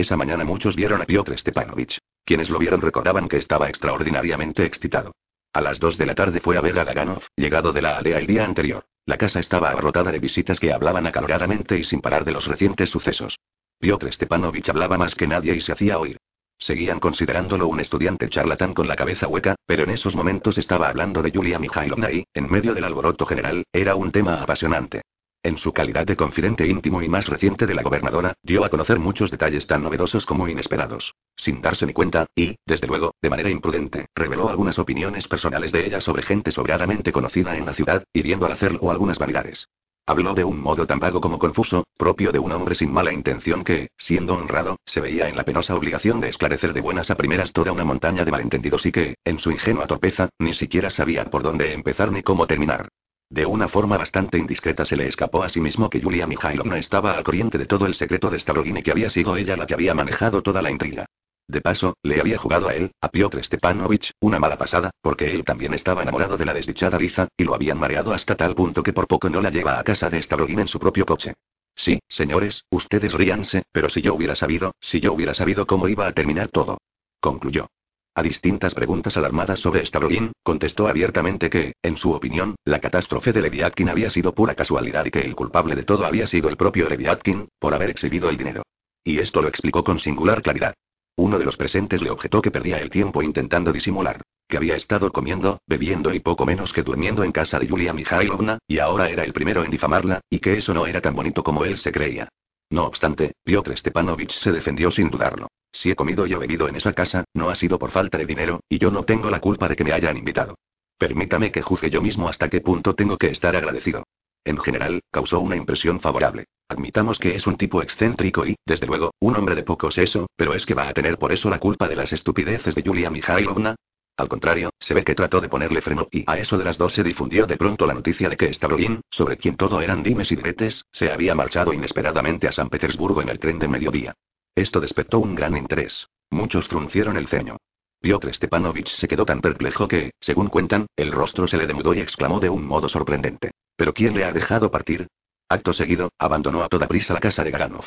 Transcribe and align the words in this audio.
Esa 0.00 0.16
mañana 0.16 0.46
muchos 0.46 0.76
vieron 0.76 1.02
a 1.02 1.04
Piotr 1.04 1.38
Stepanovich. 1.38 1.98
Quienes 2.24 2.48
lo 2.48 2.58
vieron 2.58 2.80
recordaban 2.80 3.28
que 3.28 3.36
estaba 3.36 3.68
extraordinariamente 3.68 4.64
excitado. 4.64 5.12
A 5.52 5.60
las 5.60 5.78
2 5.78 5.98
de 5.98 6.06
la 6.06 6.14
tarde 6.14 6.40
fue 6.40 6.56
a 6.56 6.62
ver 6.62 6.78
a 6.78 6.86
Daganov, 6.86 7.22
llegado 7.36 7.70
de 7.70 7.82
la 7.82 7.98
aldea 7.98 8.16
el 8.16 8.26
día 8.26 8.46
anterior. 8.46 8.86
La 9.04 9.18
casa 9.18 9.40
estaba 9.40 9.68
abarrotada 9.68 10.10
de 10.10 10.18
visitas 10.18 10.58
que 10.58 10.72
hablaban 10.72 11.06
acaloradamente 11.06 11.76
y 11.76 11.84
sin 11.84 12.00
parar 12.00 12.24
de 12.24 12.32
los 12.32 12.46
recientes 12.46 12.88
sucesos. 12.88 13.38
Piotr 13.78 14.10
Stepanovich 14.10 14.70
hablaba 14.70 14.96
más 14.96 15.14
que 15.14 15.26
nadie 15.26 15.54
y 15.54 15.60
se 15.60 15.72
hacía 15.72 15.98
oír. 15.98 16.16
Seguían 16.56 16.98
considerándolo 16.98 17.68
un 17.68 17.80
estudiante 17.80 18.30
charlatán 18.30 18.72
con 18.72 18.88
la 18.88 18.96
cabeza 18.96 19.28
hueca, 19.28 19.54
pero 19.66 19.84
en 19.84 19.90
esos 19.90 20.16
momentos 20.16 20.56
estaba 20.56 20.88
hablando 20.88 21.20
de 21.20 21.30
Yulia 21.30 21.58
Mikhailovna 21.58 22.10
y, 22.10 22.24
en 22.32 22.50
medio 22.50 22.72
del 22.72 22.84
alboroto 22.84 23.26
general, 23.26 23.64
era 23.70 23.96
un 23.96 24.12
tema 24.12 24.40
apasionante. 24.40 25.02
En 25.42 25.56
su 25.56 25.72
calidad 25.72 26.06
de 26.06 26.16
confidente 26.16 26.66
íntimo 26.66 27.00
y 27.00 27.08
más 27.08 27.26
reciente 27.26 27.66
de 27.66 27.74
la 27.74 27.82
gobernadora, 27.82 28.34
dio 28.42 28.62
a 28.62 28.68
conocer 28.68 28.98
muchos 28.98 29.30
detalles 29.30 29.66
tan 29.66 29.82
novedosos 29.82 30.26
como 30.26 30.46
inesperados. 30.46 31.14
Sin 31.34 31.62
darse 31.62 31.86
ni 31.86 31.94
cuenta, 31.94 32.26
y, 32.34 32.56
desde 32.66 32.86
luego, 32.86 33.14
de 33.22 33.30
manera 33.30 33.48
imprudente, 33.48 34.06
reveló 34.14 34.50
algunas 34.50 34.78
opiniones 34.78 35.26
personales 35.28 35.72
de 35.72 35.86
ella 35.86 36.02
sobre 36.02 36.22
gente 36.22 36.52
sobradamente 36.52 37.10
conocida 37.10 37.56
en 37.56 37.64
la 37.64 37.72
ciudad, 37.72 38.04
hiriendo 38.12 38.44
al 38.44 38.52
hacerlo 38.52 38.90
algunas 38.90 39.18
vanidades. 39.18 39.66
Habló 40.04 40.34
de 40.34 40.44
un 40.44 40.60
modo 40.60 40.86
tan 40.86 40.98
vago 40.98 41.22
como 41.22 41.38
confuso, 41.38 41.84
propio 41.96 42.32
de 42.32 42.38
un 42.38 42.52
hombre 42.52 42.74
sin 42.74 42.92
mala 42.92 43.10
intención 43.10 43.64
que, 43.64 43.88
siendo 43.96 44.34
honrado, 44.34 44.76
se 44.84 45.00
veía 45.00 45.30
en 45.30 45.36
la 45.36 45.44
penosa 45.44 45.74
obligación 45.74 46.20
de 46.20 46.28
esclarecer 46.28 46.74
de 46.74 46.82
buenas 46.82 47.10
a 47.10 47.16
primeras 47.16 47.54
toda 47.54 47.72
una 47.72 47.84
montaña 47.84 48.26
de 48.26 48.30
malentendidos 48.30 48.84
y 48.84 48.92
que, 48.92 49.14
en 49.24 49.38
su 49.38 49.50
ingenua 49.50 49.86
torpeza, 49.86 50.28
ni 50.38 50.52
siquiera 50.52 50.90
sabía 50.90 51.30
por 51.30 51.42
dónde 51.42 51.72
empezar 51.72 52.12
ni 52.12 52.22
cómo 52.22 52.46
terminar. 52.46 52.88
De 53.30 53.46
una 53.46 53.68
forma 53.68 53.96
bastante 53.96 54.38
indiscreta 54.38 54.84
se 54.84 54.96
le 54.96 55.06
escapó 55.06 55.44
a 55.44 55.48
sí 55.48 55.60
mismo 55.60 55.88
que 55.88 56.00
Yulia 56.00 56.26
Mikhailovna 56.26 56.78
estaba 56.78 57.12
al 57.12 57.22
corriente 57.22 57.58
de 57.58 57.66
todo 57.66 57.86
el 57.86 57.94
secreto 57.94 58.28
de 58.28 58.40
Stavroguin 58.40 58.78
y 58.78 58.82
que 58.82 58.90
había 58.90 59.08
sido 59.08 59.36
ella 59.36 59.56
la 59.56 59.66
que 59.66 59.74
había 59.74 59.94
manejado 59.94 60.42
toda 60.42 60.60
la 60.60 60.70
intriga. 60.72 61.06
De 61.46 61.60
paso, 61.60 61.96
le 62.02 62.20
había 62.20 62.38
jugado 62.38 62.68
a 62.68 62.74
él, 62.74 62.90
a 63.00 63.08
Piotr 63.08 63.42
Stepanovich, 63.44 64.12
una 64.20 64.40
mala 64.40 64.58
pasada, 64.58 64.90
porque 65.00 65.32
él 65.32 65.44
también 65.44 65.74
estaba 65.74 66.02
enamorado 66.02 66.36
de 66.36 66.44
la 66.44 66.54
desdichada 66.54 66.98
Liza, 66.98 67.28
y 67.36 67.44
lo 67.44 67.54
habían 67.54 67.78
mareado 67.78 68.12
hasta 68.12 68.34
tal 68.34 68.56
punto 68.56 68.82
que 68.82 68.92
por 68.92 69.06
poco 69.06 69.30
no 69.30 69.40
la 69.40 69.50
lleva 69.50 69.78
a 69.78 69.84
casa 69.84 70.10
de 70.10 70.20
Stavroguin 70.20 70.60
en 70.60 70.68
su 70.68 70.80
propio 70.80 71.06
coche. 71.06 71.34
Sí, 71.76 72.00
señores, 72.08 72.64
ustedes 72.70 73.12
ríanse, 73.12 73.62
pero 73.70 73.88
si 73.88 74.02
yo 74.02 74.14
hubiera 74.14 74.34
sabido, 74.34 74.74
si 74.80 74.98
yo 75.00 75.12
hubiera 75.12 75.34
sabido 75.34 75.66
cómo 75.66 75.86
iba 75.86 76.08
a 76.08 76.12
terminar 76.12 76.48
todo. 76.48 76.78
Concluyó. 77.20 77.68
A 78.12 78.22
distintas 78.22 78.74
preguntas 78.74 79.16
alarmadas 79.16 79.60
sobre 79.60 79.86
Stavroguin, 79.86 80.32
contestó 80.42 80.88
abiertamente 80.88 81.48
que, 81.48 81.74
en 81.80 81.96
su 81.96 82.10
opinión, 82.12 82.56
la 82.64 82.80
catástrofe 82.80 83.32
de 83.32 83.40
Leviatkin 83.40 83.88
había 83.88 84.10
sido 84.10 84.34
pura 84.34 84.56
casualidad 84.56 85.04
y 85.06 85.12
que 85.12 85.20
el 85.20 85.36
culpable 85.36 85.76
de 85.76 85.84
todo 85.84 86.04
había 86.04 86.26
sido 86.26 86.48
el 86.48 86.56
propio 86.56 86.88
Leviatkin, 86.88 87.48
por 87.60 87.72
haber 87.72 87.90
exhibido 87.90 88.28
el 88.28 88.36
dinero. 88.36 88.62
Y 89.04 89.20
esto 89.20 89.40
lo 89.40 89.48
explicó 89.48 89.84
con 89.84 90.00
singular 90.00 90.42
claridad. 90.42 90.74
Uno 91.16 91.38
de 91.38 91.44
los 91.44 91.56
presentes 91.56 92.02
le 92.02 92.10
objetó 92.10 92.42
que 92.42 92.50
perdía 92.50 92.78
el 92.78 92.90
tiempo 92.90 93.22
intentando 93.22 93.72
disimular, 93.72 94.22
que 94.48 94.56
había 94.56 94.74
estado 94.74 95.12
comiendo, 95.12 95.60
bebiendo 95.66 96.12
y 96.12 96.18
poco 96.18 96.44
menos 96.44 96.72
que 96.72 96.82
durmiendo 96.82 97.22
en 97.22 97.30
casa 97.30 97.60
de 97.60 97.68
Yulia 97.68 97.92
Mikhailovna, 97.92 98.58
y 98.66 98.80
ahora 98.80 99.08
era 99.08 99.22
el 99.22 99.32
primero 99.32 99.62
en 99.62 99.70
difamarla, 99.70 100.20
y 100.28 100.40
que 100.40 100.58
eso 100.58 100.74
no 100.74 100.86
era 100.86 101.00
tan 101.00 101.14
bonito 101.14 101.44
como 101.44 101.64
él 101.64 101.78
se 101.78 101.92
creía. 101.92 102.28
No 102.70 102.84
obstante, 102.84 103.32
Piotr 103.44 103.76
Stepanovich 103.76 104.32
se 104.32 104.52
defendió 104.52 104.90
sin 104.90 105.10
dudarlo. 105.10 105.48
Si 105.72 105.90
he 105.90 105.96
comido 105.96 106.26
y 106.26 106.32
he 106.32 106.36
bebido 106.36 106.68
en 106.68 106.76
esa 106.76 106.92
casa, 106.92 107.24
no 107.34 107.50
ha 107.50 107.54
sido 107.54 107.78
por 107.78 107.90
falta 107.90 108.16
de 108.16 108.26
dinero, 108.26 108.60
y 108.68 108.78
yo 108.78 108.90
no 108.90 109.04
tengo 109.04 109.28
la 109.28 109.40
culpa 109.40 109.68
de 109.68 109.76
que 109.76 109.84
me 109.84 109.92
hayan 109.92 110.16
invitado. 110.16 110.56
Permítame 110.96 111.50
que 111.50 111.62
juzgue 111.62 111.90
yo 111.90 112.00
mismo 112.00 112.28
hasta 112.28 112.48
qué 112.48 112.60
punto 112.60 112.94
tengo 112.94 113.16
que 113.16 113.28
estar 113.28 113.56
agradecido. 113.56 114.04
En 114.44 114.58
general, 114.58 115.00
causó 115.10 115.40
una 115.40 115.56
impresión 115.56 116.00
favorable. 116.00 116.46
Admitamos 116.68 117.18
que 117.18 117.34
es 117.34 117.46
un 117.46 117.56
tipo 117.56 117.82
excéntrico 117.82 118.46
y, 118.46 118.56
desde 118.64 118.86
luego, 118.86 119.12
un 119.20 119.36
hombre 119.36 119.54
de 119.54 119.64
poco 119.64 119.90
seso, 119.90 120.28
pero 120.36 120.54
es 120.54 120.64
que 120.64 120.74
va 120.74 120.88
a 120.88 120.94
tener 120.94 121.18
por 121.18 121.32
eso 121.32 121.50
la 121.50 121.58
culpa 121.58 121.88
de 121.88 121.96
las 121.96 122.12
estupideces 122.12 122.74
de 122.74 122.82
Yulia 122.82 123.10
Mikhailovna. 123.10 123.74
Al 124.20 124.28
contrario, 124.28 124.68
se 124.78 124.92
ve 124.92 125.02
que 125.02 125.14
trató 125.14 125.40
de 125.40 125.48
ponerle 125.48 125.80
freno 125.80 126.06
y 126.10 126.24
a 126.26 126.36
eso 126.36 126.58
de 126.58 126.64
las 126.64 126.76
dos 126.76 126.92
se 126.92 127.02
difundió 127.02 127.46
de 127.46 127.56
pronto 127.56 127.86
la 127.86 127.94
noticia 127.94 128.28
de 128.28 128.36
que 128.36 128.52
Stavroguin, 128.52 129.00
sobre 129.08 129.38
quien 129.38 129.56
todo 129.56 129.80
eran 129.80 130.02
dimes 130.02 130.30
y 130.30 130.36
diretes, 130.36 130.84
se 130.92 131.10
había 131.10 131.34
marchado 131.34 131.72
inesperadamente 131.72 132.46
a 132.46 132.52
San 132.52 132.68
Petersburgo 132.68 133.22
en 133.22 133.30
el 133.30 133.38
tren 133.38 133.58
de 133.58 133.66
mediodía. 133.66 134.14
Esto 134.54 134.78
despertó 134.78 135.20
un 135.20 135.34
gran 135.34 135.56
interés. 135.56 136.06
Muchos 136.28 136.68
fruncieron 136.68 137.16
el 137.16 137.28
ceño. 137.28 137.56
Piotr 137.98 138.34
Stepanovich 138.34 138.90
se 138.90 139.08
quedó 139.08 139.24
tan 139.24 139.40
perplejo 139.40 139.88
que, 139.88 140.10
según 140.20 140.48
cuentan, 140.48 140.86
el 140.96 141.12
rostro 141.12 141.46
se 141.46 141.56
le 141.56 141.66
demudó 141.66 141.94
y 141.94 142.00
exclamó 142.00 142.40
de 142.40 142.50
un 142.50 142.66
modo 142.66 142.90
sorprendente. 142.90 143.52
¿Pero 143.74 143.94
quién 143.94 144.14
le 144.14 144.26
ha 144.26 144.32
dejado 144.32 144.70
partir? 144.70 145.06
Acto 145.48 145.72
seguido, 145.72 146.10
abandonó 146.18 146.62
a 146.62 146.68
toda 146.68 146.88
prisa 146.88 147.14
la 147.14 147.20
casa 147.20 147.42
de 147.42 147.52
Garanov. 147.52 147.86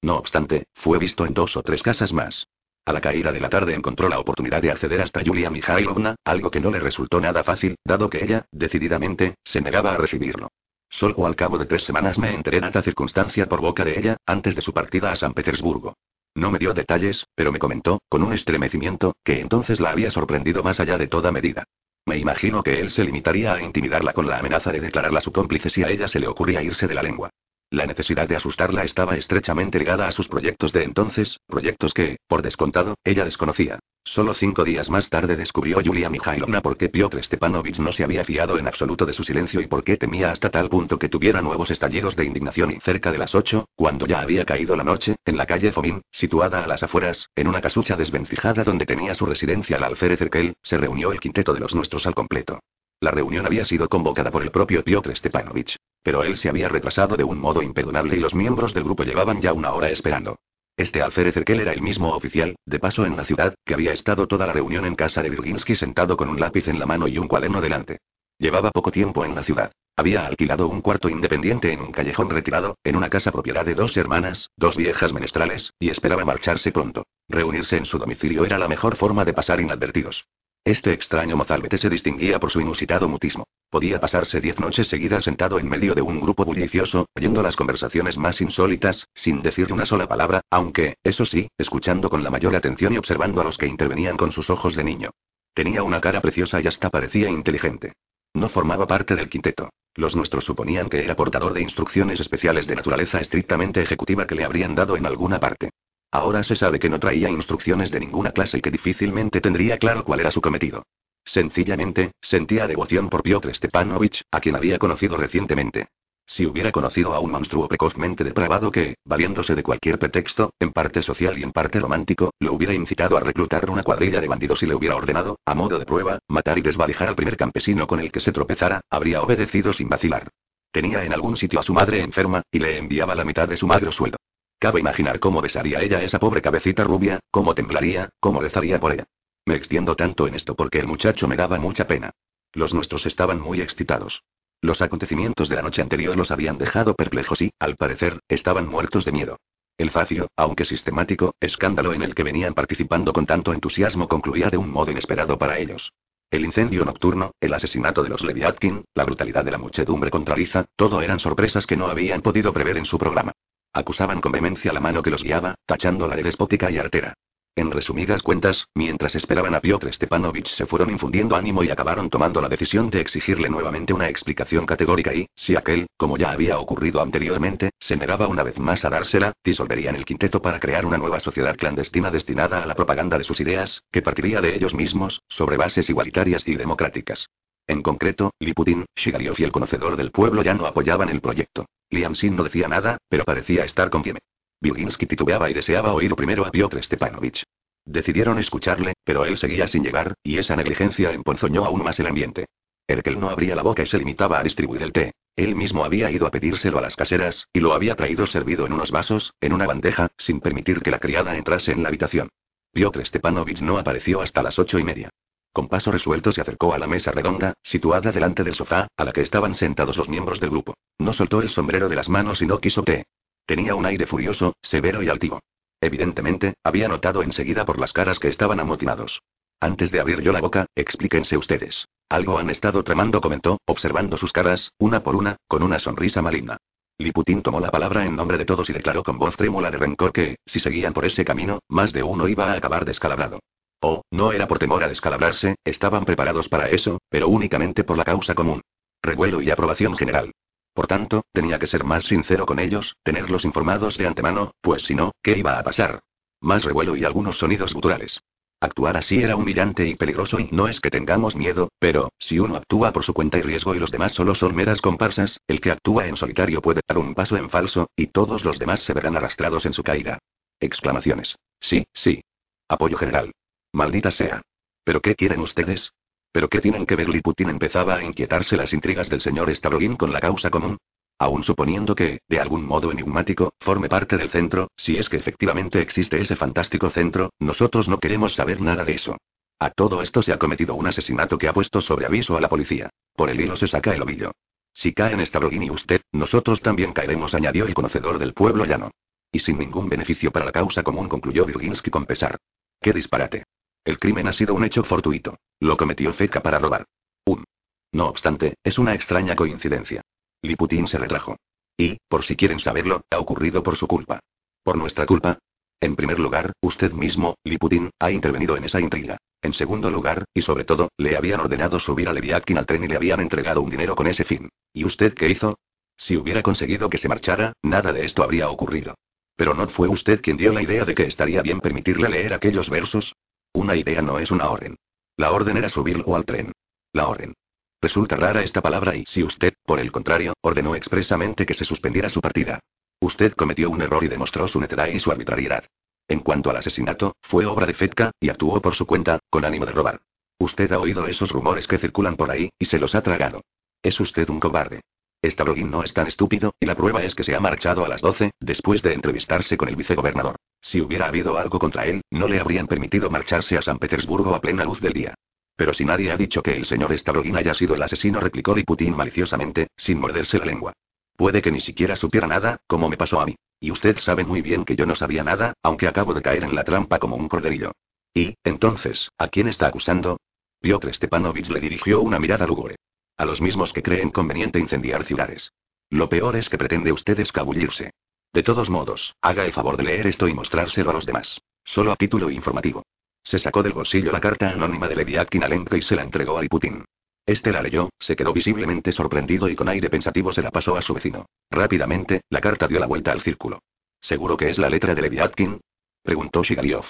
No 0.00 0.16
obstante, 0.16 0.64
fue 0.72 0.98
visto 0.98 1.26
en 1.26 1.34
dos 1.34 1.58
o 1.58 1.62
tres 1.62 1.82
casas 1.82 2.10
más. 2.10 2.46
A 2.86 2.92
la 2.92 3.00
caída 3.00 3.32
de 3.32 3.40
la 3.40 3.48
tarde 3.48 3.74
encontró 3.74 4.10
la 4.10 4.18
oportunidad 4.18 4.60
de 4.60 4.70
acceder 4.70 5.00
hasta 5.00 5.22
Yulia 5.22 5.48
Mikhailovna, 5.48 6.16
algo 6.22 6.50
que 6.50 6.60
no 6.60 6.70
le 6.70 6.80
resultó 6.80 7.18
nada 7.18 7.42
fácil, 7.42 7.76
dado 7.82 8.10
que 8.10 8.22
ella, 8.22 8.44
decididamente, 8.52 9.36
se 9.42 9.62
negaba 9.62 9.92
a 9.92 9.96
recibirlo. 9.96 10.48
Solo 10.90 11.26
al 11.26 11.34
cabo 11.34 11.56
de 11.56 11.64
tres 11.64 11.82
semanas 11.84 12.18
me 12.18 12.34
enteré 12.34 12.60
de 12.60 12.66
esta 12.66 12.82
circunstancia 12.82 13.46
por 13.46 13.62
boca 13.62 13.84
de 13.86 13.98
ella, 13.98 14.16
antes 14.26 14.54
de 14.54 14.60
su 14.60 14.74
partida 14.74 15.10
a 15.10 15.16
San 15.16 15.32
Petersburgo. 15.32 15.94
No 16.34 16.50
me 16.50 16.58
dio 16.58 16.74
detalles, 16.74 17.26
pero 17.34 17.52
me 17.52 17.58
comentó, 17.58 18.02
con 18.08 18.22
un 18.22 18.34
estremecimiento, 18.34 19.16
que 19.24 19.40
entonces 19.40 19.80
la 19.80 19.90
había 19.90 20.10
sorprendido 20.10 20.62
más 20.62 20.78
allá 20.78 20.98
de 20.98 21.06
toda 21.06 21.32
medida. 21.32 21.64
Me 22.04 22.18
imagino 22.18 22.62
que 22.62 22.80
él 22.80 22.90
se 22.90 23.02
limitaría 23.02 23.54
a 23.54 23.62
intimidarla 23.62 24.12
con 24.12 24.26
la 24.26 24.38
amenaza 24.38 24.70
de 24.70 24.80
declararla 24.80 25.22
su 25.22 25.32
cómplice 25.32 25.70
si 25.70 25.82
a 25.82 25.88
ella 25.88 26.06
se 26.06 26.20
le 26.20 26.28
ocurría 26.28 26.62
irse 26.62 26.86
de 26.86 26.94
la 26.94 27.02
lengua. 27.02 27.30
La 27.74 27.86
necesidad 27.86 28.28
de 28.28 28.36
asustarla 28.36 28.84
estaba 28.84 29.16
estrechamente 29.16 29.80
ligada 29.80 30.06
a 30.06 30.12
sus 30.12 30.28
proyectos 30.28 30.72
de 30.72 30.84
entonces, 30.84 31.40
proyectos 31.48 31.92
que, 31.92 32.18
por 32.28 32.40
descontado, 32.40 32.94
ella 33.02 33.24
desconocía. 33.24 33.80
Solo 34.04 34.32
cinco 34.32 34.62
días 34.62 34.90
más 34.90 35.10
tarde 35.10 35.34
descubrió 35.34 35.80
Yulia 35.80 36.08
Mikhailovna 36.08 36.60
por 36.60 36.76
qué 36.76 36.88
Piotr 36.88 37.20
Stepanovich 37.24 37.80
no 37.80 37.90
se 37.90 38.04
había 38.04 38.22
fiado 38.22 38.58
en 38.58 38.68
absoluto 38.68 39.04
de 39.04 39.12
su 39.12 39.24
silencio 39.24 39.60
y 39.60 39.66
por 39.66 39.82
qué 39.82 39.96
temía 39.96 40.30
hasta 40.30 40.50
tal 40.50 40.68
punto 40.68 41.00
que 41.00 41.08
tuviera 41.08 41.42
nuevos 41.42 41.68
estallidos 41.72 42.14
de 42.14 42.26
indignación 42.26 42.70
y 42.70 42.78
cerca 42.78 43.10
de 43.10 43.18
las 43.18 43.34
ocho, 43.34 43.66
cuando 43.74 44.06
ya 44.06 44.20
había 44.20 44.44
caído 44.44 44.76
la 44.76 44.84
noche, 44.84 45.16
en 45.24 45.36
la 45.36 45.46
calle 45.46 45.72
Fomin, 45.72 46.00
situada 46.12 46.62
a 46.62 46.68
las 46.68 46.84
afueras, 46.84 47.28
en 47.34 47.48
una 47.48 47.60
casucha 47.60 47.96
desvencijada 47.96 48.62
donde 48.62 48.86
tenía 48.86 49.16
su 49.16 49.26
residencia 49.26 49.80
la 49.80 49.88
alférez 49.88 50.20
Cerkel, 50.20 50.54
se 50.62 50.78
reunió 50.78 51.10
el 51.10 51.18
quinteto 51.18 51.52
de 51.52 51.58
los 51.58 51.74
nuestros 51.74 52.06
al 52.06 52.14
completo. 52.14 52.60
La 53.00 53.10
reunión 53.10 53.46
había 53.46 53.64
sido 53.64 53.88
convocada 53.88 54.30
por 54.30 54.44
el 54.44 54.52
propio 54.52 54.84
Piotr 54.84 55.16
Stepanovich. 55.16 55.76
Pero 56.04 56.22
él 56.22 56.36
se 56.36 56.50
había 56.50 56.68
retrasado 56.68 57.16
de 57.16 57.24
un 57.24 57.40
modo 57.40 57.62
imperdonable 57.62 58.16
y 58.16 58.20
los 58.20 58.34
miembros 58.34 58.74
del 58.74 58.84
grupo 58.84 59.02
llevaban 59.02 59.40
ya 59.40 59.52
una 59.52 59.72
hora 59.72 59.88
esperando. 59.88 60.38
Este 60.76 61.00
alférez 61.00 61.36
Erkel 61.36 61.60
era 61.60 61.72
el 61.72 61.80
mismo 61.80 62.14
oficial, 62.14 62.56
de 62.66 62.78
paso 62.78 63.06
en 63.06 63.16
la 63.16 63.24
ciudad, 63.24 63.54
que 63.64 63.74
había 63.74 63.92
estado 63.92 64.26
toda 64.26 64.46
la 64.46 64.52
reunión 64.52 64.84
en 64.84 64.96
casa 64.96 65.22
de 65.22 65.30
Virginsky 65.30 65.74
sentado 65.74 66.16
con 66.16 66.28
un 66.28 66.38
lápiz 66.38 66.68
en 66.68 66.78
la 66.78 66.86
mano 66.86 67.08
y 67.08 67.16
un 67.16 67.26
cuaderno 67.26 67.60
delante. 67.60 67.98
Llevaba 68.38 68.70
poco 68.70 68.90
tiempo 68.90 69.24
en 69.24 69.34
la 69.34 69.44
ciudad. 69.44 69.72
Había 69.96 70.26
alquilado 70.26 70.68
un 70.68 70.82
cuarto 70.82 71.08
independiente 71.08 71.72
en 71.72 71.80
un 71.80 71.92
callejón 71.92 72.28
retirado, 72.28 72.76
en 72.84 72.96
una 72.96 73.08
casa 73.08 73.30
propiedad 73.32 73.64
de 73.64 73.74
dos 73.74 73.96
hermanas, 73.96 74.50
dos 74.56 74.76
viejas 74.76 75.12
menestrales, 75.12 75.72
y 75.78 75.88
esperaba 75.88 76.24
marcharse 76.24 76.72
pronto. 76.72 77.04
Reunirse 77.28 77.76
en 77.76 77.86
su 77.86 77.98
domicilio 77.98 78.44
era 78.44 78.58
la 78.58 78.68
mejor 78.68 78.96
forma 78.96 79.24
de 79.24 79.32
pasar 79.32 79.60
inadvertidos. 79.60 80.26
Este 80.64 80.94
extraño 80.94 81.36
mozalbete 81.36 81.76
se 81.76 81.90
distinguía 81.90 82.40
por 82.40 82.50
su 82.50 82.58
inusitado 82.58 83.06
mutismo. 83.06 83.44
Podía 83.68 84.00
pasarse 84.00 84.40
diez 84.40 84.58
noches 84.58 84.88
seguidas 84.88 85.24
sentado 85.24 85.58
en 85.58 85.68
medio 85.68 85.94
de 85.94 86.00
un 86.00 86.18
grupo 86.20 86.46
bullicioso, 86.46 87.06
oyendo 87.14 87.42
las 87.42 87.54
conversaciones 87.54 88.16
más 88.16 88.40
insólitas, 88.40 89.06
sin 89.14 89.42
decir 89.42 89.74
una 89.74 89.84
sola 89.84 90.08
palabra, 90.08 90.40
aunque, 90.48 90.96
eso 91.04 91.26
sí, 91.26 91.48
escuchando 91.58 92.08
con 92.08 92.24
la 92.24 92.30
mayor 92.30 92.56
atención 92.56 92.94
y 92.94 92.96
observando 92.96 93.42
a 93.42 93.44
los 93.44 93.58
que 93.58 93.66
intervenían 93.66 94.16
con 94.16 94.32
sus 94.32 94.48
ojos 94.48 94.74
de 94.74 94.84
niño. 94.84 95.10
Tenía 95.52 95.82
una 95.82 96.00
cara 96.00 96.22
preciosa 96.22 96.62
y 96.62 96.66
hasta 96.66 96.88
parecía 96.88 97.28
inteligente. 97.28 97.92
No 98.32 98.48
formaba 98.48 98.86
parte 98.86 99.14
del 99.16 99.28
quinteto. 99.28 99.68
Los 99.94 100.16
nuestros 100.16 100.46
suponían 100.46 100.88
que 100.88 101.04
era 101.04 101.14
portador 101.14 101.52
de 101.52 101.60
instrucciones 101.60 102.20
especiales 102.20 102.66
de 102.66 102.76
naturaleza 102.76 103.20
estrictamente 103.20 103.82
ejecutiva 103.82 104.26
que 104.26 104.34
le 104.34 104.44
habrían 104.44 104.74
dado 104.74 104.96
en 104.96 105.04
alguna 105.04 105.38
parte. 105.38 105.70
Ahora 106.14 106.44
se 106.44 106.54
sabe 106.54 106.78
que 106.78 106.88
no 106.88 107.00
traía 107.00 107.28
instrucciones 107.28 107.90
de 107.90 107.98
ninguna 107.98 108.30
clase 108.30 108.58
y 108.58 108.60
que 108.60 108.70
difícilmente 108.70 109.40
tendría 109.40 109.78
claro 109.78 110.04
cuál 110.04 110.20
era 110.20 110.30
su 110.30 110.40
cometido. 110.40 110.84
Sencillamente, 111.24 112.12
sentía 112.20 112.68
devoción 112.68 113.08
por 113.08 113.24
Piotr 113.24 113.52
Stepanovich, 113.52 114.22
a 114.30 114.38
quien 114.38 114.54
había 114.54 114.78
conocido 114.78 115.16
recientemente. 115.16 115.88
Si 116.24 116.46
hubiera 116.46 116.70
conocido 116.70 117.14
a 117.14 117.18
un 117.18 117.32
monstruo 117.32 117.66
precozmente 117.66 118.22
depravado 118.22 118.70
que, 118.70 118.94
valiéndose 119.04 119.56
de 119.56 119.64
cualquier 119.64 119.98
pretexto, 119.98 120.52
en 120.60 120.70
parte 120.70 121.02
social 121.02 121.36
y 121.36 121.42
en 121.42 121.50
parte 121.50 121.80
romántico, 121.80 122.30
lo 122.38 122.52
hubiera 122.52 122.74
incitado 122.74 123.16
a 123.16 123.20
reclutar 123.20 123.68
una 123.68 123.82
cuadrilla 123.82 124.20
de 124.20 124.28
bandidos 124.28 124.62
y 124.62 124.66
le 124.66 124.76
hubiera 124.76 124.94
ordenado, 124.94 125.40
a 125.44 125.54
modo 125.56 125.80
de 125.80 125.84
prueba, 125.84 126.20
matar 126.28 126.58
y 126.58 126.62
desvalijar 126.62 127.08
al 127.08 127.16
primer 127.16 127.36
campesino 127.36 127.88
con 127.88 127.98
el 127.98 128.12
que 128.12 128.20
se 128.20 128.30
tropezara, 128.30 128.82
habría 128.88 129.20
obedecido 129.20 129.72
sin 129.72 129.88
vacilar. 129.88 130.28
Tenía 130.70 131.04
en 131.04 131.12
algún 131.12 131.36
sitio 131.36 131.58
a 131.58 131.64
su 131.64 131.74
madre 131.74 132.02
enferma, 132.02 132.42
y 132.52 132.60
le 132.60 132.78
enviaba 132.78 133.16
la 133.16 133.24
mitad 133.24 133.48
de 133.48 133.56
su 133.56 133.66
magro 133.66 133.90
sueldo. 133.90 134.16
Cabe 134.64 134.80
imaginar 134.80 135.20
cómo 135.20 135.42
besaría 135.42 135.82
ella 135.82 136.02
esa 136.02 136.18
pobre 136.18 136.40
cabecita 136.40 136.84
rubia, 136.84 137.20
cómo 137.30 137.54
temblaría, 137.54 138.08
cómo 138.18 138.40
rezaría 138.40 138.80
por 138.80 138.92
ella. 138.92 139.04
Me 139.44 139.56
extiendo 139.56 139.94
tanto 139.94 140.26
en 140.26 140.34
esto 140.34 140.54
porque 140.54 140.78
el 140.78 140.86
muchacho 140.86 141.28
me 141.28 141.36
daba 141.36 141.58
mucha 141.58 141.86
pena. 141.86 142.12
Los 142.54 142.72
nuestros 142.72 143.04
estaban 143.04 143.38
muy 143.42 143.60
excitados. 143.60 144.22
Los 144.62 144.80
acontecimientos 144.80 145.50
de 145.50 145.56
la 145.56 145.60
noche 145.60 145.82
anterior 145.82 146.16
los 146.16 146.30
habían 146.30 146.56
dejado 146.56 146.94
perplejos 146.94 147.42
y, 147.42 147.52
al 147.58 147.76
parecer, 147.76 148.20
estaban 148.26 148.66
muertos 148.66 149.04
de 149.04 149.12
miedo. 149.12 149.36
El 149.76 149.90
facio, 149.90 150.28
aunque 150.34 150.64
sistemático, 150.64 151.34
escándalo 151.40 151.92
en 151.92 152.00
el 152.00 152.14
que 152.14 152.22
venían 152.22 152.54
participando 152.54 153.12
con 153.12 153.26
tanto 153.26 153.52
entusiasmo 153.52 154.08
concluía 154.08 154.48
de 154.48 154.56
un 154.56 154.70
modo 154.70 154.90
inesperado 154.90 155.36
para 155.36 155.58
ellos. 155.58 155.92
El 156.30 156.42
incendio 156.42 156.86
nocturno, 156.86 157.32
el 157.38 157.52
asesinato 157.52 158.02
de 158.02 158.08
los 158.08 158.24
Leviatkin, 158.24 158.82
la 158.94 159.04
brutalidad 159.04 159.44
de 159.44 159.50
la 159.50 159.58
muchedumbre 159.58 160.10
contra 160.10 160.34
Liza, 160.34 160.64
todo 160.74 161.02
eran 161.02 161.20
sorpresas 161.20 161.66
que 161.66 161.76
no 161.76 161.88
habían 161.88 162.22
podido 162.22 162.50
prever 162.54 162.78
en 162.78 162.86
su 162.86 162.96
programa. 162.96 163.34
Acusaban 163.74 164.20
con 164.20 164.30
vehemencia 164.30 164.72
la 164.72 164.78
mano 164.78 165.02
que 165.02 165.10
los 165.10 165.24
guiaba, 165.24 165.56
tachándola 165.66 166.14
de 166.14 166.22
despótica 166.22 166.70
y 166.70 166.78
artera. 166.78 167.14
En 167.56 167.70
resumidas 167.70 168.22
cuentas, 168.22 168.66
mientras 168.74 169.14
esperaban 169.14 169.54
a 169.54 169.60
Piotr 169.60 169.92
Stepanovich 169.92 170.48
se 170.48 170.66
fueron 170.66 170.90
infundiendo 170.90 171.36
ánimo 171.36 171.62
y 171.62 171.70
acabaron 171.70 172.10
tomando 172.10 172.40
la 172.40 172.48
decisión 172.48 172.90
de 172.90 173.00
exigirle 173.00 173.48
nuevamente 173.48 173.92
una 173.92 174.08
explicación 174.08 174.66
categórica 174.66 175.12
y, 175.14 175.28
si 175.36 175.54
aquel, 175.54 175.86
como 175.96 176.16
ya 176.16 176.30
había 176.30 176.58
ocurrido 176.58 177.00
anteriormente, 177.00 177.70
se 177.78 177.96
negaba 177.96 178.26
una 178.26 178.42
vez 178.42 178.58
más 178.58 178.84
a 178.84 178.90
dársela, 178.90 179.32
disolverían 179.44 179.94
el 179.94 180.04
quinteto 180.04 180.42
para 180.42 180.58
crear 180.58 180.84
una 180.86 180.98
nueva 180.98 181.20
sociedad 181.20 181.56
clandestina 181.56 182.10
destinada 182.10 182.62
a 182.62 182.66
la 182.66 182.74
propaganda 182.74 183.18
de 183.18 183.24
sus 183.24 183.40
ideas, 183.40 183.82
que 183.92 184.02
partiría 184.02 184.40
de 184.40 184.54
ellos 184.56 184.74
mismos, 184.74 185.20
sobre 185.28 185.56
bases 185.56 185.88
igualitarias 185.88 186.46
y 186.46 186.56
democráticas. 186.56 187.28
En 187.66 187.82
concreto, 187.82 188.32
Liputin, 188.40 188.84
Shigaliov 188.94 189.36
y 189.38 189.44
el 189.44 189.52
conocedor 189.52 189.96
del 189.96 190.10
pueblo 190.10 190.42
ya 190.42 190.54
no 190.54 190.66
apoyaban 190.66 191.08
el 191.08 191.20
proyecto. 191.20 191.66
Liam 191.90 192.14
Sin 192.14 192.36
no 192.36 192.44
decía 192.44 192.68
nada, 192.68 192.98
pero 193.08 193.24
parecía 193.24 193.64
estar 193.64 193.88
con 193.88 194.04
firme. 194.04 194.20
Viginsky 194.60 195.06
titubeaba 195.06 195.50
y 195.50 195.54
deseaba 195.54 195.92
oír 195.92 196.14
primero 196.14 196.46
a 196.46 196.50
Piotr 196.50 196.82
Stepanovich. 196.82 197.42
Decidieron 197.84 198.38
escucharle, 198.38 198.94
pero 199.04 199.24
él 199.24 199.38
seguía 199.38 199.66
sin 199.66 199.82
llegar, 199.82 200.14
y 200.22 200.38
esa 200.38 200.56
negligencia 200.56 201.12
emponzoñó 201.12 201.64
aún 201.64 201.82
más 201.82 201.98
el 202.00 202.06
ambiente. 202.06 202.46
Erkel 202.86 203.18
no 203.18 203.30
abría 203.30 203.56
la 203.56 203.62
boca 203.62 203.82
y 203.82 203.86
se 203.86 203.98
limitaba 203.98 204.38
a 204.38 204.42
distribuir 204.42 204.82
el 204.82 204.92
té. 204.92 205.12
Él 205.36 205.56
mismo 205.56 205.84
había 205.84 206.10
ido 206.10 206.26
a 206.26 206.30
pedírselo 206.30 206.78
a 206.78 206.82
las 206.82 206.96
caseras, 206.96 207.48
y 207.52 207.60
lo 207.60 207.72
había 207.72 207.96
traído 207.96 208.26
servido 208.26 208.66
en 208.66 208.72
unos 208.72 208.90
vasos, 208.90 209.32
en 209.40 209.52
una 209.52 209.66
bandeja, 209.66 210.08
sin 210.16 210.40
permitir 210.40 210.80
que 210.80 210.90
la 210.90 210.98
criada 210.98 211.36
entrase 211.36 211.72
en 211.72 211.82
la 211.82 211.88
habitación. 211.88 212.28
Piotr 212.72 213.04
Stepanovich 213.04 213.62
no 213.62 213.78
apareció 213.78 214.20
hasta 214.20 214.42
las 214.42 214.58
ocho 214.58 214.78
y 214.78 214.84
media. 214.84 215.10
Con 215.54 215.68
paso 215.68 215.92
resuelto 215.92 216.32
se 216.32 216.40
acercó 216.40 216.74
a 216.74 216.78
la 216.78 216.88
mesa 216.88 217.12
redonda, 217.12 217.54
situada 217.62 218.10
delante 218.10 218.42
del 218.42 218.56
sofá, 218.56 218.88
a 218.96 219.04
la 219.04 219.12
que 219.12 219.20
estaban 219.20 219.54
sentados 219.54 219.96
los 219.96 220.08
miembros 220.08 220.40
del 220.40 220.50
grupo. 220.50 220.74
No 220.98 221.12
soltó 221.12 221.42
el 221.42 221.48
sombrero 221.48 221.88
de 221.88 221.94
las 221.94 222.08
manos 222.08 222.42
y 222.42 222.46
no 222.46 222.58
quiso 222.58 222.82
té. 222.82 223.04
Tenía 223.46 223.76
un 223.76 223.86
aire 223.86 224.04
furioso, 224.04 224.54
severo 224.60 225.00
y 225.00 225.08
altivo. 225.08 225.38
Evidentemente, 225.80 226.54
había 226.64 226.88
notado 226.88 227.22
enseguida 227.22 227.64
por 227.64 227.78
las 227.78 227.92
caras 227.92 228.18
que 228.18 228.26
estaban 228.26 228.58
amotinados. 228.58 229.22
Antes 229.60 229.92
de 229.92 230.00
abrir 230.00 230.22
yo 230.22 230.32
la 230.32 230.40
boca, 230.40 230.66
explíquense 230.74 231.36
ustedes. 231.36 231.86
Algo 232.08 232.36
han 232.36 232.50
estado 232.50 232.82
tramando, 232.82 233.20
comentó, 233.20 233.58
observando 233.64 234.16
sus 234.16 234.32
caras, 234.32 234.72
una 234.78 235.04
por 235.04 235.14
una, 235.14 235.36
con 235.46 235.62
una 235.62 235.78
sonrisa 235.78 236.20
maligna. 236.20 236.56
Liputín 236.98 237.42
tomó 237.42 237.60
la 237.60 237.70
palabra 237.70 238.04
en 238.04 238.16
nombre 238.16 238.38
de 238.38 238.44
todos 238.44 238.68
y 238.70 238.72
declaró 238.72 239.04
con 239.04 239.18
voz 239.18 239.36
trémula 239.36 239.70
de 239.70 239.78
rencor 239.78 240.12
que, 240.12 240.36
si 240.46 240.58
seguían 240.58 240.92
por 240.92 241.04
ese 241.04 241.24
camino, 241.24 241.60
más 241.68 241.92
de 241.92 242.02
uno 242.02 242.26
iba 242.26 242.50
a 242.50 242.56
acabar 242.56 242.84
descalabrado. 242.84 243.38
Oh, 243.86 244.00
no 244.10 244.32
era 244.32 244.48
por 244.48 244.58
temor 244.58 244.82
a 244.82 244.88
descalabrarse, 244.88 245.56
estaban 245.62 246.06
preparados 246.06 246.48
para 246.48 246.70
eso, 246.70 247.02
pero 247.10 247.28
únicamente 247.28 247.84
por 247.84 247.98
la 247.98 248.04
causa 248.04 248.34
común. 248.34 248.62
Revuelo 249.02 249.42
y 249.42 249.50
aprobación 249.50 249.94
general. 249.94 250.32
Por 250.72 250.86
tanto, 250.86 251.26
tenía 251.34 251.58
que 251.58 251.66
ser 251.66 251.84
más 251.84 252.04
sincero 252.04 252.46
con 252.46 252.60
ellos, 252.60 252.96
tenerlos 253.02 253.44
informados 253.44 253.98
de 253.98 254.06
antemano, 254.06 254.52
pues 254.62 254.84
si 254.84 254.94
no, 254.94 255.12
¿qué 255.22 255.36
iba 255.36 255.58
a 255.58 255.62
pasar? 255.62 256.00
Más 256.40 256.64
revuelo 256.64 256.96
y 256.96 257.04
algunos 257.04 257.36
sonidos 257.36 257.74
guturales. 257.74 258.22
Actuar 258.58 258.96
así 258.96 259.22
era 259.22 259.36
humillante 259.36 259.86
y 259.86 259.96
peligroso 259.96 260.40
y 260.40 260.48
no 260.50 260.66
es 260.66 260.80
que 260.80 260.90
tengamos 260.90 261.36
miedo, 261.36 261.68
pero, 261.78 262.10
si 262.18 262.38
uno 262.38 262.56
actúa 262.56 262.90
por 262.90 263.04
su 263.04 263.12
cuenta 263.12 263.36
y 263.36 263.42
riesgo 263.42 263.74
y 263.74 263.78
los 263.80 263.90
demás 263.90 264.14
solo 264.14 264.34
son 264.34 264.56
meras 264.56 264.80
comparsas, 264.80 265.40
el 265.46 265.60
que 265.60 265.72
actúa 265.72 266.06
en 266.06 266.16
solitario 266.16 266.62
puede 266.62 266.80
dar 266.88 266.96
un 266.96 267.14
paso 267.14 267.36
en 267.36 267.50
falso, 267.50 267.90
y 267.96 268.06
todos 268.06 268.46
los 268.46 268.58
demás 268.58 268.80
se 268.80 268.94
verán 268.94 269.14
arrastrados 269.14 269.66
en 269.66 269.74
su 269.74 269.82
caída. 269.82 270.20
Exclamaciones. 270.58 271.36
Sí, 271.60 271.84
sí. 271.92 272.22
Apoyo 272.66 272.96
general. 272.96 273.30
Maldita 273.74 274.12
sea. 274.12 274.40
¿Pero 274.84 275.00
qué 275.00 275.16
quieren 275.16 275.40
ustedes? 275.40 275.92
¿Pero 276.30 276.48
qué 276.48 276.60
tienen 276.60 276.86
que 276.86 276.94
ver 276.94 277.08
Liputin? 277.08 277.48
Empezaba 277.48 277.96
a 277.96 278.04
inquietarse 278.04 278.56
las 278.56 278.72
intrigas 278.72 279.10
del 279.10 279.20
señor 279.20 279.52
Stavroguin 279.52 279.96
con 279.96 280.12
la 280.12 280.20
causa 280.20 280.48
común. 280.48 280.78
Aún 281.18 281.42
suponiendo 281.42 281.96
que, 281.96 282.20
de 282.28 282.38
algún 282.38 282.64
modo 282.64 282.92
enigmático, 282.92 283.52
forme 283.58 283.88
parte 283.88 284.16
del 284.16 284.30
centro, 284.30 284.68
si 284.76 284.96
es 284.96 285.08
que 285.08 285.16
efectivamente 285.16 285.80
existe 285.80 286.20
ese 286.20 286.36
fantástico 286.36 286.88
centro, 286.88 287.32
nosotros 287.40 287.88
no 287.88 287.98
queremos 287.98 288.36
saber 288.36 288.60
nada 288.60 288.84
de 288.84 288.92
eso. 288.92 289.16
A 289.58 289.70
todo 289.70 290.02
esto 290.02 290.22
se 290.22 290.32
ha 290.32 290.38
cometido 290.38 290.76
un 290.76 290.86
asesinato 290.86 291.36
que 291.36 291.48
ha 291.48 291.52
puesto 291.52 291.80
sobre 291.80 292.06
aviso 292.06 292.36
a 292.36 292.40
la 292.40 292.48
policía. 292.48 292.90
Por 293.16 293.28
el 293.28 293.40
hilo 293.40 293.56
se 293.56 293.66
saca 293.66 293.92
el 293.92 294.02
ovillo. 294.02 294.30
Si 294.72 294.92
caen 294.92 295.26
Stavroguin 295.26 295.64
y 295.64 295.70
usted, 295.70 296.00
nosotros 296.12 296.60
también 296.60 296.92
caeremos, 296.92 297.34
añadió 297.34 297.64
el 297.66 297.74
conocedor 297.74 298.20
del 298.20 298.34
pueblo 298.34 298.66
llano. 298.66 298.92
Y 299.32 299.40
sin 299.40 299.58
ningún 299.58 299.88
beneficio 299.88 300.30
para 300.30 300.44
la 300.44 300.52
causa 300.52 300.84
común, 300.84 301.08
concluyó 301.08 301.44
Virginsky 301.44 301.90
con 301.90 302.06
pesar. 302.06 302.36
¡Qué 302.80 302.92
disparate! 302.92 303.44
El 303.84 303.98
crimen 303.98 304.26
ha 304.28 304.32
sido 304.32 304.54
un 304.54 304.64
hecho 304.64 304.82
fortuito. 304.82 305.38
Lo 305.60 305.76
cometió 305.76 306.12
Feka 306.12 306.40
para 306.40 306.58
robar. 306.58 306.86
Un. 307.26 307.44
No 307.92 308.06
obstante, 308.06 308.54
es 308.64 308.78
una 308.78 308.94
extraña 308.94 309.36
coincidencia. 309.36 310.02
Liputín 310.42 310.86
se 310.86 310.98
retrajo. 310.98 311.36
Y, 311.76 311.98
por 312.08 312.24
si 312.24 312.36
quieren 312.36 312.60
saberlo, 312.60 313.02
ha 313.10 313.18
ocurrido 313.18 313.62
por 313.62 313.76
su 313.76 313.86
culpa. 313.86 314.20
¿Por 314.62 314.76
nuestra 314.76 315.06
culpa? 315.06 315.38
En 315.80 315.96
primer 315.96 316.18
lugar, 316.18 316.52
usted 316.62 316.92
mismo, 316.92 317.34
Liputín, 317.44 317.90
ha 317.98 318.10
intervenido 318.10 318.56
en 318.56 318.64
esa 318.64 318.80
intriga. 318.80 319.18
En 319.42 319.52
segundo 319.52 319.90
lugar, 319.90 320.24
y 320.32 320.40
sobre 320.40 320.64
todo, 320.64 320.88
le 320.96 321.16
habían 321.16 321.40
ordenado 321.40 321.78
subir 321.78 322.08
a 322.08 322.12
Leviatkin 322.14 322.56
al 322.56 322.64
tren 322.64 322.84
y 322.84 322.88
le 322.88 322.96
habían 322.96 323.20
entregado 323.20 323.60
un 323.60 323.68
dinero 323.68 323.94
con 323.94 324.06
ese 324.06 324.24
fin. 324.24 324.48
¿Y 324.72 324.84
usted 324.84 325.12
qué 325.12 325.28
hizo? 325.28 325.58
Si 325.96 326.16
hubiera 326.16 326.42
conseguido 326.42 326.88
que 326.88 326.98
se 326.98 327.08
marchara, 327.08 327.52
nada 327.62 327.92
de 327.92 328.06
esto 328.06 328.22
habría 328.22 328.48
ocurrido. 328.48 328.94
Pero 329.36 329.52
no 329.52 329.68
fue 329.68 329.88
usted 329.88 330.22
quien 330.22 330.38
dio 330.38 330.52
la 330.52 330.62
idea 330.62 330.84
de 330.84 330.94
que 330.94 331.04
estaría 331.04 331.42
bien 331.42 331.60
permitirle 331.60 332.08
leer 332.08 332.32
aquellos 332.32 332.70
versos. 332.70 333.14
Una 333.54 333.76
idea 333.76 334.02
no 334.02 334.18
es 334.18 334.32
una 334.32 334.50
orden. 334.50 334.76
La 335.16 335.30
orden 335.30 335.56
era 335.56 335.68
subirlo 335.68 336.16
al 336.16 336.24
tren. 336.24 336.52
La 336.92 337.06
orden. 337.06 337.34
Resulta 337.80 338.16
rara 338.16 338.42
esta 338.42 338.60
palabra 338.60 338.96
y 338.96 339.04
si 339.04 339.22
usted, 339.22 339.54
por 339.64 339.78
el 339.78 339.92
contrario, 339.92 340.34
ordenó 340.42 340.74
expresamente 340.74 341.46
que 341.46 341.54
se 341.54 341.64
suspendiera 341.64 342.08
su 342.08 342.20
partida. 342.20 342.58
Usted 343.00 343.32
cometió 343.34 343.70
un 343.70 343.80
error 343.80 344.02
y 344.02 344.08
demostró 344.08 344.48
su 344.48 344.60
necedad 344.60 344.88
y 344.88 344.98
su 344.98 345.12
arbitrariedad. 345.12 345.64
En 346.08 346.20
cuanto 346.20 346.50
al 346.50 346.56
asesinato, 346.56 347.14
fue 347.22 347.46
obra 347.46 347.66
de 347.66 347.74
Fetka, 347.74 348.10
y 348.18 348.28
actuó 348.28 348.60
por 348.60 348.74
su 348.74 348.86
cuenta, 348.86 349.20
con 349.30 349.44
ánimo 349.44 349.66
de 349.66 349.72
robar. 349.72 350.00
Usted 350.38 350.72
ha 350.72 350.80
oído 350.80 351.06
esos 351.06 351.30
rumores 351.30 351.68
que 351.68 351.78
circulan 351.78 352.16
por 352.16 352.30
ahí, 352.30 352.50
y 352.58 352.64
se 352.64 352.78
los 352.78 352.94
ha 352.96 353.02
tragado. 353.02 353.42
Es 353.82 354.00
usted 354.00 354.28
un 354.30 354.40
cobarde. 354.40 354.80
Stavroguin 355.24 355.70
no 355.70 355.84
es 355.84 355.94
tan 355.94 356.08
estúpido, 356.08 356.54
y 356.58 356.66
la 356.66 356.74
prueba 356.74 357.04
es 357.04 357.14
que 357.14 357.24
se 357.24 357.36
ha 357.36 357.40
marchado 357.40 357.84
a 357.84 357.88
las 357.88 358.00
12, 358.00 358.32
después 358.40 358.82
de 358.82 358.94
entrevistarse 358.94 359.56
con 359.56 359.68
el 359.68 359.76
vicegobernador. 359.76 360.36
Si 360.64 360.80
hubiera 360.80 361.08
habido 361.08 361.36
algo 361.36 361.58
contra 361.58 361.84
él, 361.84 362.00
no 362.10 362.26
le 362.26 362.40
habrían 362.40 362.66
permitido 362.66 363.10
marcharse 363.10 363.58
a 363.58 363.62
San 363.62 363.78
Petersburgo 363.78 364.34
a 364.34 364.40
plena 364.40 364.64
luz 364.64 364.80
del 364.80 364.94
día. 364.94 365.14
Pero 365.56 365.74
si 365.74 365.84
nadie 365.84 366.10
ha 366.10 366.16
dicho 366.16 366.42
que 366.42 366.56
el 366.56 366.64
señor 366.64 366.96
Stavroguin 366.96 367.36
haya 367.36 367.52
sido 367.52 367.74
el 367.74 367.82
asesino, 367.82 368.18
replicó 368.18 368.56
Liputin 368.56 368.96
maliciosamente, 368.96 369.68
sin 369.76 370.00
morderse 370.00 370.38
la 370.38 370.46
lengua. 370.46 370.72
Puede 371.16 371.42
que 371.42 371.52
ni 371.52 371.60
siquiera 371.60 371.96
supiera 371.96 372.26
nada, 372.26 372.56
como 372.66 372.88
me 372.88 372.96
pasó 372.96 373.20
a 373.20 373.26
mí. 373.26 373.36
Y 373.60 373.70
usted 373.72 373.98
sabe 373.98 374.24
muy 374.24 374.40
bien 374.40 374.64
que 374.64 374.74
yo 374.74 374.86
no 374.86 374.94
sabía 374.94 375.22
nada, 375.22 375.52
aunque 375.62 375.86
acabo 375.86 376.14
de 376.14 376.22
caer 376.22 376.44
en 376.44 376.54
la 376.54 376.64
trampa 376.64 376.98
como 376.98 377.16
un 377.16 377.28
corderillo. 377.28 377.72
Y, 378.14 378.34
entonces, 378.42 379.10
¿a 379.18 379.28
quién 379.28 379.48
está 379.48 379.66
acusando? 379.66 380.16
Piotr 380.62 380.94
Stepanovich 380.94 381.50
le 381.50 381.60
dirigió 381.60 382.00
una 382.00 382.18
mirada 382.18 382.46
lúgubre. 382.46 382.76
A 383.18 383.26
los 383.26 383.42
mismos 383.42 383.74
que 383.74 383.82
creen 383.82 384.10
conveniente 384.10 384.58
incendiar 384.58 385.04
ciudades. 385.04 385.52
Lo 385.90 386.08
peor 386.08 386.36
es 386.36 386.48
que 386.48 386.56
pretende 386.56 386.90
usted 386.90 387.20
escabullirse. 387.20 387.90
De 388.34 388.42
todos 388.42 388.68
modos, 388.68 389.14
haga 389.22 389.44
el 389.44 389.52
favor 389.52 389.76
de 389.76 389.84
leer 389.84 390.08
esto 390.08 390.26
y 390.26 390.34
mostrárselo 390.34 390.90
a 390.90 390.92
los 390.92 391.06
demás. 391.06 391.40
Solo 391.62 391.92
a 391.92 391.96
título 391.96 392.28
informativo. 392.30 392.82
Se 393.22 393.38
sacó 393.38 393.62
del 393.62 393.74
bolsillo 393.74 394.10
la 394.10 394.20
carta 394.20 394.50
anónima 394.50 394.88
de 394.88 394.96
Leviatkin 394.96 395.44
Alenka 395.44 395.76
y 395.76 395.82
se 395.82 395.94
la 395.94 396.02
entregó 396.02 396.36
a 396.36 396.42
Liputin. 396.42 396.84
Este 397.24 397.52
la 397.52 397.62
leyó, 397.62 397.90
se 397.96 398.16
quedó 398.16 398.32
visiblemente 398.32 398.90
sorprendido 398.90 399.48
y 399.48 399.54
con 399.54 399.68
aire 399.68 399.88
pensativo 399.88 400.32
se 400.32 400.42
la 400.42 400.50
pasó 400.50 400.76
a 400.76 400.82
su 400.82 400.94
vecino. 400.94 401.26
Rápidamente, 401.48 402.22
la 402.28 402.40
carta 402.40 402.66
dio 402.66 402.80
la 402.80 402.88
vuelta 402.88 403.12
al 403.12 403.20
círculo. 403.20 403.60
¿Seguro 404.00 404.36
que 404.36 404.50
es 404.50 404.58
la 404.58 404.68
letra 404.68 404.96
de 404.96 405.02
Leviatkin? 405.02 405.60
Preguntó 406.02 406.42
Shigariov. 406.42 406.86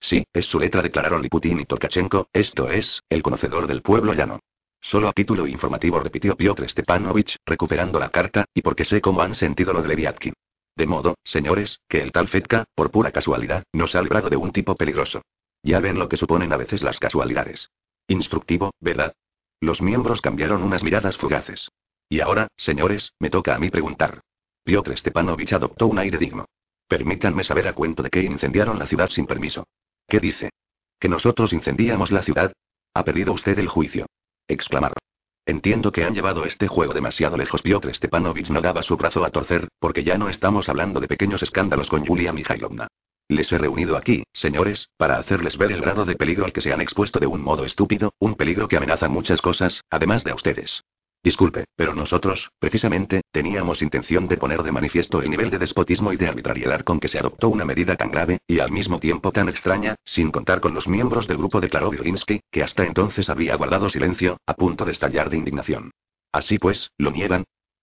Sí, 0.00 0.24
es 0.32 0.46
su 0.46 0.58
letra, 0.58 0.80
declararon 0.80 1.20
Liputin 1.20 1.60
y 1.60 1.66
Tolkachenko, 1.66 2.30
esto 2.32 2.70
es, 2.70 3.02
el 3.10 3.22
conocedor 3.22 3.66
del 3.66 3.82
pueblo 3.82 4.14
llano. 4.14 4.40
Solo 4.80 5.08
a 5.08 5.12
título 5.12 5.46
informativo 5.46 6.00
repitió 6.00 6.38
Piotr 6.38 6.66
Stepanovich, 6.70 7.36
recuperando 7.44 8.00
la 8.00 8.08
carta, 8.08 8.46
y 8.54 8.62
porque 8.62 8.86
sé 8.86 9.02
cómo 9.02 9.20
han 9.20 9.34
sentido 9.34 9.74
lo 9.74 9.82
de 9.82 9.88
Leviatkin. 9.88 10.32
De 10.76 10.86
modo, 10.86 11.16
señores, 11.24 11.80
que 11.88 12.02
el 12.02 12.12
tal 12.12 12.28
Fetka, 12.28 12.66
por 12.74 12.90
pura 12.90 13.10
casualidad, 13.10 13.64
nos 13.72 13.94
ha 13.94 14.02
librado 14.02 14.28
de 14.28 14.36
un 14.36 14.52
tipo 14.52 14.74
peligroso. 14.74 15.22
Ya 15.62 15.80
ven 15.80 15.98
lo 15.98 16.08
que 16.08 16.18
suponen 16.18 16.52
a 16.52 16.58
veces 16.58 16.82
las 16.82 17.00
casualidades. 17.00 17.70
Instructivo, 18.08 18.72
¿verdad? 18.78 19.14
Los 19.60 19.80
miembros 19.80 20.20
cambiaron 20.20 20.62
unas 20.62 20.84
miradas 20.84 21.16
fugaces. 21.16 21.70
Y 22.08 22.20
ahora, 22.20 22.48
señores, 22.56 23.12
me 23.18 23.30
toca 23.30 23.54
a 23.54 23.58
mí 23.58 23.70
preguntar. 23.70 24.20
Piotr 24.64 24.96
Stepanovich 24.96 25.54
adoptó 25.54 25.86
un 25.86 25.98
aire 25.98 26.18
digno. 26.18 26.44
Permítanme 26.86 27.42
saber 27.42 27.66
a 27.66 27.72
cuento 27.72 28.02
de 28.02 28.10
qué 28.10 28.22
incendiaron 28.22 28.78
la 28.78 28.86
ciudad 28.86 29.08
sin 29.08 29.26
permiso. 29.26 29.66
¿Qué 30.06 30.20
dice? 30.20 30.50
¿Que 31.00 31.08
nosotros 31.08 31.52
incendiamos 31.52 32.12
la 32.12 32.22
ciudad? 32.22 32.52
Ha 32.94 33.02
perdido 33.02 33.32
usted 33.32 33.58
el 33.58 33.68
juicio. 33.68 34.06
Exclamaron. 34.46 34.98
Entiendo 35.46 35.92
que 35.92 36.02
han 36.02 36.12
llevado 36.12 36.44
este 36.44 36.66
juego 36.66 36.92
demasiado 36.92 37.36
lejos. 37.36 37.62
Piotr 37.62 37.94
Stepanovich 37.94 38.50
no 38.50 38.60
daba 38.60 38.82
su 38.82 38.96
brazo 38.96 39.24
a 39.24 39.30
torcer, 39.30 39.68
porque 39.78 40.02
ya 40.02 40.18
no 40.18 40.28
estamos 40.28 40.68
hablando 40.68 40.98
de 40.98 41.06
pequeños 41.06 41.40
escándalos 41.40 41.88
con 41.88 42.04
Julia 42.04 42.32
Mikhailovna. 42.32 42.88
Les 43.28 43.50
he 43.52 43.58
reunido 43.58 43.96
aquí, 43.96 44.24
señores, 44.32 44.88
para 44.96 45.18
hacerles 45.18 45.56
ver 45.56 45.70
el 45.70 45.80
grado 45.80 46.04
de 46.04 46.16
peligro 46.16 46.44
al 46.44 46.52
que 46.52 46.60
se 46.60 46.72
han 46.72 46.80
expuesto 46.80 47.20
de 47.20 47.28
un 47.28 47.42
modo 47.42 47.64
estúpido, 47.64 48.12
un 48.18 48.34
peligro 48.34 48.66
que 48.66 48.76
amenaza 48.76 49.08
muchas 49.08 49.40
cosas, 49.40 49.82
además 49.88 50.24
de 50.24 50.32
a 50.32 50.34
ustedes. 50.34 50.82
Disculpe, 51.26 51.64
pero 51.74 51.92
nosotros, 51.92 52.52
precisamente, 52.60 53.22
teníamos 53.32 53.82
intención 53.82 54.28
de 54.28 54.36
poner 54.36 54.62
de 54.62 54.70
manifiesto 54.70 55.20
el 55.20 55.28
nivel 55.28 55.50
de 55.50 55.58
despotismo 55.58 56.12
y 56.12 56.16
de 56.16 56.28
arbitrariedad 56.28 56.82
con 56.82 57.00
que 57.00 57.08
se 57.08 57.18
adoptó 57.18 57.48
una 57.48 57.64
medida 57.64 57.96
tan 57.96 58.12
grave, 58.12 58.38
y 58.46 58.60
al 58.60 58.70
mismo 58.70 59.00
tiempo 59.00 59.32
tan 59.32 59.48
extraña, 59.48 59.96
sin 60.04 60.30
contar 60.30 60.60
con 60.60 60.72
los 60.72 60.86
miembros 60.86 61.26
del 61.26 61.38
grupo, 61.38 61.60
declaró 61.60 61.90
Violinski, 61.90 62.42
que 62.48 62.62
hasta 62.62 62.84
entonces 62.84 63.28
había 63.28 63.56
guardado 63.56 63.90
silencio, 63.90 64.36
a 64.46 64.54
punto 64.54 64.84
de 64.84 64.92
estallar 64.92 65.28
de 65.28 65.38
indignación. 65.38 65.90
Así 66.30 66.60
pues, 66.60 66.92
¿lo 66.96 67.10
niegan? 67.10 67.42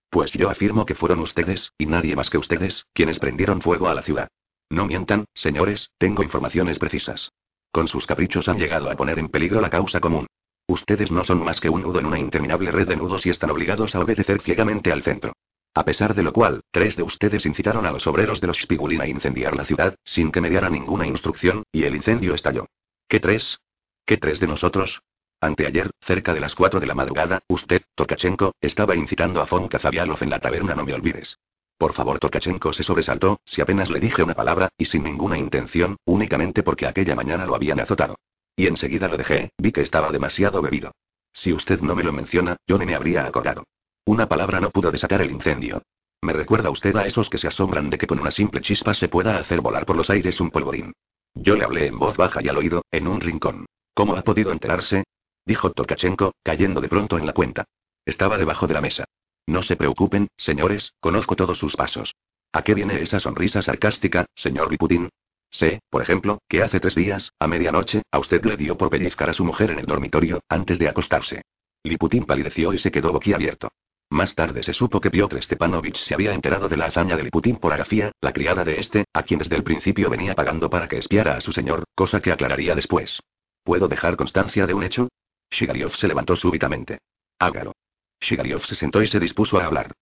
Pues 0.09 0.31
yo 0.31 0.50
afirmo 0.50 0.85
que 0.85 0.95
fueron 0.95 1.19
ustedes, 1.19 1.73
y 1.77 1.85
nadie 1.85 2.15
más 2.15 2.29
que 2.29 2.38
ustedes, 2.38 2.85
quienes 2.93 3.19
prendieron 3.19 3.62
fuego 3.62 3.89
a 3.89 3.93
la 3.93 4.03
ciudad. 4.03 4.29
No 4.69 4.85
mientan, 4.85 5.25
señores, 5.33 5.89
tengo 5.97 6.23
informaciones 6.23 6.79
precisas. 6.79 7.33
Con 7.73 7.89
sus 7.89 8.07
caprichos 8.07 8.47
han 8.47 8.57
llegado 8.57 8.89
a 8.89 8.95
poner 8.95 9.19
en 9.19 9.27
peligro 9.27 9.59
la 9.59 9.69
causa 9.69 10.00
común. 10.00 10.27
Ustedes 10.67 11.12
no 11.12 11.24
son 11.24 11.43
más 11.43 11.60
que 11.60 11.70
un 11.70 11.82
nudo 11.82 12.00
en 12.00 12.05
una 12.05 12.20
interminable 12.20 12.72
red 12.72 12.88
de 12.88 12.96
nudos 12.96 13.25
y 13.25 13.29
están 13.29 13.51
obligados 13.51 13.96
a 13.96 14.00
obedecer 14.00 14.41
ciegamente 14.41 14.91
al 14.91 15.03
centro. 15.03 15.34
A 15.75 15.84
pesar 15.84 16.13
de 16.13 16.24
lo 16.24 16.32
cual, 16.32 16.62
tres 16.72 16.96
de 16.96 17.03
ustedes 17.03 17.46
incitaron 17.46 17.86
a 17.86 17.91
los 17.91 18.05
obreros 18.05 18.39
de 18.39 18.48
los 18.48 18.60
Spigulin 18.60 19.01
a 19.01 19.08
incendiar 19.08 19.55
la 19.55 19.65
ciudad, 19.65 19.96
sin 20.03 20.32
que 20.32 20.39
me 20.39 20.50
diera 20.50 20.70
ninguna 20.70 21.08
instrucción, 21.08 21.63
y 21.72 21.84
el 21.84 21.96
incendio 21.96 22.36
estalló. 22.36 22.67
¿Qué 23.08 23.20
tres? 23.20 23.60
¿Qué 24.05 24.17
tres 24.17 24.39
de 24.39 24.48
nosotros? 24.48 25.01
Anteayer, 25.41 25.91
cerca 26.01 26.34
de 26.34 26.39
las 26.39 26.55
cuatro 26.55 26.79
de 26.79 26.86
la 26.86 26.93
madrugada, 26.93 27.41
usted, 27.48 27.82
Tokachenko, 27.96 28.53
estaba 28.62 28.96
incitando 28.96 29.41
a 29.41 29.48
Fon 29.48 29.67
Kazabialov 29.67 30.22
en 30.22 30.29
la 30.29 30.39
taberna, 30.39 30.75
no 30.75 30.86
me 30.86 30.93
olvides. 30.93 31.38
Por 31.77 31.93
favor, 31.93 32.20
Tokachenko 32.20 32.72
se 32.72 32.84
sobresaltó, 32.84 33.41
si 33.43 33.60
apenas 33.60 33.89
le 33.89 34.00
dije 34.00 34.24
una 34.24 34.36
palabra, 34.36 34.70
y 34.77 34.86
sin 34.86 35.03
ninguna 35.03 35.38
intención, 35.38 35.98
únicamente 36.05 36.63
porque 36.63 36.88
aquella 36.88 37.15
mañana 37.15 37.46
lo 37.46 37.55
habían 37.55 37.79
azotado. 37.79 38.15
Y 38.55 38.67
enseguida 38.67 39.07
lo 39.07 39.17
dejé, 39.17 39.51
vi 39.57 39.72
que 39.72 39.81
estaba 39.81 40.12
demasiado 40.12 40.62
bebido. 40.62 40.91
Si 41.33 41.51
usted 41.51 41.81
no 41.81 41.95
me 41.95 42.03
lo 42.03 42.13
menciona, 42.13 42.57
yo 42.67 42.77
ni 42.77 42.86
me 42.86 42.95
habría 42.95 43.25
acordado. 43.25 43.65
Una 44.05 44.27
palabra 44.27 44.60
no 44.60 44.69
pudo 44.69 44.91
desatar 44.91 45.22
el 45.22 45.31
incendio. 45.31 45.81
Me 46.22 46.33
recuerda 46.33 46.69
usted 46.69 46.95
a 46.95 47.05
esos 47.05 47.29
que 47.29 47.38
se 47.38 47.48
asombran 47.48 47.89
de 47.89 47.98
que 47.98 48.07
con 48.07 48.19
una 48.19 48.31
simple 48.31 48.62
chispa 48.62 48.93
se 48.93 49.10
pueda 49.10 49.38
hacer 49.38 49.62
volar 49.62 49.86
por 49.86 49.95
los 49.95 50.10
aires 50.10 50.39
un 50.39 50.51
polvorín. 50.51 50.93
Yo 51.33 51.55
le 51.55 51.65
hablé 51.65 51.88
en 51.88 51.98
voz 51.98 52.15
baja 52.15 52.41
y 52.43 52.48
al 52.48 52.57
oído, 52.57 52.83
en 52.91 53.07
un 53.07 53.19
rincón. 53.19 53.65
¿Cómo 53.93 54.15
ha 54.15 54.22
podido 54.22 54.51
enterarse? 54.51 55.03
Dijo 55.45 55.72
Tolkachenko, 55.72 56.33
cayendo 56.43 56.79
de 56.79 56.89
pronto 56.89 57.17
en 57.17 57.25
la 57.25 57.33
cuenta. 57.33 57.65
Estaba 58.05 58.38
debajo 58.38 58.67
de 58.67 58.74
la 58.74 58.81
mesa. 58.81 59.05
No 59.48 59.62
se 59.62 59.75
preocupen, 59.75 60.29
señores, 60.38 60.93
conozco 61.00 61.36
todos 61.36 61.57
sus 61.57 61.75
pasos. 61.75 62.13
¿A 62.53 62.62
qué 62.62 62.74
viene 62.74 63.01
esa 63.01 63.19
sonrisa 63.19 63.62
sarcástica, 63.62 64.25
señor 64.36 64.72
Liputin? 64.72 65.10
Sé, 65.53 65.81
por 65.91 66.01
ejemplo, 66.01 66.39
que 66.50 66.63
hace 66.63 66.79
tres 66.79 66.95
días, 66.95 67.31
a 67.39 67.48
medianoche, 67.48 68.01
a 68.12 68.17
usted 68.17 68.43
le 68.43 68.57
dio 68.57 68.75
por 68.75 68.89
pellizcar 68.89 69.29
a 69.29 69.33
su 69.33 69.45
mujer 69.45 69.69
en 69.69 69.79
el 69.79 69.86
dormitorio, 69.86 70.41
antes 70.50 70.79
de 70.79 70.89
acostarse. 70.89 71.43
Liputín 71.83 72.25
palideció 72.25 72.74
y 72.74 72.79
se 72.79 72.91
quedó 72.91 73.12
boquiabierto. 73.12 73.69
Más 74.10 74.33
tarde 74.33 74.63
se 74.63 74.74
supo 74.74 75.00
que 75.00 75.12
Piotr 75.12 75.41
Stepanovich 75.43 75.98
se 75.98 76.15
había 76.15 76.33
enterado 76.33 76.67
de 76.69 76.77
la 76.77 76.86
hazaña 76.86 77.15
de 77.15 77.24
Liputín 77.24 77.57
por 77.57 77.72
Agafía, 77.72 78.12
la 78.19 78.33
criada 78.33 78.65
de 78.65 78.79
este, 78.79 79.05
a 79.13 79.22
quien 79.22 79.39
desde 79.39 79.55
el 79.55 79.63
principio 79.63 80.10
venía 80.10 80.33
pagando 80.33 80.72
para 80.72 80.88
que 80.88 80.98
espiara 80.98 81.36
a 81.38 81.41
su 81.41 81.51
señor, 81.53 81.83
cosa 81.93 82.19
que 82.19 82.31
aclararía 82.31 82.74
después. 82.74 83.19
¿Puedo 83.63 83.88
dejar 83.88 84.15
constancia 84.15 84.65
de 84.65 84.74
un 84.74 84.83
hecho? 84.83 85.07
Shigariov 85.51 85.95
se 85.95 86.07
levantó 86.07 86.36
súbitamente. 86.36 86.98
Hágalo. 87.38 87.74
Shigariov 88.19 88.65
se 88.65 88.75
sentó 88.75 89.03
y 89.03 89.07
se 89.07 89.19
dispuso 89.19 89.60
a 89.60 89.65
hablar. 89.65 89.93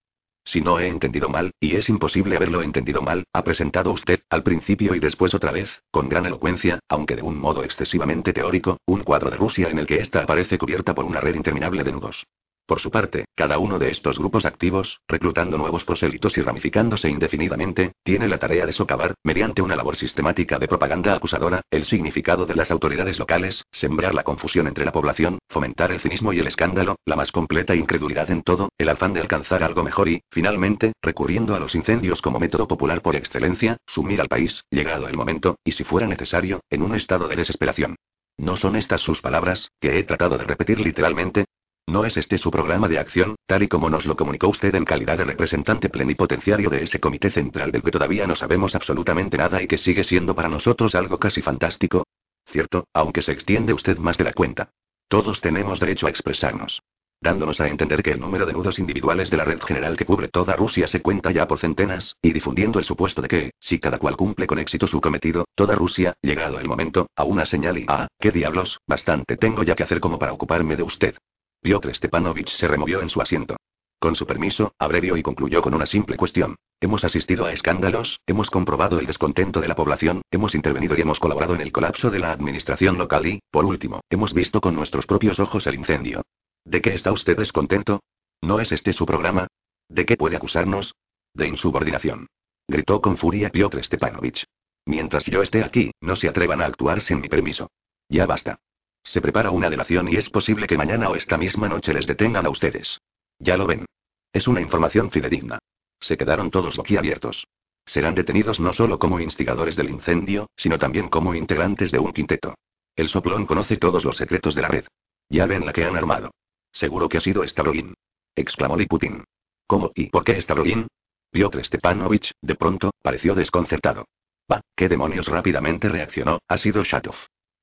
Si 0.44 0.60
no 0.60 0.80
he 0.80 0.88
entendido 0.88 1.30
mal, 1.30 1.52
y 1.60 1.76
es 1.76 1.88
imposible 1.90 2.36
haberlo 2.36 2.62
entendido 2.62 3.02
mal, 3.02 3.24
ha 3.34 3.44
presentado 3.44 3.92
usted, 3.92 4.22
al 4.30 4.44
principio 4.44 4.96
y 4.96 5.00
después 5.00 5.34
otra 5.34 5.52
vez, 5.52 5.84
con 5.92 6.10
gran 6.10 6.26
elocuencia, 6.26 6.80
aunque 6.90 7.16
de 7.16 7.22
un 7.22 7.38
modo 7.38 7.64
excesivamente 7.64 8.34
teórico, 8.34 8.78
un 8.86 9.04
cuadro 9.04 9.30
de 9.30 9.38
Rusia 9.38 9.70
en 9.70 9.80
el 9.80 9.86
que 9.86 10.00
ésta 10.00 10.24
aparece 10.24 10.58
cubierta 10.58 10.94
por 10.94 11.06
una 11.06 11.22
red 11.22 11.36
interminable 11.36 11.84
de 11.84 11.92
nudos. 11.92 12.26
Por 12.66 12.80
su 12.80 12.90
parte, 12.90 13.26
cada 13.36 13.58
uno 13.58 13.80
de 13.80 13.90
estos 13.90 14.18
grupos 14.18 14.46
activos, 14.46 15.02
reclutando 15.08 15.58
nuevos 15.58 15.84
prosélitos 15.84 16.38
y 16.38 16.42
ramificándose 16.42 17.10
indefinidamente, 17.10 17.94
tiene 18.04 18.28
la 18.28 18.38
tarea 18.38 18.66
de 18.66 18.72
socavar, 18.72 19.16
mediante 19.24 19.62
una 19.62 19.76
labor 19.76 19.96
sistemática 19.96 20.58
de 20.58 20.68
propaganda 20.68 21.14
acusadora, 21.14 21.62
el 21.70 21.86
significado 21.86 22.46
de 22.46 22.56
las 22.56 22.72
autoridades 22.72 23.20
locales, 23.20 23.66
sembrar 23.72 24.14
la 24.14 24.24
confusión 24.24 24.68
entre 24.68 24.86
la 24.86 24.92
población, 24.92 25.40
fomentar 25.50 25.92
el 25.92 26.00
cinismo 26.00 26.34
y 26.34 26.40
el 26.40 26.48
escándalo, 26.48 26.96
la 27.06 27.16
más 27.16 27.32
completa 27.32 27.76
incredulidad 27.76 28.32
en 28.32 28.44
todo, 28.44 28.70
el 28.78 28.90
afán 28.90 29.14
de 29.14 29.22
alcanzar 29.22 29.64
algo 29.64 29.84
mejor 29.84 30.08
y, 30.08 30.22
finalmente, 30.32 30.94
recurriendo 31.02 31.56
a 31.56 31.60
los 31.60 31.76
incendios 31.76 32.22
como 32.22 32.40
método 32.40 32.68
popular 32.68 33.02
por 33.02 33.16
excelencia, 33.16 33.78
sumir 33.86 34.22
al 34.22 34.30
país, 34.30 34.64
llegado 34.70 35.08
el 35.08 35.18
momento, 35.18 35.58
y 35.66 35.74
si 35.74 35.84
fuera 35.84 36.08
necesario, 36.08 36.62
en 36.70 36.84
un 36.84 36.96
estado 36.96 37.28
de 37.28 37.36
desesperación. 37.36 37.96
¿No 38.38 38.56
son 38.56 38.76
estas 38.76 39.02
sus 39.02 39.22
palabras, 39.22 39.70
que 39.80 40.00
he 40.00 40.04
tratado 40.04 40.38
de 40.38 40.46
repetir 40.46 40.80
literalmente? 40.80 41.46
¿No 41.92 42.06
es 42.06 42.16
este 42.16 42.38
su 42.38 42.50
programa 42.52 42.88
de 42.88 43.00
acción, 43.00 43.36
tal 43.46 43.64
y 43.64 43.68
como 43.68 43.90
nos 43.90 44.06
lo 44.06 44.16
comunicó 44.16 44.48
usted 44.48 44.74
en 44.76 44.86
calidad 44.86 45.18
de 45.18 45.26
representante 45.26 45.90
plenipotenciario 45.90 46.70
de 46.70 46.84
ese 46.84 47.02
comité 47.02 47.30
central 47.30 47.70
del 47.70 47.84
que 47.84 47.92
todavía 47.92 48.26
no 48.26 48.34
sabemos 48.34 48.76
absolutamente 48.76 49.36
nada 49.36 49.62
y 49.62 49.68
que 49.68 49.78
sigue 49.78 50.06
siendo 50.06 50.34
para 50.34 50.48
nosotros 50.48 50.96
algo 50.96 51.20
casi 51.20 51.42
fantástico? 51.42 52.06
Cierto, 52.46 52.86
aunque 52.94 53.22
se 53.22 53.34
extiende 53.34 53.74
usted 53.74 53.98
más 53.98 54.18
de 54.18 54.24
la 54.24 54.32
cuenta. 54.32 54.70
Todos 55.10 55.42
tenemos 55.42 55.82
derecho 55.82 56.08
a 56.08 56.10
expresarnos. 56.10 56.82
Dándonos 57.20 57.60
a 57.60 57.68
entender 57.68 58.02
que 58.02 58.12
el 58.12 58.22
número 58.22 58.46
de 58.46 58.54
nudos 58.54 58.80
individuales 58.80 59.30
de 59.30 59.36
la 59.36 59.44
red 59.44 59.60
general 59.62 59.98
que 59.98 60.06
cubre 60.06 60.30
toda 60.30 60.56
Rusia 60.56 60.88
se 60.88 61.02
cuenta 61.02 61.32
ya 61.32 61.46
por 61.46 61.60
centenas, 61.60 62.16
y 62.22 62.32
difundiendo 62.32 62.80
el 62.80 62.86
supuesto 62.86 63.22
de 63.22 63.28
que, 63.28 63.52
si 63.60 63.80
cada 63.80 63.98
cual 63.98 64.16
cumple 64.16 64.48
con 64.48 64.60
éxito 64.60 64.88
su 64.88 65.02
cometido, 65.02 65.44
toda 65.56 65.76
Rusia, 65.76 66.14
llegado 66.22 66.58
el 66.58 66.70
momento, 66.70 67.08
a 67.18 67.26
una 67.26 67.46
señal 67.46 67.78
y 67.80 67.86
ah, 67.90 68.08
qué 68.18 68.32
diablos, 68.32 68.80
bastante 68.88 69.36
tengo 69.36 69.64
ya 69.64 69.76
que 69.76 69.84
hacer 69.84 70.00
como 70.00 70.18
para 70.18 70.32
ocuparme 70.32 70.78
de 70.78 70.84
usted. 70.84 71.16
Piotr 71.62 71.94
Stepanovich 71.94 72.50
se 72.50 72.68
removió 72.68 73.02
en 73.02 73.10
su 73.10 73.22
asiento. 73.22 73.56
Con 74.00 74.16
su 74.16 74.26
permiso, 74.26 74.74
abrevió 74.80 75.16
y 75.16 75.22
concluyó 75.22 75.62
con 75.62 75.76
una 75.76 75.86
simple 75.86 76.18
cuestión. 76.18 76.56
Hemos 76.80 77.04
asistido 77.04 77.46
a 77.46 77.54
escándalos, 77.54 78.20
hemos 78.26 78.50
comprobado 78.50 79.00
el 79.00 79.06
descontento 79.06 79.62
de 79.62 79.68
la 79.68 79.76
población, 79.76 80.24
hemos 80.32 80.56
intervenido 80.56 80.98
y 80.98 81.02
hemos 81.02 81.20
colaborado 81.20 81.54
en 81.54 81.62
el 81.62 81.72
colapso 81.72 82.10
de 82.10 82.18
la 82.18 82.32
administración 82.32 82.98
local 82.98 83.28
y, 83.28 83.40
por 83.52 83.66
último, 83.66 84.02
hemos 84.10 84.34
visto 84.34 84.60
con 84.60 84.74
nuestros 84.74 85.06
propios 85.06 85.40
ojos 85.40 85.68
el 85.68 85.76
incendio. 85.76 86.24
¿De 86.66 86.82
qué 86.82 86.96
está 86.96 87.12
usted 87.12 87.38
descontento? 87.38 88.00
¿No 88.42 88.60
es 88.60 88.72
este 88.72 88.92
su 88.92 89.06
programa? 89.06 89.46
¿De 89.88 90.08
qué 90.08 90.18
puede 90.18 90.38
acusarnos? 90.38 90.96
De 91.36 91.48
insubordinación. 91.48 92.26
Gritó 92.68 93.02
con 93.02 93.18
furia 93.18 93.52
Piotr 93.52 93.84
Stepanovich. 93.84 94.46
Mientras 94.88 95.26
yo 95.28 95.44
esté 95.44 95.64
aquí, 95.64 95.92
no 96.02 96.16
se 96.16 96.28
atrevan 96.28 96.64
a 96.64 96.66
actuar 96.66 97.02
sin 97.02 97.22
mi 97.22 97.30
permiso. 97.30 97.70
Ya 98.10 98.26
basta. 98.26 98.58
Se 99.04 99.22
prepara 99.22 99.52
una 99.52 99.70
delación 99.70 100.08
y 100.08 100.16
es 100.16 100.30
posible 100.30 100.68
que 100.68 100.78
mañana 100.78 101.10
o 101.10 101.16
esta 101.16 101.38
misma 101.38 101.68
noche 101.68 101.94
les 101.94 102.08
detengan 102.08 102.46
a 102.46 102.50
ustedes. 102.50 103.00
Ya 103.40 103.58
lo 103.58 103.68
ven. 103.68 103.86
Es 104.34 104.48
una 104.48 104.62
información 104.62 105.12
fidedigna. 105.12 105.60
Se 106.00 106.18
quedaron 106.18 106.52
todos 106.52 106.78
boquiabiertos. 106.78 107.48
Serán 107.86 108.16
detenidos 108.16 108.60
no 108.60 108.74
solo 108.74 109.00
como 109.00 109.20
instigadores 109.20 109.76
del 109.76 109.90
incendio, 109.90 110.50
sino 110.56 110.78
también 110.78 111.10
como 111.10 111.36
integrantes 111.36 111.92
de 111.92 112.00
un 112.00 112.14
quinteto. 112.14 112.56
El 112.96 113.10
soplón 113.10 113.46
conoce 113.46 113.78
todos 113.78 114.06
los 114.06 114.18
secretos 114.18 114.56
de 114.56 114.62
la 114.62 114.68
red. 114.68 114.86
Ya 115.30 115.46
ven 115.46 115.66
la 115.66 115.74
que 115.74 115.84
han 115.84 115.96
armado. 115.96 116.32
Seguro 116.72 117.10
que 117.10 117.18
ha 117.18 117.22
sido 117.22 117.48
Stavroin. 117.48 117.94
Exclamó 118.36 118.78
Liputin. 118.78 119.24
¿Cómo 119.68 119.92
y 119.96 120.08
por 120.08 120.24
qué 120.24 120.40
Stavroin? 120.40 120.88
Piotr 121.32 121.64
Stepanovich, 121.64 122.32
de 122.42 122.56
pronto, 122.56 122.92
pareció 123.02 123.36
desconcertado. 123.36 124.06
Va, 124.52 124.62
¿qué 124.76 124.90
demonios 124.90 125.28
rápidamente 125.28 125.88
reaccionó? 125.88 126.40
Ha 126.48 126.58
sido 126.58 126.84
Shatov. 126.84 127.16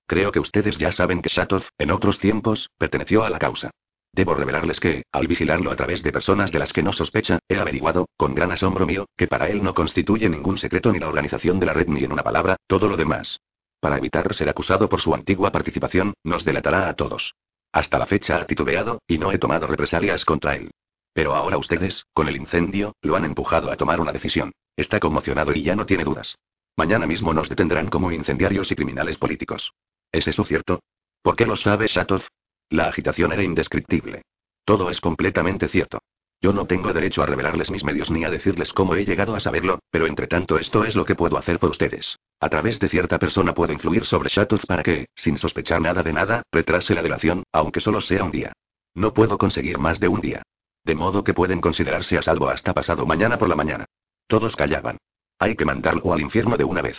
Creo 0.09 0.33
que 0.33 0.41
ustedes 0.41 0.79
ya 0.79 0.91
saben 0.91 1.21
que 1.21 1.29
Shatov, 1.29 1.65
en 1.77 1.91
otros 1.91 2.19
tiempos, 2.19 2.71
perteneció 2.79 3.25
a 3.25 3.29
la 3.29 3.39
causa. 3.39 3.71
Debo 4.11 4.35
revelarles 4.35 4.81
que, 4.81 5.03
al 5.13 5.27
vigilarlo 5.27 5.71
a 5.71 5.77
través 5.77 6.03
de 6.03 6.13
personas 6.13 6.51
de 6.51 6.59
las 6.59 6.73
que 6.73 6.83
no 6.83 6.95
sospecha, 6.95 7.39
he 7.47 7.59
averiguado, 7.59 8.09
con 8.17 8.35
gran 8.35 8.51
asombro 8.51 8.87
mío, 8.87 9.05
que 9.19 9.29
para 9.29 9.51
él 9.51 9.63
no 9.63 9.75
constituye 9.75 10.31
ningún 10.31 10.57
secreto 10.57 10.91
ni 10.91 10.99
la 10.99 11.09
organización 11.09 11.61
de 11.61 11.67
la 11.67 11.75
red 11.75 11.89
ni 11.89 12.05
en 12.05 12.13
una 12.13 12.23
palabra, 12.23 12.57
todo 12.67 12.89
lo 12.89 12.97
demás. 12.97 13.39
Para 13.81 13.99
evitar 13.99 14.33
ser 14.35 14.49
acusado 14.49 14.89
por 14.89 15.03
su 15.03 15.15
antigua 15.15 15.53
participación, 15.53 16.15
nos 16.25 16.43
delatará 16.43 16.89
a 16.89 16.95
todos. 16.95 17.35
Hasta 17.71 17.99
la 17.99 18.07
fecha 18.07 18.39
ha 18.39 18.47
titubeado, 18.47 19.03
y 19.07 19.19
no 19.19 19.31
he 19.31 19.39
tomado 19.39 19.67
represalias 19.67 20.25
contra 20.25 20.57
él. 20.57 20.71
Pero 21.13 21.35
ahora 21.35 21.59
ustedes, 21.59 22.07
con 22.15 22.29
el 22.29 22.37
incendio, 22.37 22.95
lo 23.03 23.15
han 23.15 23.27
empujado 23.27 23.71
a 23.71 23.77
tomar 23.77 24.01
una 24.01 24.13
decisión. 24.13 24.53
Está 24.75 25.01
conmocionado 25.01 25.53
y 25.53 25.63
ya 25.63 25.77
no 25.77 25.85
tiene 25.85 26.05
dudas. 26.05 26.39
Mañana 26.77 27.07
mismo 27.07 27.35
nos 27.35 27.51
detendrán 27.51 27.89
como 27.89 28.11
incendiarios 28.11 28.73
y 28.73 28.75
criminales 28.75 29.19
políticos. 29.19 29.71
¿Es 30.13 30.27
eso 30.27 30.45
cierto? 30.45 30.81
¿Por 31.23 31.37
qué 31.37 31.47
lo 31.47 31.57
sabe 31.57 31.87
Shatov? 31.87 32.23
La 32.71 32.89
agitación 32.89 33.33
era 33.33 33.43
indescriptible. 33.43 34.23
Todo 34.65 34.91
es 34.91 35.01
completamente 35.01 35.69
cierto. 35.69 35.99
Yo 36.41 36.53
no 36.53 36.67
tengo 36.67 36.93
derecho 36.93 37.23
a 37.23 37.27
revelarles 37.27 37.71
mis 37.71 37.83
medios 37.83 38.11
ni 38.11 38.25
a 38.25 38.31
decirles 38.31 38.73
cómo 38.73 38.95
he 38.95 39.05
llegado 39.05 39.35
a 39.35 39.41
saberlo, 39.41 39.81
pero 39.91 40.07
entre 40.07 40.29
tanto 40.29 40.59
esto 40.59 40.85
es 40.85 40.95
lo 40.95 41.05
que 41.05 41.17
puedo 41.17 41.37
hacer 41.37 41.59
por 41.59 41.71
ustedes. 41.71 42.17
A 42.39 42.49
través 42.49 42.79
de 42.79 42.89
cierta 42.89 43.19
persona 43.19 43.55
puedo 43.55 43.73
influir 43.73 44.05
sobre 44.05 44.29
Shatov 44.29 44.61
para 44.67 44.85
que, 44.85 45.09
sin 45.17 45.37
sospechar 45.37 45.81
nada 45.81 46.03
de 46.03 46.13
nada, 46.13 46.43
retrase 46.53 46.95
la 46.95 47.03
delación, 47.03 47.43
aunque 47.53 47.81
solo 47.81 48.01
sea 48.01 48.23
un 48.23 48.31
día. 48.31 48.53
No 48.95 49.13
puedo 49.13 49.37
conseguir 49.37 49.79
más 49.79 49.99
de 49.99 50.09
un 50.09 50.21
día. 50.21 50.43
De 50.85 50.95
modo 50.95 51.25
que 51.25 51.35
pueden 51.35 51.61
considerarse 51.61 52.17
a 52.17 52.23
salvo 52.23 52.49
hasta 52.49 52.73
pasado 52.73 53.05
mañana 53.05 53.37
por 53.37 53.49
la 53.49 53.57
mañana. 53.57 53.85
Todos 54.29 54.55
callaban. 54.55 54.99
Hay 55.41 55.57
que 55.57 55.65
mandarlo 55.65 56.13
al 56.13 56.21
infierno 56.21 56.57
de 56.57 56.65
una 56.65 56.83
vez. 56.83 56.99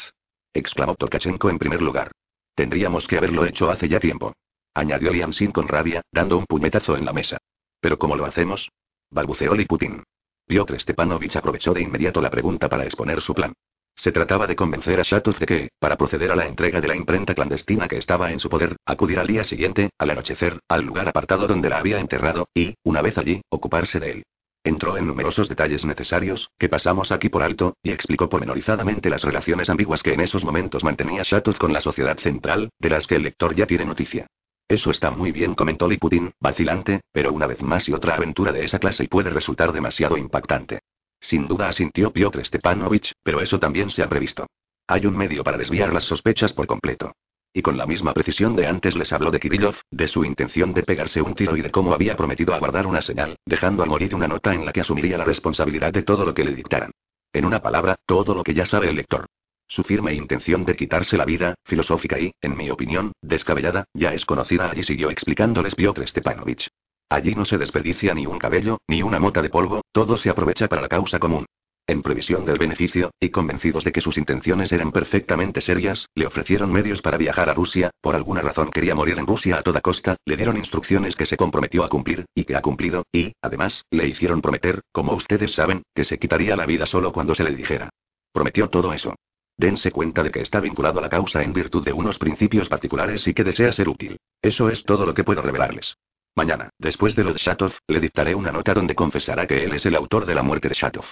Exclamó 0.54 0.96
Tokachenko 0.96 1.50
en 1.50 1.60
primer 1.60 1.82
lugar. 1.82 2.12
Tendríamos 2.60 3.08
que 3.08 3.18
haberlo 3.18 3.46
hecho 3.46 3.72
hace 3.72 3.88
ya 3.88 4.01
tiempo 4.01 4.34
añadió 4.74 5.13
Sin 5.32 5.54
con 5.54 5.66
rabia, 5.66 6.01
dando 6.12 6.38
un 6.38 6.46
puñetazo 6.46 6.98
en 6.98 7.06
la 7.06 7.13
mesa. 7.13 7.38
¿Pero 7.80 7.98
cómo 7.98 8.18
lo 8.18 8.25
hacemos? 8.25 8.70
balbuceó 9.10 9.56
Liputin. 9.56 10.04
Piotr 10.46 10.78
Stepanovich 10.78 11.38
aprovechó 11.38 11.74
de 11.74 11.84
inmediato 11.84 12.20
la 12.20 12.30
pregunta 12.30 12.68
para 12.68 12.84
exponer 12.84 13.22
su 13.22 13.34
plan. 13.34 13.54
Se 13.96 14.12
trataba 14.12 14.46
de 14.46 14.58
convencer 14.58 15.00
a 15.00 15.04
Shatov 15.04 15.38
de 15.38 15.46
que, 15.46 15.70
para 15.80 15.96
proceder 15.96 16.32
a 16.32 16.36
la 16.36 16.48
entrega 16.48 16.82
de 16.82 16.89
la 16.89 16.98
imprenta 16.98 17.34
clandestina 17.34 17.88
que 17.88 17.98
estaba 17.98 18.30
en 18.30 18.42
su 18.42 18.50
poder, 18.50 18.75
acudir 18.86 19.20
al 19.20 19.28
día 19.28 19.46
siguiente, 19.46 19.92
al 19.98 20.10
anochecer, 20.10 20.60
al 20.68 20.82
lugar 20.82 21.08
apartado 21.08 21.48
donde 21.48 21.70
la 21.70 21.78
había 21.78 22.01
enterrado, 22.01 22.50
y, 22.54 22.75
una 22.84 23.01
vez 23.01 23.18
allí, 23.18 23.42
ocuparse 23.48 24.01
de 24.01 24.12
él. 24.12 24.24
Entró 24.63 24.98
en 24.98 25.08
numerosos 25.08 25.48
detalles 25.48 25.86
necesarios, 25.86 26.50
que 26.58 26.68
pasamos 26.68 27.12
aquí 27.12 27.30
por 27.30 27.44
alto, 27.44 27.78
y 27.82 27.92
explicó 27.92 28.28
pormenorizadamente 28.28 29.10
las 29.10 29.24
relaciones 29.24 29.70
ambiguas 29.70 30.04
que 30.04 30.13
en 30.13 30.20
esos 30.20 30.44
momentos 30.44 30.84
mantenía 30.84 31.24
Shatov 31.24 31.58
con 31.58 31.72
la 31.72 31.80
sociedad 31.80 32.18
central, 32.18 32.70
de 32.78 32.89
las 32.89 33.08
que 33.08 33.16
el 33.16 33.24
lector 33.24 33.56
ya 33.56 33.66
tiene 33.66 33.86
noticia. 33.86 34.28
Eso 34.68 34.92
está 34.92 35.12
muy 35.12 35.32
bien, 35.32 35.56
comentó 35.56 35.88
Liputin, 35.88 36.32
vacilante, 36.39 37.01
pero 37.12 37.34
una 37.34 37.48
vez 37.48 37.62
más 37.63 37.88
y 37.88 37.94
otra 37.94 38.16
aventura 38.16 38.51
de 38.51 38.66
esa 38.66 38.80
clase 38.80 39.08
puede 39.08 39.30
resultar 39.30 39.72
demasiado 39.72 40.18
impactante. 40.18 40.82
Sin 41.22 41.48
duda 41.48 41.70
asintió 41.70 42.12
Piotr 42.12 42.46
Stepanovich, 42.46 43.13
pero 43.24 43.42
eso 43.42 43.60
también 43.60 43.89
se 43.89 44.04
ha 44.04 44.10
previsto. 44.10 44.48
Hay 44.88 45.06
un 45.06 45.18
medio 45.18 45.44
para 45.44 45.58
desviar 45.58 45.94
las 45.94 46.04
sospechas 46.04 46.54
por 46.54 46.68
completo. 46.68 47.13
Y 47.51 47.62
con 47.63 47.77
la 47.77 47.88
misma 47.88 48.13
precisión 48.13 48.56
de 48.56 48.68
antes 48.68 48.96
les 48.96 49.12
habló 49.12 49.32
de 49.32 49.39
Kirillov, 49.39 49.75
de 49.89 50.08
su 50.08 50.24
intención 50.24 50.74
de 50.74 50.84
pegarse 50.84 51.22
un 51.22 51.34
tiro 51.34 51.58
y 51.58 51.62
de 51.62 51.72
cómo 51.72 51.94
había 51.94 52.15
prometido 52.15 52.53
aguardar 52.53 52.86
una 52.86 53.01
señal, 53.01 53.38
dejando 53.46 53.82
al 53.82 53.89
morir 53.89 54.13
una 54.13 54.27
nota 54.27 54.53
en 54.53 54.65
la 54.65 54.72
que 54.72 54.82
asumiría 54.82 55.18
la 55.18 55.25
responsabilidad 55.25 55.91
de 55.91 56.03
todo 56.03 56.25
lo 56.25 56.34
que 56.34 56.44
le 56.44 56.53
dictaran. 56.53 56.91
En 57.34 57.46
una 57.46 57.62
palabra, 57.62 57.96
todo 58.06 58.36
lo 58.36 58.44
que 58.44 58.53
ya 58.53 58.65
sabe 58.65 58.89
el 58.89 58.96
lector. 58.96 59.25
Su 59.68 59.84
firme 59.84 60.13
intención 60.13 60.65
de 60.65 60.75
quitarse 60.75 61.18
la 61.18 61.25
vida, 61.25 61.56
filosófica 61.63 62.20
y, 62.20 62.32
en 62.41 62.58
mi 62.58 62.70
opinión, 62.70 63.13
descabellada, 63.22 63.86
ya 63.94 64.13
es 64.13 64.25
conocida 64.25 64.70
allí 64.72 64.84
siguió 64.84 65.10
explicándoles 65.12 65.75
Piotr 65.75 66.08
Stepanovich. 66.08 66.68
Allí 67.10 67.34
no 67.34 67.46
se 67.46 67.58
desperdicia 67.58 68.13
ni 68.13 68.27
un 68.27 68.38
cabello, 68.38 68.79
ni 68.88 69.01
una 69.01 69.20
mota 69.20 69.41
de 69.41 69.50
polvo, 69.50 69.82
todo 69.91 70.18
se 70.18 70.29
aprovecha 70.29 70.68
para 70.68 70.84
la 70.84 70.88
causa 70.88 71.20
común. 71.20 71.46
En 71.89 72.03
previsión 72.03 72.46
del 72.46 72.60
beneficio, 72.60 73.10
y 73.19 73.29
convencidos 73.29 73.84
de 73.84 73.91
que 73.91 74.00
sus 74.00 74.19
intenciones 74.19 74.72
eran 74.72 74.91
perfectamente 74.91 75.60
serias, 75.60 76.08
le 76.13 76.27
ofrecieron 76.27 76.72
medios 76.72 77.01
para 77.01 77.17
viajar 77.17 77.50
a 77.50 77.55
Rusia, 77.55 77.89
por 78.00 78.15
alguna 78.15 78.43
razón 78.43 78.69
quería 78.69 78.93
morir 78.93 79.17
en 79.17 79.25
Rusia 79.25 79.58
a 79.58 79.63
toda 79.63 79.81
costa, 79.81 80.15
le 80.24 80.38
dieron 80.38 80.55
instrucciones 80.55 81.15
que 81.15 81.25
se 81.25 81.36
comprometió 81.36 81.84
a 81.84 81.89
cumplir, 81.89 82.25
y 82.36 82.43
que 82.43 82.56
ha 82.56 82.62
cumplido, 82.62 83.08
y, 83.12 83.34
además, 83.41 83.86
le 83.89 84.08
hicieron 84.08 84.39
prometer, 84.39 84.82
como 84.91 85.15
ustedes 85.15 85.56
saben, 85.56 85.82
que 85.95 86.04
se 86.04 86.19
quitaría 86.19 86.56
la 86.56 86.67
vida 86.67 86.86
solo 86.86 87.12
cuando 87.12 87.34
se 87.34 87.43
le 87.43 87.56
dijera. 87.56 87.89
Prometió 88.32 88.69
todo 88.69 88.93
eso. 88.93 89.15
Dense 89.58 89.89
cuenta 89.89 90.21
de 90.21 90.30
que 90.30 90.41
está 90.41 90.60
vinculado 90.60 90.99
a 90.99 91.02
la 91.02 91.10
causa 91.10 91.41
en 91.41 91.54
virtud 91.54 91.84
de 91.84 91.91
unos 91.91 92.19
principios 92.19 92.69
particulares 92.69 93.28
y 93.28 93.34
que 93.34 93.43
desea 93.43 93.71
ser 93.71 93.89
útil. 93.89 94.19
Eso 94.43 94.69
es 94.69 94.84
todo 94.84 95.08
lo 95.08 95.15
que 95.15 95.23
puedo 95.23 95.41
revelarles. 95.41 95.97
Mañana, 96.36 96.69
después 96.78 97.15
de 97.15 97.23
lo 97.23 97.34
de 97.34 97.39
Shatov, 97.39 97.73
le 97.88 97.99
dictaré 97.99 98.36
una 98.36 98.52
nota 98.52 98.75
donde 98.75 98.93
confesará 98.93 99.47
que 99.47 99.63
él 99.63 99.73
es 99.73 99.88
el 99.88 99.95
autor 99.95 100.28
de 100.28 100.36
la 100.36 100.43
muerte 100.43 100.69
de 100.69 100.75
Shatov. 100.75 101.06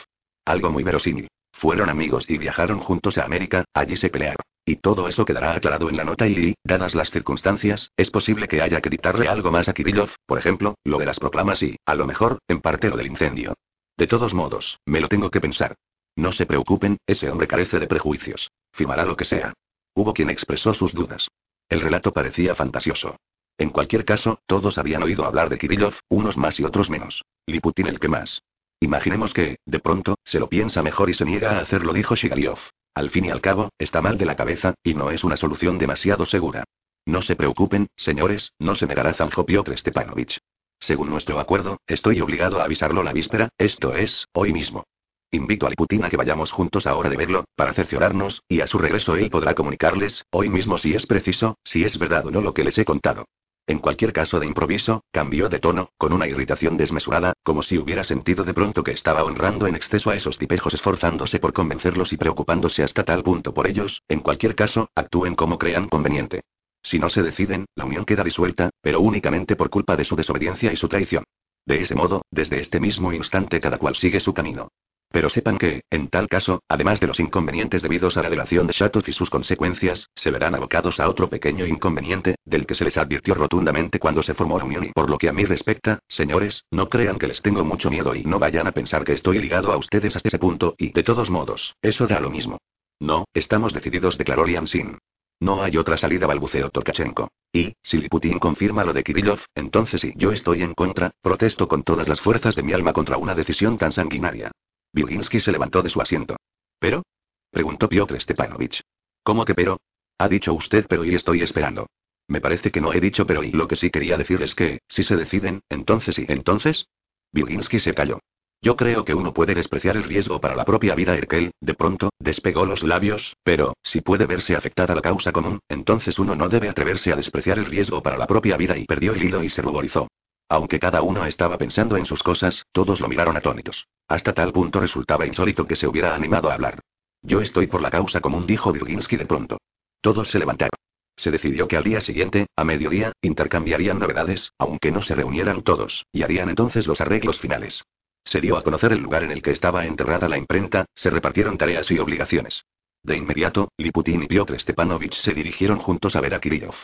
Algo 0.47 0.71
muy 0.71 0.81
verosímil. 0.81 1.27
Fueron 1.51 1.89
amigos 1.89 2.29
y 2.29 2.37
viajaron 2.37 2.79
juntos 2.79 3.17
a 3.17 3.25
América, 3.25 3.65
allí 3.73 3.97
se 3.97 4.09
pelearon. 4.09 4.45
Y 4.65 4.77
todo 4.77 5.09
eso 5.09 5.25
quedará 5.25 5.53
aclarado 5.53 5.89
en 5.89 5.97
la 5.97 6.05
nota 6.05 6.25
y, 6.25 6.55
dadas 6.63 6.95
las 6.95 7.11
circunstancias, 7.11 7.91
es 7.97 8.09
posible 8.09 8.47
que 8.47 8.61
haya 8.61 8.79
que 8.79 8.89
dictarle 8.89 9.27
algo 9.27 9.51
más 9.51 9.67
a 9.67 9.73
Kirillov, 9.73 10.09
por 10.25 10.37
ejemplo, 10.37 10.75
lo 10.85 10.99
de 10.99 11.05
las 11.05 11.19
proclamas 11.19 11.61
y, 11.63 11.75
a 11.85 11.95
lo 11.95 12.07
mejor, 12.07 12.39
en 12.47 12.61
parte 12.61 12.87
lo 12.87 12.95
del 12.95 13.07
incendio. 13.07 13.55
De 13.97 14.07
todos 14.07 14.33
modos, 14.33 14.79
me 14.85 15.01
lo 15.01 15.09
tengo 15.09 15.29
que 15.31 15.41
pensar. 15.41 15.75
No 16.15 16.31
se 16.31 16.45
preocupen, 16.45 16.95
ese 17.05 17.29
hombre 17.29 17.49
carece 17.49 17.77
de 17.77 17.87
prejuicios. 17.87 18.49
Firmará 18.71 19.03
lo 19.03 19.17
que 19.17 19.25
sea. 19.25 19.53
Hubo 19.95 20.13
quien 20.13 20.29
expresó 20.29 20.73
sus 20.73 20.93
dudas. 20.93 21.27
El 21.67 21.81
relato 21.81 22.13
parecía 22.13 22.55
fantasioso. 22.55 23.17
En 23.57 23.69
cualquier 23.69 24.05
caso, 24.05 24.39
todos 24.45 24.77
habían 24.77 25.03
oído 25.03 25.25
hablar 25.25 25.49
de 25.49 25.57
Kirillov, 25.57 25.95
unos 26.07 26.37
más 26.37 26.57
y 26.57 26.63
otros 26.63 26.89
menos. 26.89 27.25
Liputin 27.47 27.87
el 27.87 27.99
que 27.99 28.07
más. 28.07 28.43
Imaginemos 28.79 29.33
que, 29.33 29.57
de 29.65 29.79
pronto, 29.79 30.17
se 30.23 30.39
lo 30.39 30.49
piensa 30.49 30.83
mejor 30.83 31.09
y 31.09 31.15
se 31.15 31.25
niega 31.25 31.57
a 31.57 31.61
hacerlo, 31.61 31.93
dijo 31.93 32.15
Shigaliov. 32.15 32.59
Al 32.93 33.09
fin 33.09 33.25
y 33.25 33.29
al 33.31 33.41
cabo, 33.41 33.69
está 33.79 34.01
mal 34.01 34.17
de 34.17 34.25
la 34.25 34.35
cabeza, 34.35 34.75
y 34.83 34.93
no 34.93 35.11
es 35.11 35.23
una 35.23 35.37
solución 35.37 35.77
demasiado 35.77 36.25
segura. 36.25 36.63
No 37.05 37.21
se 37.21 37.35
preocupen, 37.35 37.87
señores, 37.95 38.51
no 38.59 38.75
se 38.75 38.85
negará 38.85 39.13
Zanjo 39.13 39.45
Piotr 39.45 39.77
Stepanovich. 39.77 40.39
Según 40.79 41.09
nuestro 41.09 41.39
acuerdo, 41.39 41.79
estoy 41.87 42.21
obligado 42.21 42.59
a 42.59 42.65
avisarlo 42.65 43.01
la 43.01 43.13
víspera, 43.13 43.49
esto 43.57 43.95
es, 43.95 44.27
hoy 44.33 44.53
mismo. 44.53 44.83
Invito 45.31 45.65
a 45.65 45.69
Liputin 45.69 46.05
a 46.05 46.09
que 46.09 46.17
vayamos 46.17 46.51
juntos 46.51 46.85
ahora 46.85 47.09
de 47.09 47.17
verlo, 47.17 47.45
para 47.55 47.73
cerciorarnos, 47.73 48.43
y 48.47 48.61
a 48.61 48.67
su 48.67 48.77
regreso 48.77 49.15
él 49.15 49.29
podrá 49.29 49.55
comunicarles, 49.55 50.23
hoy 50.31 50.49
mismo 50.49 50.77
si 50.77 50.93
es 50.93 51.05
preciso, 51.05 51.57
si 51.63 51.83
es 51.83 51.97
verdad 51.97 52.27
o 52.27 52.31
no 52.31 52.41
lo 52.41 52.53
que 52.53 52.63
les 52.63 52.77
he 52.77 52.85
contado. 52.85 53.25
En 53.67 53.79
cualquier 53.79 54.13
caso 54.13 54.39
de 54.39 54.45
improviso, 54.45 55.03
cambió 55.11 55.49
de 55.49 55.59
tono, 55.59 55.91
con 55.97 56.13
una 56.13 56.25
irritación 56.25 56.77
desmesurada, 56.77 57.33
como 57.43 57.61
si 57.61 57.77
hubiera 57.77 58.05
sentido 58.05 58.45
de 58.45 58.53
pronto 58.53 58.81
que 58.81 58.91
estaba 58.91 59.25
honrando 59.25 59.67
en 59.67 59.75
exceso 59.75 60.09
a 60.09 60.15
esos 60.15 60.37
tipejos 60.37 60.73
esforzándose 60.73 61.37
por 61.39 61.51
convencerlos 61.51 62.13
y 62.13 62.17
preocupándose 62.17 62.81
hasta 62.81 63.03
tal 63.03 63.23
punto 63.23 63.53
por 63.53 63.67
ellos, 63.67 64.03
en 64.07 64.21
cualquier 64.21 64.55
caso, 64.55 64.89
actúen 64.95 65.35
como 65.35 65.57
crean 65.57 65.89
conveniente. 65.89 66.43
Si 66.81 66.97
no 66.97 67.09
se 67.09 67.21
deciden, 67.21 67.65
la 67.75 67.83
unión 67.83 68.05
queda 68.05 68.23
disuelta, 68.23 68.69
pero 68.81 69.01
únicamente 69.01 69.57
por 69.57 69.69
culpa 69.69 69.97
de 69.97 70.05
su 70.05 70.15
desobediencia 70.15 70.71
y 70.71 70.77
su 70.77 70.87
traición. 70.87 71.25
De 71.65 71.81
ese 71.81 71.93
modo, 71.93 72.21
desde 72.31 72.61
este 72.61 72.79
mismo 72.79 73.11
instante 73.11 73.59
cada 73.59 73.77
cual 73.77 73.97
sigue 73.97 74.21
su 74.21 74.33
camino. 74.33 74.69
Pero 75.09 75.29
sepan 75.29 75.57
que, 75.57 75.83
en 75.89 76.09
tal 76.09 76.27
caso, 76.27 76.61
además 76.67 76.99
de 76.99 77.07
los 77.07 77.19
inconvenientes 77.19 77.81
debidos 77.81 78.17
a 78.17 78.21
la 78.21 78.29
delación 78.29 78.67
de 78.67 78.73
Shatov 78.73 79.03
y 79.07 79.13
sus 79.13 79.29
consecuencias, 79.29 80.09
se 80.15 80.31
verán 80.31 80.55
abocados 80.55 80.99
a 80.99 81.09
otro 81.09 81.29
pequeño 81.29 81.65
inconveniente, 81.65 82.35
del 82.43 82.65
que 82.65 82.75
se 82.75 82.83
les 82.83 82.97
advirtió 82.97 83.33
rotundamente 83.33 83.99
cuando 83.99 84.21
se 84.21 84.33
formó 84.33 84.57
la 84.57 84.65
unión 84.65 84.83
y 84.83 84.91
por 84.91 85.09
lo 85.09 85.17
que 85.17 85.29
a 85.29 85.33
mí 85.33 85.45
respecta, 85.45 85.99
señores, 86.07 86.65
no 86.71 86.89
crean 86.89 87.17
que 87.17 87.27
les 87.27 87.41
tengo 87.41 87.63
mucho 87.63 87.89
miedo 87.89 88.15
y 88.15 88.23
no 88.23 88.37
vayan 88.37 88.67
a 88.67 88.73
pensar 88.73 89.05
que 89.05 89.13
estoy 89.13 89.39
ligado 89.39 89.71
a 89.71 89.77
ustedes 89.77 90.15
hasta 90.15 90.27
ese 90.27 90.39
punto 90.39 90.75
y, 90.77 90.91
de 90.91 91.03
todos 91.03 91.29
modos, 91.29 91.75
eso 91.81 92.05
da 92.05 92.19
lo 92.19 92.29
mismo. 92.29 92.57
No, 92.99 93.25
estamos 93.33 93.73
decididos, 93.73 94.17
declaró 94.17 94.45
Sin. 94.65 94.97
No 95.39 95.61
hay 95.61 95.77
otra 95.77 95.97
salida, 95.97 96.25
balbuceó 96.25 96.69
Tokachenko. 96.69 97.29
Y, 97.53 97.73
si 97.83 97.97
Liputin 97.97 98.39
confirma 98.39 98.83
lo 98.83 98.91
de 98.91 99.03
Kirillov, 99.03 99.39
entonces 99.55 100.01
sí, 100.01 100.13
yo 100.15 100.31
estoy 100.31 100.63
en 100.63 100.73
contra, 100.73 101.11
protesto 101.21 101.67
con 101.67 101.83
todas 101.83 102.07
las 102.07 102.21
fuerzas 102.21 102.55
de 102.55 102.63
mi 102.63 102.73
alma 102.73 102.91
contra 102.91 103.17
una 103.17 103.35
decisión 103.35 103.77
tan 103.77 103.91
sanguinaria. 103.91 104.51
Viginsky 104.97 105.39
se 105.39 105.51
levantó 105.51 105.83
de 105.83 105.91
su 105.91 106.01
asiento. 106.01 106.37
¿Pero? 106.79 107.03
preguntó 107.51 107.87
Piotr 107.87 108.19
Stepanovich. 108.19 108.81
¿Cómo 109.21 109.45
que 109.45 109.53
pero? 109.53 109.79
Ha 110.17 110.27
dicho 110.27 110.53
usted 110.53 110.87
pero 110.89 111.05
y 111.05 111.13
estoy 111.13 111.41
esperando. 111.43 111.85
Me 112.27 112.41
parece 112.41 112.71
que 112.71 112.81
no 112.81 112.91
he 112.91 112.99
dicho 112.99 113.27
pero 113.27 113.43
y 113.43 113.51
lo 113.51 113.67
que 113.67 113.75
sí 113.75 113.91
quería 113.91 114.17
decir 114.17 114.41
es 114.41 114.55
que, 114.55 114.79
si 114.87 115.03
se 115.03 115.15
deciden, 115.15 115.61
entonces 115.69 116.15
sí. 116.15 116.25
¿Entonces? 116.27 116.87
Viginsky 117.31 117.79
se 117.79 117.93
calló. 117.93 118.19
Yo 118.59 118.75
creo 118.75 119.05
que 119.05 119.13
uno 119.13 119.35
puede 119.35 119.53
despreciar 119.53 119.97
el 119.97 120.03
riesgo 120.03 120.41
para 120.41 120.55
la 120.55 120.65
propia 120.65 120.95
vida. 120.95 121.15
Erkel, 121.15 121.51
de 121.61 121.73
pronto, 121.75 122.09
despegó 122.17 122.65
los 122.65 122.81
labios, 122.81 123.35
pero, 123.43 123.75
si 123.83 124.01
puede 124.01 124.25
verse 124.25 124.55
afectada 124.55 124.95
la 124.95 125.01
causa 125.01 125.31
común, 125.31 125.59
entonces 125.69 126.17
uno 126.17 126.35
no 126.35 126.49
debe 126.49 126.69
atreverse 126.69 127.13
a 127.13 127.15
despreciar 127.15 127.59
el 127.59 127.67
riesgo 127.67 128.01
para 128.01 128.17
la 128.17 128.25
propia 128.25 128.57
vida 128.57 128.75
y 128.75 128.85
perdió 128.85 129.13
el 129.13 129.23
hilo 129.23 129.43
y 129.43 129.49
se 129.49 129.61
ruborizó. 129.61 130.07
Aunque 130.49 130.79
cada 130.79 131.01
uno 131.01 131.25
estaba 131.25 131.57
pensando 131.57 131.97
en 131.97 132.05
sus 132.05 132.23
cosas, 132.23 132.65
todos 132.71 133.01
lo 133.01 133.07
miraron 133.07 133.35
atónitos. 133.35 133.87
Hasta 134.07 134.33
tal 134.33 134.53
punto 134.53 134.79
resultaba 134.79 135.25
insólito 135.25 135.67
que 135.67 135.75
se 135.75 135.87
hubiera 135.87 136.15
animado 136.15 136.49
a 136.49 136.53
hablar. 136.53 136.79
Yo 137.21 137.41
estoy 137.41 137.67
por 137.67 137.81
la 137.81 137.91
causa 137.91 138.21
común, 138.21 138.47
dijo 138.47 138.71
Virginsky 138.71 139.17
de 139.17 139.25
pronto. 139.25 139.57
Todos 140.01 140.29
se 140.29 140.39
levantaron. 140.39 140.77
Se 141.17 141.31
decidió 141.31 141.67
que 141.67 141.75
al 141.75 141.83
día 141.83 141.99
siguiente, 141.99 142.45
a 142.55 142.63
mediodía, 142.63 143.11
intercambiarían 143.21 143.99
novedades, 143.99 144.51
aunque 144.59 144.91
no 144.91 145.01
se 145.01 145.15
reunieran 145.15 145.63
todos, 145.63 146.05
y 146.11 146.21
harían 146.21 146.49
entonces 146.49 146.87
los 146.87 147.01
arreglos 147.01 147.39
finales. 147.39 147.83
Se 148.23 148.39
dio 148.39 148.55
a 148.55 148.63
conocer 148.63 148.93
el 148.93 148.99
lugar 148.99 149.23
en 149.23 149.31
el 149.31 149.41
que 149.41 149.51
estaba 149.51 149.85
enterrada 149.85 150.29
la 150.29 150.37
imprenta, 150.37 150.85
se 150.93 151.09
repartieron 151.09 151.57
tareas 151.57 151.89
y 151.91 151.97
obligaciones. 151.97 152.63
De 153.03 153.17
inmediato, 153.17 153.69
Liputin 153.77 154.23
y 154.23 154.27
Piotr 154.27 154.59
Stepanovich 154.59 155.15
se 155.15 155.33
dirigieron 155.33 155.79
juntos 155.79 156.15
a 156.15 156.21
ver 156.21 156.35
a 156.35 156.39
Kirillov. 156.39 156.75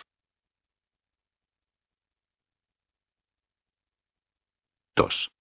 2. 4.95 5.31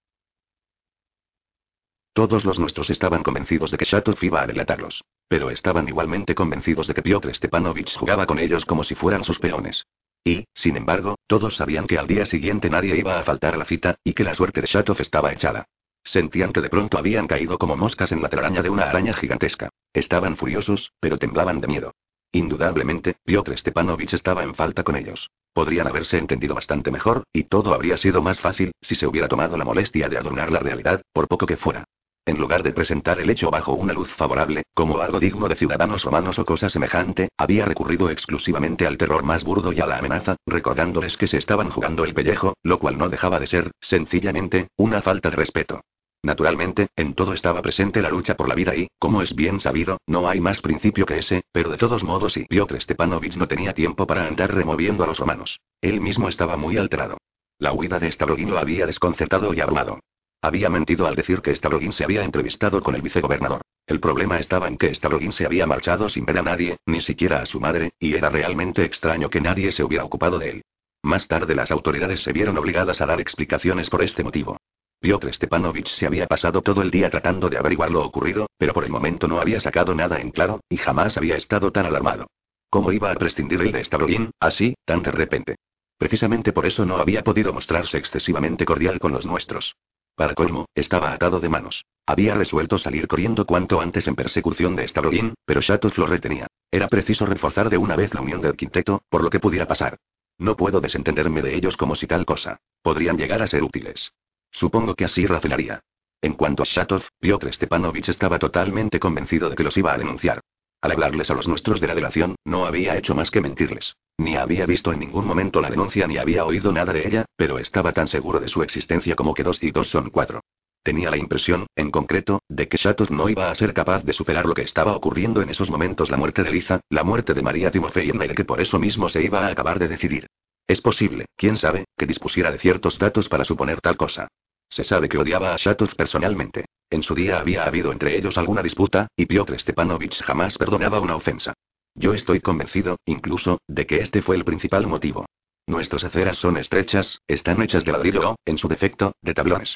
Todos 2.13 2.43
los 2.43 2.57
nuestros 2.57 2.89
estaban 2.89 3.21
convencidos 3.21 3.69
de 3.69 3.77
que 3.77 3.85
Shatov 3.85 4.17
iba 4.23 4.41
a 4.41 4.47
delatarlos. 4.47 5.03
Pero 5.27 5.51
estaban 5.51 5.87
igualmente 5.87 6.33
convencidos 6.33 6.87
de 6.87 6.95
que 6.95 7.03
Piotr 7.03 7.33
Stepanovich 7.35 7.95
jugaba 7.95 8.25
con 8.25 8.39
ellos 8.39 8.65
como 8.65 8.83
si 8.83 8.95
fueran 8.95 9.23
sus 9.23 9.37
peones. 9.37 9.85
Y, 10.23 10.45
sin 10.55 10.75
embargo, 10.75 11.17
todos 11.27 11.55
sabían 11.55 11.85
que 11.85 11.99
al 11.99 12.07
día 12.07 12.25
siguiente 12.25 12.69
nadie 12.69 12.97
iba 12.97 13.19
a 13.19 13.23
faltar 13.23 13.53
a 13.53 13.57
la 13.57 13.65
cita, 13.65 13.95
y 14.03 14.13
que 14.13 14.23
la 14.23 14.33
suerte 14.33 14.61
de 14.61 14.67
Shatov 14.67 14.99
estaba 15.01 15.31
echada. 15.31 15.65
Sentían 16.03 16.51
que 16.51 16.61
de 16.61 16.69
pronto 16.69 16.97
habían 16.97 17.27
caído 17.27 17.59
como 17.59 17.75
moscas 17.75 18.11
en 18.11 18.21
la 18.21 18.29
telaraña 18.29 18.63
de 18.63 18.69
una 18.69 18.89
araña 18.89 19.13
gigantesca. 19.13 19.69
Estaban 19.93 20.35
furiosos, 20.35 20.93
pero 20.99 21.19
temblaban 21.19 21.61
de 21.61 21.67
miedo. 21.67 21.93
Indudablemente, 22.35 23.17
Piotr 23.23 23.55
Stepanovich 23.55 24.15
estaba 24.15 24.41
en 24.41 24.55
falta 24.55 24.83
con 24.83 24.95
ellos. 24.95 25.29
Podrían 25.53 25.87
haberse 25.87 26.17
entendido 26.17 26.55
bastante 26.55 26.89
mejor, 26.89 27.25
y 27.31 27.43
todo 27.43 27.75
habría 27.75 27.95
sido 27.95 28.23
más 28.23 28.39
fácil, 28.39 28.71
si 28.81 28.95
se 28.95 29.05
hubiera 29.05 29.27
tomado 29.27 29.55
la 29.55 29.63
molestia 29.63 30.09
de 30.09 30.17
adornar 30.17 30.51
la 30.51 30.57
realidad, 30.57 31.03
por 31.13 31.27
poco 31.27 31.45
que 31.45 31.57
fuera. 31.57 31.83
En 32.25 32.39
lugar 32.39 32.63
de 32.63 32.71
presentar 32.71 33.19
el 33.19 33.29
hecho 33.29 33.51
bajo 33.51 33.73
una 33.73 33.93
luz 33.93 34.11
favorable, 34.15 34.63
como 34.73 34.99
algo 34.99 35.19
digno 35.19 35.47
de 35.47 35.55
ciudadanos 35.55 36.03
romanos 36.03 36.39
o 36.39 36.45
cosa 36.45 36.69
semejante, 36.69 37.29
había 37.37 37.65
recurrido 37.65 38.09
exclusivamente 38.09 38.87
al 38.87 38.97
terror 38.97 39.21
más 39.21 39.43
burdo 39.43 39.71
y 39.71 39.79
a 39.79 39.85
la 39.85 39.99
amenaza, 39.99 40.37
recordándoles 40.47 41.17
que 41.17 41.27
se 41.27 41.37
estaban 41.37 41.69
jugando 41.69 42.03
el 42.03 42.15
pellejo, 42.15 42.55
lo 42.63 42.79
cual 42.79 42.97
no 42.97 43.09
dejaba 43.09 43.39
de 43.39 43.45
ser, 43.45 43.71
sencillamente, 43.79 44.69
una 44.75 45.03
falta 45.03 45.29
de 45.29 45.35
respeto. 45.35 45.81
Naturalmente, 46.23 46.87
en 46.95 47.15
todo 47.15 47.33
estaba 47.33 47.61
presente 47.61 48.01
la 48.01 48.09
lucha 48.09 48.35
por 48.35 48.47
la 48.47 48.55
vida 48.55 48.73
y, 48.73 48.87
como 48.97 49.21
es 49.21 49.35
bien 49.35 49.59
sabido, 49.59 49.97
no 50.07 50.29
hay 50.29 50.39
más 50.39 50.61
principio 50.61 51.05
que 51.05 51.17
ese, 51.17 51.43
pero 51.51 51.69
de 51.69 51.77
todos 51.77 52.01
modos 52.03 52.37
y 52.37 52.45
Piotr 52.45 52.79
Stepanovich 52.79 53.35
no 53.35 53.49
tenía 53.49 53.73
tiempo 53.73 54.07
para 54.07 54.25
andar 54.25 54.53
removiendo 54.53 55.03
a 55.03 55.07
los 55.07 55.19
romanos. 55.19 55.59
Él 55.81 55.99
mismo 55.99 56.29
estaba 56.29 56.55
muy 56.55 56.77
alterado. 56.77 57.17
La 57.59 57.73
huida 57.73 57.99
de 57.99 58.09
Stavrogin 58.09 58.49
lo 58.49 58.57
había 58.57 58.85
desconcertado 58.85 59.53
y 59.53 59.59
abrumado. 59.59 59.99
Había 60.41 60.69
mentido 60.69 61.07
al 61.07 61.15
decir 61.15 61.41
que 61.41 61.55
Stavrogin 61.55 61.91
se 61.91 62.05
había 62.05 62.23
entrevistado 62.23 62.81
con 62.81 62.95
el 62.95 63.01
vicegobernador. 63.01 63.61
El 63.85 63.99
problema 63.99 64.39
estaba 64.39 64.69
en 64.69 64.77
que 64.77 64.93
Stavrogin 64.93 65.33
se 65.33 65.45
había 65.45 65.65
marchado 65.65 66.07
sin 66.07 66.23
ver 66.23 66.37
a 66.37 66.41
nadie, 66.41 66.77
ni 66.85 67.01
siquiera 67.01 67.41
a 67.41 67.45
su 67.45 67.59
madre, 67.59 67.91
y 67.99 68.13
era 68.15 68.29
realmente 68.29 68.85
extraño 68.85 69.29
que 69.29 69.41
nadie 69.41 69.73
se 69.73 69.83
hubiera 69.83 70.05
ocupado 70.05 70.39
de 70.39 70.49
él. 70.51 70.61
Más 71.01 71.27
tarde 71.27 71.53
las 71.53 71.69
autoridades 71.69 72.23
se 72.23 72.31
vieron 72.31 72.57
obligadas 72.57 73.01
a 73.01 73.05
dar 73.05 73.19
explicaciones 73.19 73.89
por 73.89 74.01
este 74.01 74.23
motivo. 74.23 74.57
Piotr 75.03 75.33
Stepanovich 75.33 75.89
se 75.89 76.05
había 76.05 76.27
pasado 76.27 76.61
todo 76.61 76.81
el 76.81 76.89
día 76.89 77.09
tratando 77.09 77.49
de 77.49 77.57
averiguar 77.57 77.91
lo 77.91 78.05
ocurrido, 78.05 78.47
pero 78.57 78.73
por 78.73 78.85
el 78.85 78.89
momento 78.89 79.27
no 79.27 79.41
había 79.41 79.59
sacado 79.59 79.93
nada 79.93 80.21
en 80.21 80.31
claro, 80.31 80.61
y 80.69 80.77
jamás 80.77 81.17
había 81.17 81.35
estado 81.35 81.73
tan 81.73 81.85
alarmado. 81.85 82.27
¿Cómo 82.69 82.89
iba 82.93 83.11
a 83.11 83.15
prescindir 83.15 83.59
él 83.59 83.73
de 83.73 83.83
Stavrogin, 83.83 84.31
así, 84.39 84.75
tan 84.85 85.03
de 85.03 85.11
repente? 85.11 85.55
Precisamente 85.97 86.53
por 86.53 86.65
eso 86.65 86.85
no 86.85 86.95
había 86.95 87.21
podido 87.21 87.51
mostrarse 87.51 87.97
excesivamente 87.97 88.63
cordial 88.63 88.97
con 88.97 89.11
los 89.11 89.25
nuestros. 89.25 89.75
Para 90.15 90.35
colmo, 90.35 90.67
estaba 90.73 91.11
atado 91.11 91.41
de 91.41 91.49
manos. 91.49 91.83
Había 92.05 92.35
resuelto 92.35 92.77
salir 92.77 93.05
corriendo 93.09 93.45
cuanto 93.45 93.81
antes 93.81 94.07
en 94.07 94.15
persecución 94.15 94.77
de 94.77 94.87
Stavrogin, 94.87 95.33
pero 95.45 95.59
Shatov 95.59 95.97
lo 95.97 96.05
retenía. 96.05 96.47
Era 96.71 96.87
preciso 96.87 97.25
reforzar 97.25 97.69
de 97.69 97.77
una 97.77 97.97
vez 97.97 98.13
la 98.13 98.21
unión 98.21 98.39
del 98.39 98.55
quinteto, 98.55 99.01
por 99.09 99.21
lo 99.21 99.29
que 99.29 99.41
pudiera 99.41 99.67
pasar. 99.67 99.97
No 100.37 100.55
puedo 100.55 100.79
desentenderme 100.79 101.41
de 101.41 101.55
ellos 101.55 101.75
como 101.75 101.93
si 101.95 102.07
tal 102.07 102.25
cosa. 102.25 102.61
Podrían 102.81 103.17
llegar 103.17 103.41
a 103.41 103.47
ser 103.47 103.63
útiles. 103.63 104.13
Supongo 104.53 104.95
que 104.95 105.05
así 105.05 105.25
razonaría. 105.25 105.81
En 106.21 106.33
cuanto 106.33 106.63
a 106.63 106.65
Shatov, 106.65 107.03
Piotr 107.19 107.51
Stepanovich 107.51 108.07
estaba 108.07 108.39
totalmente 108.39 108.99
convencido 108.99 109.49
de 109.49 109.55
que 109.57 109.63
los 109.63 109.75
iba 109.75 109.93
a 109.93 109.97
denunciar. 109.97 110.39
Al 110.79 110.91
hablarles 110.91 111.29
a 111.29 111.33
los 111.33 111.47
nuestros 111.47 111.81
de 111.81 111.87
la 111.87 111.95
delación, 111.95 112.35
no 112.45 112.65
había 112.65 112.97
hecho 112.97 113.15
más 113.15 113.31
que 113.31 113.41
mentirles. 113.41 113.95
Ni 114.17 114.35
había 114.35 114.65
visto 114.65 114.93
en 114.93 114.99
ningún 114.99 115.25
momento 115.25 115.59
la 115.59 115.69
denuncia 115.69 116.07
ni 116.07 116.17
había 116.17 116.45
oído 116.45 116.71
nada 116.71 116.93
de 116.93 117.07
ella, 117.07 117.25
pero 117.35 117.57
estaba 117.57 117.91
tan 117.93 118.07
seguro 118.07 118.39
de 118.39 118.47
su 118.47 118.61
existencia 118.63 119.15
como 119.15 119.33
que 119.33 119.43
dos 119.43 119.61
y 119.63 119.71
dos 119.71 119.89
son 119.89 120.09
cuatro. 120.11 120.41
Tenía 120.83 121.09
la 121.09 121.17
impresión, 121.17 121.67
en 121.75 121.89
concreto, 121.89 122.41
de 122.49 122.67
que 122.67 122.77
Shatov 122.77 123.11
no 123.11 123.29
iba 123.29 123.49
a 123.49 123.55
ser 123.55 123.73
capaz 123.73 124.03
de 124.03 124.13
superar 124.13 124.45
lo 124.45 124.53
que 124.53 124.63
estaba 124.63 124.95
ocurriendo 124.95 125.41
en 125.41 125.49
esos 125.49 125.69
momentos 125.69 126.11
la 126.11 126.17
muerte 126.17 126.43
de 126.43 126.51
Liza, 126.51 126.81
la 126.89 127.03
muerte 127.03 127.33
de 127.33 127.41
María 127.41 127.71
Timofeyevna 127.71 128.25
y 128.25 128.35
que 128.35 128.45
por 128.45 128.61
eso 128.61 128.77
mismo 128.77 129.07
se 129.09 129.23
iba 129.23 129.47
a 129.47 129.47
acabar 129.47 129.79
de 129.79 129.87
decidir. 129.87 130.27
Es 130.67 130.81
posible, 130.81 131.25
quién 131.37 131.55
sabe, 131.55 131.85
que 131.97 132.05
dispusiera 132.05 132.51
de 132.51 132.59
ciertos 132.59 132.99
datos 132.99 133.29
para 133.29 133.45
suponer 133.45 133.79
tal 133.79 133.95
cosa. 133.95 134.27
Se 134.73 134.83
sabe 134.83 135.07
que 135.07 135.19
odiaba 135.19 135.53
a 135.53 135.57
Shatov 135.57 135.95
personalmente. 135.95 136.65
En 136.89 137.03
su 137.03 137.13
día 137.13 137.39
había 137.39 137.63
habido 137.63 137.91
entre 137.91 138.17
ellos 138.17 138.39
alguna 138.39 138.63
disputa, 138.63 139.07
y 139.15 139.27
Piotr 139.27 139.59
Stepanovich 139.59 140.23
jamás 140.23 140.57
perdonaba 140.57 140.99
una 140.99 141.15
ofensa. 141.15 141.53
Yo 141.93 142.15
estoy 142.15 142.39
convencido, 142.39 142.97
incluso, 143.05 143.59
de 143.67 143.85
que 143.85 143.97
este 143.97 144.23
fue 144.23 144.35
el 144.35 144.43
principal 144.43 144.87
motivo. 144.87 145.27
Nuestras 145.67 146.03
aceras 146.05 146.39
son 146.39 146.57
estrechas, 146.57 147.19
están 147.27 147.61
hechas 147.61 147.85
de 147.85 147.91
ladrillo 147.91 148.31
o, 148.31 148.35
en 148.45 148.57
su 148.57 148.67
defecto, 148.67 149.13
de 149.21 149.35
tablones. 149.35 149.75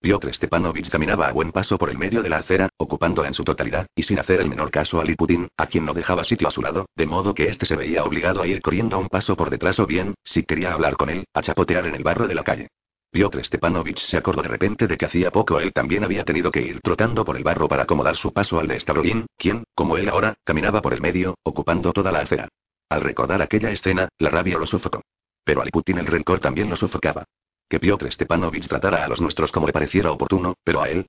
Piotr 0.00 0.32
Stepanovich 0.32 0.88
caminaba 0.88 1.28
a 1.28 1.32
buen 1.32 1.52
paso 1.52 1.76
por 1.76 1.90
el 1.90 1.98
medio 1.98 2.22
de 2.22 2.30
la 2.30 2.38
acera, 2.38 2.70
ocupándola 2.78 3.28
en 3.28 3.34
su 3.34 3.44
totalidad, 3.44 3.86
y 3.94 4.04
sin 4.04 4.18
hacer 4.18 4.40
el 4.40 4.48
menor 4.48 4.70
caso 4.70 4.98
a 4.98 5.04
Liputin, 5.04 5.48
a 5.58 5.66
quien 5.66 5.84
no 5.84 5.92
dejaba 5.92 6.24
sitio 6.24 6.48
a 6.48 6.52
su 6.52 6.62
lado, 6.62 6.86
de 6.96 7.04
modo 7.04 7.34
que 7.34 7.48
éste 7.48 7.66
se 7.66 7.76
veía 7.76 8.02
obligado 8.02 8.40
a 8.40 8.46
ir 8.46 8.62
corriendo 8.62 8.96
a 8.96 8.98
un 8.98 9.08
paso 9.08 9.36
por 9.36 9.50
detrás 9.50 9.78
o 9.78 9.86
bien, 9.86 10.14
si 10.24 10.44
quería 10.44 10.72
hablar 10.72 10.96
con 10.96 11.10
él, 11.10 11.26
a 11.34 11.42
chapotear 11.42 11.84
en 11.84 11.96
el 11.96 12.02
barro 12.02 12.26
de 12.26 12.34
la 12.34 12.44
calle. 12.44 12.68
Piotr 13.10 13.42
Stepanovich 13.42 14.00
se 14.00 14.18
acordó 14.18 14.42
de 14.42 14.48
repente 14.48 14.86
de 14.86 14.98
que 14.98 15.06
hacía 15.06 15.30
poco 15.30 15.58
él 15.60 15.72
también 15.72 16.04
había 16.04 16.24
tenido 16.24 16.50
que 16.50 16.60
ir 16.60 16.80
trotando 16.80 17.24
por 17.24 17.36
el 17.36 17.42
barro 17.42 17.66
para 17.66 17.84
acomodar 17.84 18.16
su 18.16 18.32
paso 18.32 18.60
al 18.60 18.68
de 18.68 18.78
Stavroin, 18.78 19.26
quien, 19.36 19.64
como 19.74 19.96
él 19.96 20.08
ahora, 20.10 20.36
caminaba 20.44 20.82
por 20.82 20.92
el 20.92 21.00
medio, 21.00 21.34
ocupando 21.42 21.92
toda 21.92 22.12
la 22.12 22.20
acera. 22.20 22.48
Al 22.90 23.00
recordar 23.00 23.40
aquella 23.40 23.70
escena, 23.70 24.08
la 24.18 24.28
rabia 24.28 24.58
lo 24.58 24.66
sofocó. 24.66 25.00
Pero 25.42 25.62
a 25.62 25.64
Liputin 25.64 25.98
el 25.98 26.06
rencor 26.06 26.40
también 26.40 26.68
lo 26.68 26.76
sofocaba. 26.76 27.24
Que 27.68 27.80
Piotr 27.80 28.12
Stepanovich 28.12 28.68
tratara 28.68 29.04
a 29.04 29.08
los 29.08 29.20
nuestros 29.20 29.52
como 29.52 29.66
le 29.66 29.72
pareciera 29.72 30.12
oportuno, 30.12 30.54
pero 30.62 30.82
a 30.82 30.90
él. 30.90 31.06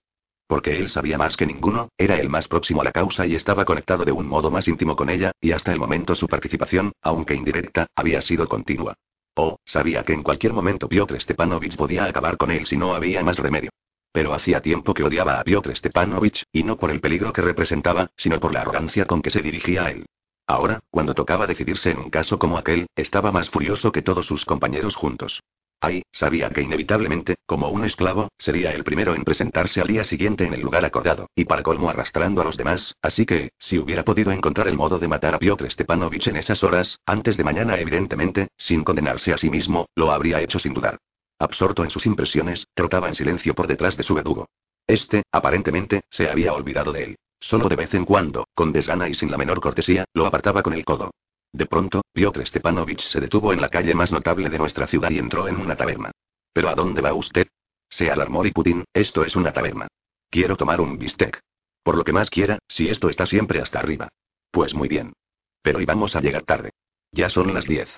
Porque 0.47 0.77
él 0.77 0.89
sabía 0.89 1.17
más 1.17 1.35
que 1.35 1.45
ninguno, 1.45 1.89
era 1.97 2.15
el 2.15 2.29
más 2.29 2.47
próximo 2.47 2.81
a 2.81 2.85
la 2.85 2.91
causa 2.91 3.27
y 3.27 3.35
estaba 3.35 3.65
conectado 3.65 4.05
de 4.05 4.13
un 4.13 4.25
modo 4.25 4.49
más 4.49 4.67
íntimo 4.67 4.95
con 4.95 5.09
ella, 5.09 5.31
y 5.41 5.51
hasta 5.51 5.73
el 5.73 5.79
momento 5.79 6.15
su 6.15 6.27
participación, 6.27 6.93
aunque 7.01 7.35
indirecta, 7.35 7.87
había 7.95 8.21
sido 8.21 8.47
continua. 8.47 8.95
Oh, 9.41 9.57
sabía 9.63 10.03
que 10.03 10.11
en 10.11 10.21
cualquier 10.21 10.51
momento 10.51 10.89
Piotr 10.89 11.17
Stepanovich 11.21 11.77
podía 11.77 12.03
acabar 12.03 12.35
con 12.35 12.51
él 12.51 12.65
si 12.65 12.75
no 12.75 12.93
había 12.93 13.23
más 13.23 13.39
remedio. 13.39 13.69
Pero 14.11 14.33
hacía 14.33 14.59
tiempo 14.59 14.93
que 14.93 15.05
odiaba 15.05 15.39
a 15.39 15.45
Piotr 15.45 15.73
Stepanovich, 15.77 16.43
y 16.51 16.63
no 16.63 16.75
por 16.75 16.91
el 16.91 16.99
peligro 16.99 17.31
que 17.31 17.41
representaba, 17.41 18.11
sino 18.17 18.41
por 18.41 18.51
la 18.51 18.63
arrogancia 18.63 19.05
con 19.05 19.21
que 19.21 19.29
se 19.29 19.41
dirigía 19.41 19.85
a 19.85 19.91
él. 19.91 20.05
Ahora, 20.45 20.81
cuando 20.91 21.13
tocaba 21.13 21.47
decidirse 21.47 21.91
en 21.91 21.99
un 21.99 22.09
caso 22.09 22.37
como 22.37 22.57
aquel, 22.57 22.87
estaba 22.97 23.31
más 23.31 23.49
furioso 23.49 23.93
que 23.93 24.01
todos 24.01 24.25
sus 24.25 24.43
compañeros 24.43 24.97
juntos. 24.97 25.39
Ay, 25.81 26.03
sabía 26.11 26.49
que 26.49 26.61
inevitablemente, 26.61 27.35
como 27.45 27.69
un 27.69 27.85
esclavo, 27.85 28.27
sería 28.37 28.71
el 28.71 28.83
primero 28.83 29.15
en 29.15 29.23
presentarse 29.23 29.79
al 29.79 29.87
día 29.87 30.03
siguiente 30.03 30.43
en 30.45 30.53
el 30.53 30.59
lugar 30.59 30.83
acordado, 30.83 31.29
y 31.35 31.45
para 31.45 31.63
colmo 31.63 31.89
arrastrando 31.89 32.41
a 32.41 32.43
los 32.43 32.57
demás, 32.57 32.95
así 33.01 33.25
que, 33.25 33.53
si 33.57 33.79
hubiera 33.79 34.03
podido 34.03 34.33
encontrar 34.33 34.67
el 34.67 34.75
modo 34.75 34.99
de 34.99 35.07
matar 35.07 35.35
a 35.35 35.39
Piotr 35.39 35.71
Stepanovich 35.71 36.27
en 36.27 36.35
esas 36.35 36.63
horas, 36.63 36.99
antes 37.05 37.37
de 37.37 37.45
mañana 37.45 37.77
evidentemente, 37.77 38.49
sin 38.57 38.83
condenarse 38.83 39.31
a 39.31 39.37
sí 39.37 39.49
mismo, 39.49 39.87
lo 39.95 40.11
habría 40.11 40.41
hecho 40.41 40.59
sin 40.59 40.73
dudar. 40.73 40.97
Absorto 41.39 41.85
en 41.85 41.89
sus 41.89 42.05
impresiones, 42.05 42.67
trotaba 42.73 43.07
en 43.07 43.15
silencio 43.15 43.55
por 43.55 43.67
detrás 43.67 43.95
de 43.95 44.03
su 44.03 44.13
verdugo. 44.13 44.47
Este, 44.85 45.23
aparentemente, 45.31 46.01
se 46.09 46.29
había 46.29 46.53
olvidado 46.53 46.91
de 46.91 47.03
él. 47.05 47.15
Solo 47.39 47.69
de 47.69 47.77
vez 47.77 47.93
en 47.93 48.03
cuando, 48.03 48.45
con 48.53 48.73
desgana 48.73 49.07
y 49.07 49.13
sin 49.13 49.31
la 49.31 49.37
menor 49.37 49.61
cortesía, 49.61 50.03
lo 50.13 50.25
apartaba 50.25 50.61
con 50.61 50.73
el 50.73 50.83
codo. 50.83 51.11
De 51.51 51.65
pronto, 51.65 52.01
Piotr 52.13 52.45
Stepanovich 52.45 53.01
se 53.01 53.19
detuvo 53.19 53.53
en 53.53 53.61
la 53.61 53.69
calle 53.69 53.93
más 53.95 54.11
notable 54.11 54.49
de 54.49 54.57
nuestra 54.57 54.87
ciudad 54.87 55.09
y 55.09 55.17
entró 55.17 55.47
en 55.47 55.57
una 55.57 55.75
taberna. 55.75 56.11
¿Pero 56.53 56.69
a 56.69 56.75
dónde 56.75 57.01
va 57.01 57.13
usted? 57.13 57.47
Se 57.89 58.11
alarmó 58.11 58.43
Putin, 58.53 58.83
esto 58.93 59.23
es 59.23 59.35
una 59.35 59.51
taberna. 59.51 59.87
Quiero 60.29 60.55
tomar 60.55 60.79
un 60.79 60.97
bistec. 60.97 61.39
Por 61.83 61.97
lo 61.97 62.03
que 62.03 62.13
más 62.13 62.29
quiera, 62.29 62.59
si 62.67 62.87
esto 62.87 63.09
está 63.09 63.25
siempre 63.25 63.61
hasta 63.61 63.79
arriba. 63.79 64.09
Pues 64.51 64.75
muy 64.75 64.87
bien. 64.87 65.13
Pero 65.61 65.81
íbamos 65.81 66.15
a 66.15 66.21
llegar 66.21 66.43
tarde. 66.43 66.71
Ya 67.11 67.29
son 67.29 67.53
las 67.53 67.65
diez. 67.65 67.89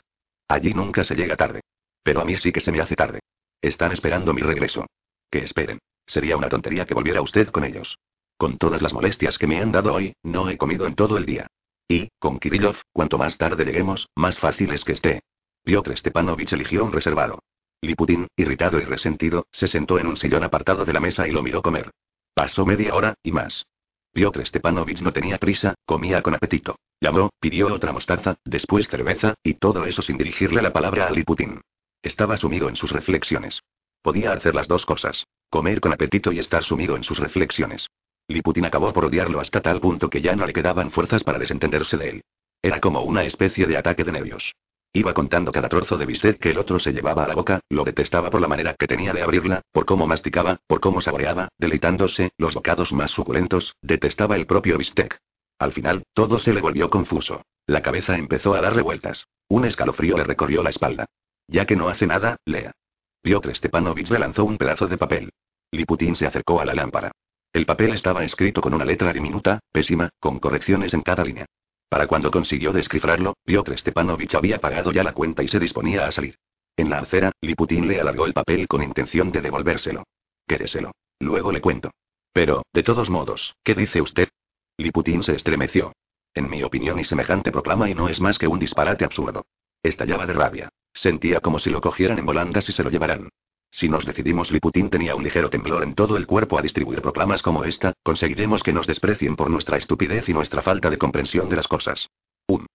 Allí 0.48 0.74
nunca 0.74 1.04
se 1.04 1.16
llega 1.16 1.36
tarde. 1.36 1.62
Pero 2.04 2.22
a 2.22 2.26
mí 2.26 2.36
sí 2.38 2.52
que 2.52 2.62
se 2.62 2.72
me 2.72 2.80
hace 2.80 2.96
tarde. 2.96 3.20
Están 3.62 3.92
esperando 3.92 4.34
mi 4.34 4.42
regreso. 4.42 4.86
Que 5.30 5.40
esperen. 5.40 5.80
Sería 6.06 6.38
una 6.38 6.50
tontería 6.50 6.86
que 6.86 6.94
volviera 6.94 7.22
usted 7.22 7.50
con 7.50 7.64
ellos. 7.64 7.98
Con 8.38 8.58
todas 8.58 8.82
las 8.82 8.94
molestias 8.94 9.38
que 9.38 9.48
me 9.48 9.62
han 9.62 9.72
dado 9.72 9.94
hoy, 9.94 10.14
no 10.24 10.50
he 10.50 10.58
comido 10.58 10.88
en 10.88 10.96
todo 10.96 11.18
el 11.18 11.26
día. 11.26 11.48
Y, 11.92 12.10
con 12.20 12.40
Kirillov, 12.40 12.78
cuanto 12.94 13.18
más 13.18 13.38
tarde 13.38 13.66
lleguemos, 13.66 14.08
más 14.16 14.40
fácil 14.40 14.72
es 14.72 14.86
que 14.86 14.94
esté. 14.94 15.24
Piotr 15.62 15.98
Stepanovich 15.98 16.54
eligió 16.54 16.86
un 16.86 16.94
reservado. 16.94 17.40
Liputin, 17.82 18.30
irritado 18.38 18.80
y 18.80 18.86
resentido, 18.86 19.46
se 19.52 19.68
sentó 19.68 20.00
en 20.00 20.08
un 20.08 20.16
sillón 20.16 20.46
apartado 20.46 20.86
de 20.86 20.94
la 20.94 21.02
mesa 21.02 21.28
y 21.28 21.32
lo 21.32 21.44
miró 21.44 21.62
comer. 21.62 21.92
Pasó 22.34 22.66
media 22.66 22.96
hora, 22.96 23.16
y 23.22 23.34
más. 23.34 23.66
Piotr 24.14 24.46
Stepanovich 24.46 25.02
no 25.02 25.12
tenía 25.12 25.38
prisa, 25.38 25.76
comía 25.86 26.22
con 26.22 26.34
apetito. 26.34 26.78
Llamó, 27.02 27.30
pidió 27.42 27.74
otra 27.74 27.92
mostaza, 27.92 28.38
después 28.46 28.88
cerveza, 28.88 29.34
y 29.44 29.56
todo 29.56 29.86
eso 29.86 30.02
sin 30.02 30.18
dirigirle 30.18 30.62
la 30.62 30.72
palabra 30.72 31.08
a 31.08 31.12
Liputin. 31.12 31.60
Estaba 32.02 32.38
sumido 32.38 32.70
en 32.70 32.78
sus 32.78 32.94
reflexiones. 32.94 33.60
Podía 34.02 34.32
hacer 34.32 34.56
las 34.56 34.70
dos 34.70 34.86
cosas. 34.86 35.26
Comer 35.50 35.82
con 35.82 35.92
apetito 35.92 36.32
y 36.32 36.40
estar 36.40 36.64
sumido 36.64 36.96
en 36.96 37.04
sus 37.04 37.20
reflexiones. 37.20 37.90
Liputin 38.28 38.66
acabó 38.66 38.92
por 38.94 39.06
odiarlo 39.06 39.40
hasta 39.40 39.62
tal 39.62 39.80
punto 39.80 40.10
que 40.10 40.22
ya 40.22 40.36
no 40.36 40.46
le 40.46 40.54
quedaban 40.54 40.92
fuerzas 40.92 41.24
para 41.24 41.40
desentenderse 41.40 41.98
de 41.98 42.10
él. 42.10 42.24
Era 42.62 42.80
como 42.80 43.02
una 43.02 43.24
especie 43.24 43.66
de 43.66 43.78
ataque 43.78 44.04
de 44.04 44.12
nervios. 44.12 44.54
Iba 44.94 45.14
contando 45.14 45.52
cada 45.52 45.70
trozo 45.70 45.98
de 45.98 46.06
bistec 46.06 46.38
que 46.38 46.52
el 46.52 46.58
otro 46.58 46.78
se 46.78 46.92
llevaba 46.92 47.24
a 47.24 47.28
la 47.28 47.36
boca, 47.36 47.62
lo 47.70 47.86
detestaba 47.86 48.30
por 48.30 48.42
la 48.42 48.50
manera 48.50 48.76
que 48.76 48.88
tenía 48.88 49.14
de 49.14 49.22
abrirla, 49.22 49.62
por 49.72 49.86
cómo 49.86 50.06
masticaba, 50.06 50.60
por 50.68 50.82
cómo 50.82 51.02
saboreaba, 51.02 51.48
deleitándose, 51.58 52.32
los 52.38 52.54
bocados 52.54 52.92
más 52.92 53.12
suculentos, 53.12 53.74
detestaba 53.82 54.36
el 54.36 54.46
propio 54.46 54.78
bistec. 54.78 55.18
Al 55.60 55.72
final, 55.72 56.04
todo 56.14 56.40
se 56.40 56.54
le 56.54 56.60
volvió 56.60 56.90
confuso. 56.90 57.44
La 57.68 57.82
cabeza 57.82 58.18
empezó 58.18 58.54
a 58.54 58.62
darle 58.62 58.82
vueltas. 58.82 59.28
Un 59.48 59.64
escalofrío 59.66 60.18
le 60.18 60.26
recorrió 60.26 60.62
la 60.62 60.72
espalda. 60.72 61.06
Ya 61.48 61.66
que 61.66 61.76
no 61.76 61.88
hace 61.88 62.06
nada, 62.06 62.38
lea. 62.46 62.74
Piotr 63.22 63.56
Stepanovich 63.56 64.10
le 64.10 64.20
lanzó 64.20 64.44
un 64.44 64.58
pedazo 64.58 64.88
de 64.88 64.98
papel. 64.98 65.32
Liputín 65.72 66.16
se 66.16 66.26
acercó 66.26 66.60
a 66.60 66.66
la 66.66 66.74
lámpara. 66.74 67.12
El 67.54 67.66
papel 67.66 67.92
estaba 67.94 68.24
escrito 68.24 68.62
con 68.62 68.74
una 68.74 68.86
letra 68.86 69.12
diminuta, 69.12 69.60
pésima, 69.72 70.10
con 70.20 70.40
correcciones 70.40 70.94
en 70.94 71.02
cada 71.02 71.24
línea. 71.24 71.46
Para 71.90 72.08
cuando 72.08 72.32
consiguió 72.32 72.72
descifrarlo, 72.72 73.34
Piotr 73.44 73.78
Stepanovich 73.78 74.36
había 74.36 74.60
pagado 74.60 74.94
ya 74.94 75.04
la 75.04 75.14
cuenta 75.14 75.44
y 75.44 75.50
se 75.50 75.60
disponía 75.60 76.08
a 76.08 76.12
salir. 76.12 76.38
En 76.78 76.90
la 76.90 77.00
acera, 77.00 77.34
Liputín 77.42 77.90
le 77.90 78.00
alargó 78.00 78.26
el 78.26 78.34
papel 78.34 78.68
con 78.70 78.82
intención 78.82 79.32
de 79.34 79.42
devolvérselo. 79.42 80.04
Quédeselo. 80.48 80.92
Luego 81.20 81.52
le 81.52 81.60
cuento. 81.60 81.92
Pero, 82.32 82.64
de 82.72 82.84
todos 82.84 83.10
modos, 83.10 83.54
¿qué 83.64 83.76
dice 83.76 84.02
usted? 84.02 84.30
Liputín 84.78 85.22
se 85.22 85.36
estremeció. 85.36 85.92
En 86.34 86.50
mi 86.50 86.64
opinión 86.64 86.98
y 87.00 87.04
semejante 87.04 87.52
proclama 87.52 87.90
y 87.90 87.94
no 87.94 88.08
es 88.08 88.22
más 88.22 88.40
que 88.40 88.48
un 88.48 88.60
disparate 88.60 89.04
absurdo. 89.04 89.46
Estallaba 89.84 90.26
de 90.26 90.34
rabia. 90.34 90.70
Sentía 90.94 91.42
como 91.42 91.60
si 91.60 91.70
lo 91.70 91.82
cogieran 91.82 92.18
en 92.18 92.26
volandas 92.26 92.70
y 92.70 92.72
se 92.72 92.84
lo 92.84 92.90
llevaran. 92.90 93.30
Si 93.72 93.88
nos 93.88 94.06
decidimos, 94.06 94.52
Liputín 94.52 94.90
tenía 94.90 95.16
un 95.16 95.24
ligero 95.24 95.50
temblor 95.50 95.84
en 95.84 95.96
todo 95.96 96.18
el 96.18 96.28
cuerpo 96.28 96.60
a 96.60 96.62
distribuir 96.62 97.02
proclamas 97.02 97.42
como 97.42 97.64
esta, 97.64 97.94
conseguiremos 98.04 98.64
que 98.64 98.74
nos 98.74 98.86
desprecien 98.86 99.38
por 99.38 99.50
nuestra 99.50 99.78
estupidez 99.78 100.28
y 100.28 100.34
nuestra 100.34 100.62
falta 100.62 100.90
de 100.90 100.98
comprensión 100.98 101.48
de 101.48 101.56
las 101.56 101.70
cosas. 101.70 102.10
1. 102.48 102.66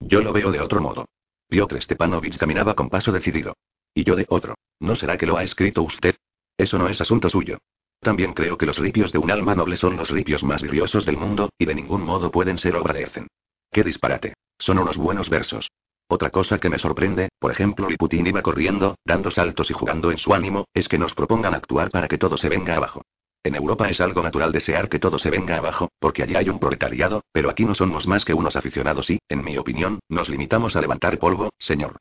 Yo 0.00 0.22
lo 0.22 0.32
veo 0.32 0.50
de 0.50 0.60
otro 0.60 0.80
modo. 0.80 1.04
Piotr 1.48 1.80
Stepanovich 1.82 2.38
caminaba 2.38 2.74
con 2.74 2.88
paso 2.88 3.12
decidido. 3.12 3.54
Y 3.94 4.04
yo 4.04 4.16
de 4.16 4.26
otro. 4.28 4.54
¿No 4.80 4.94
será 4.94 5.18
que 5.18 5.26
lo 5.26 5.36
ha 5.36 5.44
escrito 5.44 5.82
usted? 5.82 6.16
Eso 6.56 6.78
no 6.78 6.88
es 6.88 7.00
asunto 7.00 7.28
suyo. 7.28 7.58
También 8.00 8.32
creo 8.32 8.56
que 8.56 8.66
los 8.66 8.78
ripios 8.78 9.12
de 9.12 9.18
un 9.18 9.30
alma 9.30 9.54
noble 9.54 9.76
son 9.76 9.96
los 9.96 10.10
ripios 10.10 10.42
más 10.42 10.62
viriosos 10.62 11.04
del 11.04 11.16
mundo, 11.18 11.50
y 11.58 11.66
de 11.66 11.74
ningún 11.74 12.02
modo 12.02 12.30
pueden 12.30 12.58
ser 12.58 12.76
obra 12.76 12.94
de 12.94 13.04
Ezen. 13.04 13.26
¡Qué 13.70 13.84
disparate! 13.84 14.34
Son 14.58 14.78
unos 14.78 14.96
buenos 14.96 15.28
versos. 15.28 15.68
Otra 16.08 16.30
cosa 16.30 16.58
que 16.58 16.70
me 16.70 16.78
sorprende, 16.78 17.30
por 17.38 17.50
ejemplo, 17.50 17.88
Liputin 17.88 18.26
iba 18.26 18.40
corriendo, 18.40 18.94
dando 19.04 19.30
saltos 19.30 19.70
y 19.70 19.74
jugando 19.74 20.12
en 20.12 20.18
su 20.18 20.34
ánimo, 20.34 20.66
es 20.72 20.88
que 20.88 20.98
nos 20.98 21.14
propongan 21.14 21.54
actuar 21.54 21.90
para 21.90 22.06
que 22.06 22.18
todo 22.18 22.36
se 22.36 22.48
venga 22.48 22.76
abajo. 22.76 23.02
En 23.42 23.54
Europa 23.54 23.88
es 23.88 24.00
algo 24.00 24.22
natural 24.22 24.52
desear 24.52 24.88
que 24.88 24.98
todo 24.98 25.18
se 25.18 25.30
venga 25.30 25.56
abajo, 25.56 25.90
porque 25.98 26.22
allí 26.22 26.36
hay 26.36 26.48
un 26.48 26.58
proletariado, 26.58 27.22
pero 27.32 27.50
aquí 27.50 27.64
no 27.64 27.74
somos 27.74 28.06
más 28.06 28.24
que 28.24 28.34
unos 28.34 28.56
aficionados 28.56 29.10
y, 29.10 29.18
en 29.28 29.44
mi 29.44 29.56
opinión, 29.56 29.98
nos 30.08 30.28
limitamos 30.28 30.76
a 30.76 30.80
levantar 30.80 31.18
polvo, 31.18 31.50
señor. 31.58 31.96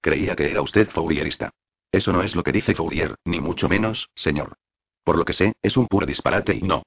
Creía 0.00 0.36
que 0.36 0.50
era 0.50 0.62
usted 0.62 0.88
Fourierista. 0.88 1.50
Eso 1.92 2.12
no 2.12 2.22
es 2.22 2.34
lo 2.34 2.42
que 2.42 2.52
dice 2.52 2.74
Fourier, 2.74 3.16
ni 3.24 3.40
mucho 3.40 3.68
menos, 3.68 4.08
señor. 4.14 4.54
Por 5.04 5.18
lo 5.18 5.24
que 5.24 5.32
sé, 5.32 5.54
es 5.60 5.76
un 5.76 5.86
puro 5.86 6.06
disparate 6.06 6.54
y 6.54 6.62
no. 6.62 6.82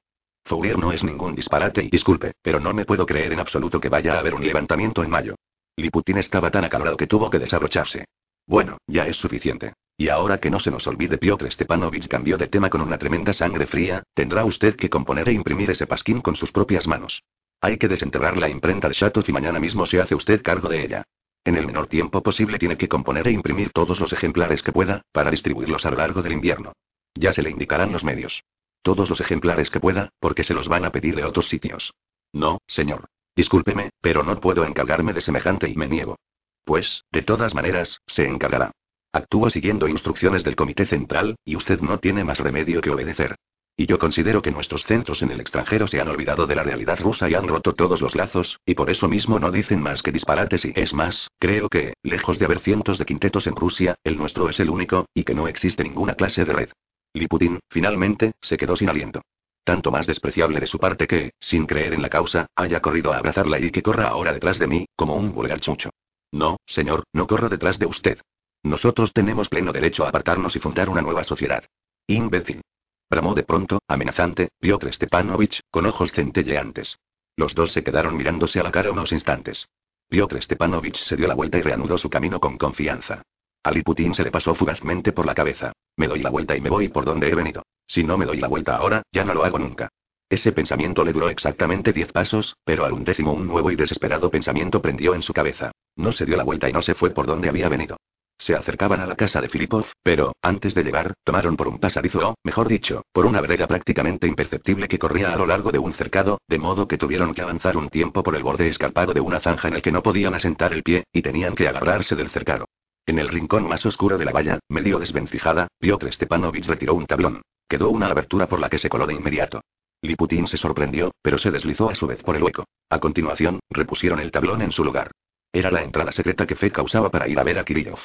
Fourier 0.45 0.77
no 0.77 0.91
es 0.91 1.03
ningún 1.03 1.36
disparate 1.36 1.83
y 1.83 1.89
disculpe, 1.89 2.33
pero 2.41 2.59
no 2.59 2.73
me 2.73 2.86
puedo 2.86 3.05
creer 3.05 3.33
en 3.33 3.39
absoluto 3.39 3.79
que 3.79 3.89
vaya 3.89 4.13
a 4.13 4.19
haber 4.19 4.33
un 4.33 4.45
levantamiento 4.45 5.03
en 5.03 5.09
mayo. 5.09 5.36
Liputin 5.75 6.17
estaba 6.17 6.51
tan 6.51 6.65
acalorado 6.65 6.97
que 6.97 7.07
tuvo 7.07 7.29
que 7.29 7.39
desabrocharse. 7.39 8.05
Bueno, 8.45 8.77
ya 8.88 9.07
es 9.07 9.17
suficiente. 9.17 9.73
Y 9.97 10.09
ahora 10.09 10.39
que 10.39 10.49
no 10.49 10.59
se 10.59 10.71
nos 10.71 10.86
olvide, 10.88 11.17
Piotr 11.17 11.51
Stepanovich 11.51 12.07
cambió 12.07 12.38
de 12.38 12.47
tema 12.47 12.69
con 12.69 12.81
una 12.81 12.97
tremenda 12.97 13.33
sangre 13.33 13.67
fría, 13.67 14.03
tendrá 14.13 14.43
usted 14.45 14.75
que 14.75 14.89
componer 14.89 15.29
e 15.29 15.33
imprimir 15.33 15.71
ese 15.71 15.88
pasquín 15.88 16.21
con 16.21 16.36
sus 16.36 16.51
propias 16.51 16.88
manos. 16.88 17.23
Hay 17.62 17.77
que 17.77 17.88
desenterrar 17.88 18.38
la 18.38 18.49
imprenta 18.49 18.89
de 18.89 18.93
Shatov 18.93 19.23
y 19.27 19.31
mañana 19.31 19.59
mismo 19.59 19.86
se 19.86 20.01
hace 20.01 20.15
usted 20.15 20.41
cargo 20.41 20.67
de 20.67 20.83
ella. 20.83 21.03
En 21.45 21.55
el 21.55 21.65
menor 21.65 21.88
tiempo 21.88 22.21
posible 22.21 22.57
tiene 22.59 22.77
que 22.77 22.88
componer 22.88 23.27
e 23.27 23.31
imprimir 23.31 23.71
todos 23.71 23.99
los 23.99 24.12
ejemplares 24.13 24.63
que 24.63 24.71
pueda, 24.71 25.01
para 25.12 25.31
distribuirlos 25.31 25.86
a 25.86 25.91
lo 25.91 25.97
largo 25.97 26.21
del 26.21 26.33
invierno. 26.33 26.73
Ya 27.15 27.33
se 27.33 27.41
le 27.41 27.49
indicarán 27.49 27.91
los 27.91 28.03
medios. 28.03 28.43
Todos 28.81 29.09
los 29.09 29.21
ejemplares 29.21 29.69
que 29.69 29.79
pueda, 29.79 30.09
porque 30.19 30.43
se 30.43 30.53
los 30.53 30.67
van 30.67 30.86
a 30.86 30.91
pedir 30.91 31.15
de 31.15 31.23
otros 31.23 31.47
sitios. 31.47 31.93
No, 32.33 32.59
señor. 32.67 33.05
Discúlpeme, 33.35 33.89
pero 34.01 34.23
no 34.23 34.39
puedo 34.39 34.63
encargarme 34.63 35.13
de 35.13 35.21
semejante 35.21 35.67
y 35.67 35.75
me 35.75 35.87
niego. 35.87 36.17
Pues, 36.63 37.03
de 37.11 37.23
todas 37.23 37.53
maneras, 37.55 37.99
se 38.05 38.27
encargará. 38.27 38.71
Actúo 39.11 39.49
siguiendo 39.49 39.87
instrucciones 39.87 40.43
del 40.43 40.55
Comité 40.55 40.85
Central, 40.85 41.35
y 41.43 41.55
usted 41.55 41.81
no 41.81 41.99
tiene 41.99 42.23
más 42.23 42.39
remedio 42.39 42.81
que 42.81 42.89
obedecer. 42.89 43.35
Y 43.75 43.87
yo 43.87 43.97
considero 43.97 44.43
que 44.43 44.51
nuestros 44.51 44.83
centros 44.83 45.23
en 45.23 45.31
el 45.31 45.39
extranjero 45.39 45.87
se 45.87 45.99
han 45.99 46.07
olvidado 46.07 46.45
de 46.45 46.55
la 46.55 46.63
realidad 46.63 46.99
rusa 46.99 47.27
y 47.27 47.33
han 47.33 47.47
roto 47.47 47.73
todos 47.73 48.01
los 48.01 48.15
lazos, 48.15 48.59
y 48.65 48.75
por 48.75 48.91
eso 48.91 49.07
mismo 49.07 49.39
no 49.39 49.49
dicen 49.49 49.81
más 49.81 50.03
que 50.03 50.11
disparates 50.11 50.63
y 50.65 50.73
es 50.75 50.93
más, 50.93 51.29
creo 51.39 51.69
que, 51.69 51.93
lejos 52.03 52.37
de 52.37 52.45
haber 52.45 52.59
cientos 52.59 52.99
de 52.99 53.05
quintetos 53.05 53.47
en 53.47 53.55
Rusia, 53.55 53.95
el 54.03 54.17
nuestro 54.17 54.47
es 54.49 54.59
el 54.59 54.69
único, 54.69 55.07
y 55.15 55.23
que 55.23 55.33
no 55.33 55.47
existe 55.47 55.83
ninguna 55.83 56.13
clase 56.13 56.45
de 56.45 56.53
red. 56.53 56.69
Liputin, 57.13 57.59
finalmente, 57.69 58.33
se 58.41 58.57
quedó 58.57 58.75
sin 58.75 58.89
aliento. 58.89 59.21
Tanto 59.63 59.91
más 59.91 60.06
despreciable 60.06 60.60
de 60.60 60.67
su 60.67 60.78
parte 60.78 61.08
que, 61.08 61.34
sin 61.39 61.65
creer 61.65 61.93
en 61.93 62.02
la 62.02 62.10
causa, 62.10 62.47
haya 62.56 62.82
corrido 62.82 63.13
a 63.13 63.17
abrazarla 63.17 63.60
y 63.60 63.71
que 63.71 63.82
corra 63.82 64.10
ahora 64.10 64.34
detrás 64.34 64.60
de 64.60 64.67
mí, 64.67 64.86
como 64.95 65.15
un 65.15 65.34
vulgar 65.34 65.62
chucho. 65.62 65.89
No, 66.32 66.58
señor, 66.65 67.04
no 67.13 67.28
corro 67.28 67.47
detrás 67.47 67.80
de 67.80 67.86
usted. 67.86 68.19
Nosotros 68.63 69.13
tenemos 69.13 69.49
pleno 69.49 69.71
derecho 69.71 70.06
a 70.06 70.10
apartarnos 70.10 70.56
y 70.56 70.60
fundar 70.60 70.89
una 70.89 71.02
nueva 71.02 71.23
sociedad. 71.23 71.63
Imbécil. 72.08 72.62
Bramó 73.10 73.34
de 73.36 73.43
pronto, 73.43 73.80
amenazante, 73.88 74.49
Piotr 74.60 74.91
Stepanovich, 74.93 75.62
con 75.69 75.86
ojos 75.86 76.12
centelleantes. 76.12 76.97
Los 77.38 77.56
dos 77.56 77.71
se 77.71 77.84
quedaron 77.84 78.17
mirándose 78.17 78.60
a 78.60 78.63
la 78.63 78.71
cara 78.71 78.91
unos 78.91 79.12
instantes. 79.12 79.67
Piotr 80.10 80.41
Stepanovich 80.41 80.97
se 80.97 81.15
dio 81.15 81.28
la 81.28 81.36
vuelta 81.36 81.58
y 81.58 81.62
reanudó 81.62 81.97
su 81.97 82.10
camino 82.10 82.39
con 82.39 82.58
confianza. 82.58 83.21
A 83.63 83.71
Liputin 83.71 84.13
se 84.13 84.23
le 84.23 84.32
pasó 84.32 84.54
fugazmente 84.56 85.13
por 85.13 85.26
la 85.26 85.36
cabeza. 85.36 85.71
Me 85.95 86.08
doy 86.08 86.21
la 86.21 86.30
vuelta 86.30 86.56
y 86.56 86.62
me 86.62 86.69
voy 86.69 86.89
por 86.89 87.06
donde 87.06 87.30
he 87.30 87.36
venido. 87.36 87.63
Si 87.87 88.03
no 88.03 88.17
me 88.17 88.25
doy 88.25 88.39
la 88.39 88.47
vuelta 88.47 88.75
ahora, 88.75 89.03
ya 89.11 89.23
no 89.23 89.33
lo 89.33 89.43
hago 89.43 89.59
nunca. 89.59 89.89
Ese 90.29 90.51
pensamiento 90.51 91.03
le 91.03 91.13
duró 91.13 91.29
exactamente 91.29 91.93
diez 91.93 92.11
pasos, 92.11 92.55
pero 92.63 92.85
al 92.85 92.93
undécimo 92.93 93.33
un 93.33 93.47
nuevo 93.47 93.69
y 93.69 93.75
desesperado 93.75 94.31
pensamiento 94.31 94.81
prendió 94.81 95.13
en 95.13 95.21
su 95.21 95.33
cabeza. 95.33 95.71
No 95.95 96.11
se 96.11 96.25
dio 96.25 96.37
la 96.37 96.43
vuelta 96.43 96.67
y 96.67 96.73
no 96.73 96.81
se 96.81 96.95
fue 96.95 97.11
por 97.11 97.27
donde 97.27 97.49
había 97.49 97.69
venido. 97.69 97.97
Se 98.39 98.55
acercaban 98.55 98.99
a 98.99 99.05
la 99.05 99.15
casa 99.15 99.41
de 99.41 99.47
Filipov, 99.47 99.85
pero, 100.01 100.33
antes 100.41 100.73
de 100.73 100.83
llegar, 100.83 101.13
tomaron 101.23 101.55
por 101.55 101.67
un 101.67 101.79
pasadizo 101.79 102.29
o, 102.29 102.35
mejor 102.43 102.67
dicho, 102.67 103.03
por 103.11 103.25
una 103.25 103.41
vereda 103.41 103.67
prácticamente 103.67 104.27
imperceptible 104.27 104.87
que 104.87 104.97
corría 104.97 105.31
a 105.31 105.37
lo 105.37 105.45
largo 105.45 105.71
de 105.71 105.79
un 105.79 105.93
cercado, 105.93 106.39
de 106.47 106.57
modo 106.57 106.87
que 106.87 106.97
tuvieron 106.97 107.33
que 107.33 107.41
avanzar 107.41 107.77
un 107.77 107.89
tiempo 107.89 108.23
por 108.23 108.35
el 108.35 108.43
borde 108.43 108.67
escarpado 108.67 109.13
de 109.13 109.21
una 109.21 109.39
zanja 109.39 109.67
en 109.67 109.75
el 109.75 109.81
que 109.81 109.91
no 109.91 110.01
podían 110.01 110.33
asentar 110.33 110.73
el 110.73 110.83
pie, 110.83 111.03
y 111.13 111.21
tenían 111.21 111.55
que 111.55 111.67
agarrarse 111.67 112.15
del 112.15 112.29
cercado. 112.29 112.65
En 113.05 113.19
el 113.19 113.27
rincón 113.27 113.67
más 113.67 113.85
oscuro 113.85 114.17
de 114.17 114.25
la 114.25 114.31
valla, 114.31 114.59
medio 114.69 114.97
desvencijada, 114.97 115.67
Piotr 115.77 116.11
Stepanovich 116.13 116.67
retiró 116.67 116.93
un 116.93 117.05
tablón. 117.05 117.41
Quedó 117.67 117.89
una 117.89 118.07
abertura 118.07 118.47
por 118.47 118.59
la 118.59 118.69
que 118.69 118.79
se 118.79 118.89
coló 118.89 119.05
de 119.05 119.13
inmediato. 119.13 119.61
Liputin 120.01 120.47
se 120.47 120.57
sorprendió, 120.57 121.11
pero 121.21 121.37
se 121.37 121.51
deslizó 121.51 121.89
a 121.89 121.95
su 121.95 122.07
vez 122.07 122.23
por 122.23 122.35
el 122.35 122.43
hueco. 122.43 122.65
A 122.89 122.99
continuación, 122.99 123.59
repusieron 123.69 124.19
el 124.19 124.31
tablón 124.31 124.61
en 124.61 124.71
su 124.71 124.83
lugar. 124.83 125.11
Era 125.51 125.69
la 125.69 125.83
entrada 125.83 126.11
secreta 126.11 126.47
que 126.47 126.55
Feka 126.55 126.81
usaba 126.81 127.09
para 127.09 127.27
ir 127.27 127.39
a 127.39 127.43
ver 127.43 127.59
a 127.59 127.65
Kirillov. 127.65 127.99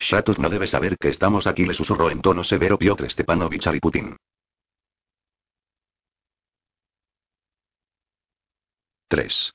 Shatov 0.00 0.38
no 0.38 0.48
debe 0.48 0.66
saber 0.66 0.96
que 0.98 1.08
estamos 1.08 1.46
aquí, 1.46 1.64
le 1.64 1.74
susurró 1.74 2.10
en 2.10 2.20
tono 2.20 2.42
severo 2.42 2.78
Piotr 2.78 3.10
Stepanovich 3.10 3.66
a 3.66 3.72
Liputin. 3.72 4.16
3. 9.08 9.52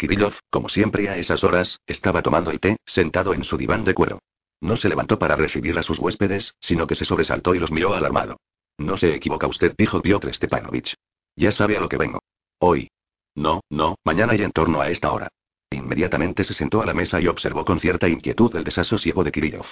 Kirillov, 0.00 0.32
como 0.48 0.70
siempre 0.70 1.10
a 1.10 1.18
esas 1.18 1.44
horas, 1.44 1.78
estaba 1.86 2.22
tomando 2.22 2.50
el 2.50 2.58
té, 2.58 2.78
sentado 2.86 3.34
en 3.34 3.44
su 3.44 3.58
diván 3.58 3.84
de 3.84 3.92
cuero. 3.92 4.20
No 4.62 4.76
se 4.76 4.88
levantó 4.88 5.18
para 5.18 5.36
recibir 5.36 5.78
a 5.78 5.82
sus 5.82 5.98
huéspedes, 5.98 6.54
sino 6.58 6.86
que 6.86 6.94
se 6.94 7.04
sobresaltó 7.04 7.54
y 7.54 7.58
los 7.58 7.70
miró 7.70 7.92
alarmado. 7.92 8.38
No 8.78 8.96
se 8.96 9.14
equivoca 9.14 9.46
usted, 9.46 9.74
dijo 9.76 10.00
Piotr 10.00 10.32
Stepanovich. 10.32 10.94
Ya 11.36 11.52
sabe 11.52 11.76
a 11.76 11.80
lo 11.80 11.88
que 11.90 11.98
vengo. 11.98 12.22
Hoy. 12.60 12.88
No, 13.34 13.60
no, 13.68 13.96
mañana 14.02 14.34
y 14.34 14.40
en 14.42 14.52
torno 14.52 14.80
a 14.80 14.88
esta 14.88 15.12
hora. 15.12 15.28
Inmediatamente 15.70 16.44
se 16.44 16.54
sentó 16.54 16.80
a 16.80 16.86
la 16.86 16.94
mesa 16.94 17.20
y 17.20 17.26
observó 17.26 17.66
con 17.66 17.78
cierta 17.78 18.08
inquietud 18.08 18.56
el 18.56 18.64
desasosiego 18.64 19.22
de 19.22 19.32
Kirillov. 19.32 19.66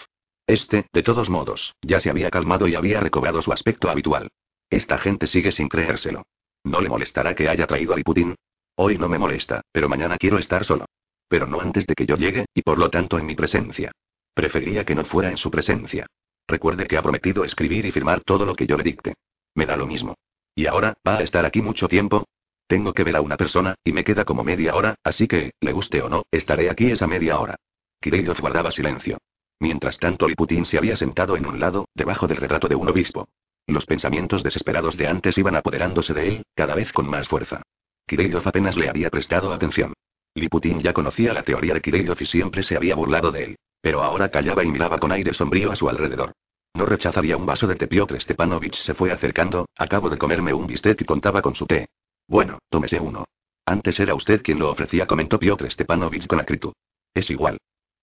Este, 0.46 0.88
de 0.92 1.02
todos 1.02 1.30
modos, 1.30 1.74
ya 1.80 2.00
se 2.00 2.10
había 2.10 2.28
calmado 2.28 2.68
y 2.68 2.74
había 2.74 3.00
recobrado 3.00 3.40
su 3.40 3.50
aspecto 3.50 3.88
habitual. 3.88 4.28
Esta 4.68 4.98
gente 4.98 5.26
sigue 5.26 5.52
sin 5.52 5.70
creérselo. 5.70 6.26
¿No 6.64 6.82
le 6.82 6.90
molestará 6.90 7.34
que 7.34 7.48
haya 7.48 7.66
traído 7.66 7.94
a 7.94 7.96
Liputin? 7.96 8.34
Hoy 8.80 8.96
no 8.96 9.08
me 9.08 9.18
molesta, 9.18 9.62
pero 9.72 9.88
mañana 9.88 10.16
quiero 10.18 10.38
estar 10.38 10.64
solo. 10.64 10.84
Pero 11.28 11.48
no 11.48 11.60
antes 11.60 11.84
de 11.84 11.94
que 11.94 12.06
yo 12.06 12.16
llegue, 12.16 12.46
y 12.54 12.62
por 12.62 12.78
lo 12.78 12.88
tanto 12.90 13.18
en 13.18 13.26
mi 13.26 13.34
presencia. 13.34 13.90
Preferiría 14.32 14.84
que 14.84 14.94
no 14.94 15.04
fuera 15.04 15.30
en 15.30 15.36
su 15.36 15.50
presencia. 15.50 16.06
Recuerde 16.46 16.86
que 16.86 16.96
ha 16.96 17.02
prometido 17.02 17.44
escribir 17.44 17.86
y 17.86 17.90
firmar 17.90 18.20
todo 18.20 18.46
lo 18.46 18.54
que 18.54 18.68
yo 18.68 18.76
le 18.76 18.84
dicte. 18.84 19.14
Me 19.56 19.66
da 19.66 19.76
lo 19.76 19.84
mismo. 19.84 20.14
¿Y 20.54 20.66
ahora, 20.66 20.94
va 21.06 21.18
a 21.18 21.22
estar 21.22 21.44
aquí 21.44 21.60
mucho 21.60 21.88
tiempo? 21.88 22.28
Tengo 22.68 22.92
que 22.92 23.02
ver 23.02 23.16
a 23.16 23.20
una 23.20 23.36
persona, 23.36 23.74
y 23.82 23.92
me 23.92 24.04
queda 24.04 24.24
como 24.24 24.44
media 24.44 24.76
hora, 24.76 24.94
así 25.02 25.26
que, 25.26 25.50
le 25.60 25.72
guste 25.72 26.00
o 26.00 26.08
no, 26.08 26.22
estaré 26.30 26.70
aquí 26.70 26.88
esa 26.92 27.08
media 27.08 27.40
hora. 27.40 27.56
Kirillov 28.00 28.40
guardaba 28.40 28.70
silencio. 28.70 29.18
Mientras 29.58 29.98
tanto, 29.98 30.28
Liputin 30.28 30.64
se 30.64 30.78
había 30.78 30.94
sentado 30.94 31.36
en 31.36 31.46
un 31.46 31.58
lado, 31.58 31.88
debajo 31.94 32.28
del 32.28 32.36
retrato 32.36 32.68
de 32.68 32.76
un 32.76 32.88
obispo. 32.88 33.28
Los 33.66 33.86
pensamientos 33.86 34.44
desesperados 34.44 34.96
de 34.96 35.08
antes 35.08 35.36
iban 35.36 35.56
apoderándose 35.56 36.14
de 36.14 36.28
él, 36.28 36.42
cada 36.54 36.76
vez 36.76 36.92
con 36.92 37.10
más 37.10 37.26
fuerza. 37.26 37.62
Kirillov 38.08 38.42
apenas 38.48 38.76
le 38.76 38.88
había 38.88 39.10
prestado 39.10 39.52
atención. 39.52 39.92
Liputin 40.34 40.80
ya 40.80 40.92
conocía 40.92 41.32
la 41.32 41.44
teoría 41.44 41.74
de 41.74 41.80
Kirillov 41.80 42.16
y 42.20 42.26
siempre 42.26 42.64
se 42.64 42.76
había 42.76 42.96
burlado 42.96 43.30
de 43.30 43.44
él. 43.44 43.58
Pero 43.80 44.02
ahora 44.02 44.30
callaba 44.30 44.64
y 44.64 44.72
miraba 44.72 44.98
con 44.98 45.12
aire 45.12 45.32
sombrío 45.32 45.70
a 45.70 45.76
su 45.76 45.88
alrededor. 45.88 46.32
No 46.74 46.86
rechazaría 46.86 47.36
un 47.36 47.46
vaso 47.46 47.66
de 47.66 47.76
té. 47.76 47.86
Piotr 47.86 48.20
Stepanovich 48.20 48.74
se 48.74 48.94
fue 48.94 49.12
acercando, 49.12 49.68
acabo 49.76 50.10
de 50.10 50.18
comerme 50.18 50.52
un 50.52 50.66
bistec 50.66 51.00
y 51.00 51.04
contaba 51.04 51.42
con 51.42 51.54
su 51.54 51.66
té. 51.66 51.86
Bueno, 52.26 52.58
tómese 52.68 52.98
uno. 52.98 53.24
Antes 53.64 54.00
era 54.00 54.14
usted 54.14 54.42
quien 54.42 54.58
lo 54.58 54.70
ofrecía, 54.70 55.06
comentó 55.06 55.38
Piotr 55.38 55.70
Stepanovich 55.70 56.26
con 56.26 56.40
acritud. 56.40 56.72
Es 57.14 57.30
igual. 57.30 57.58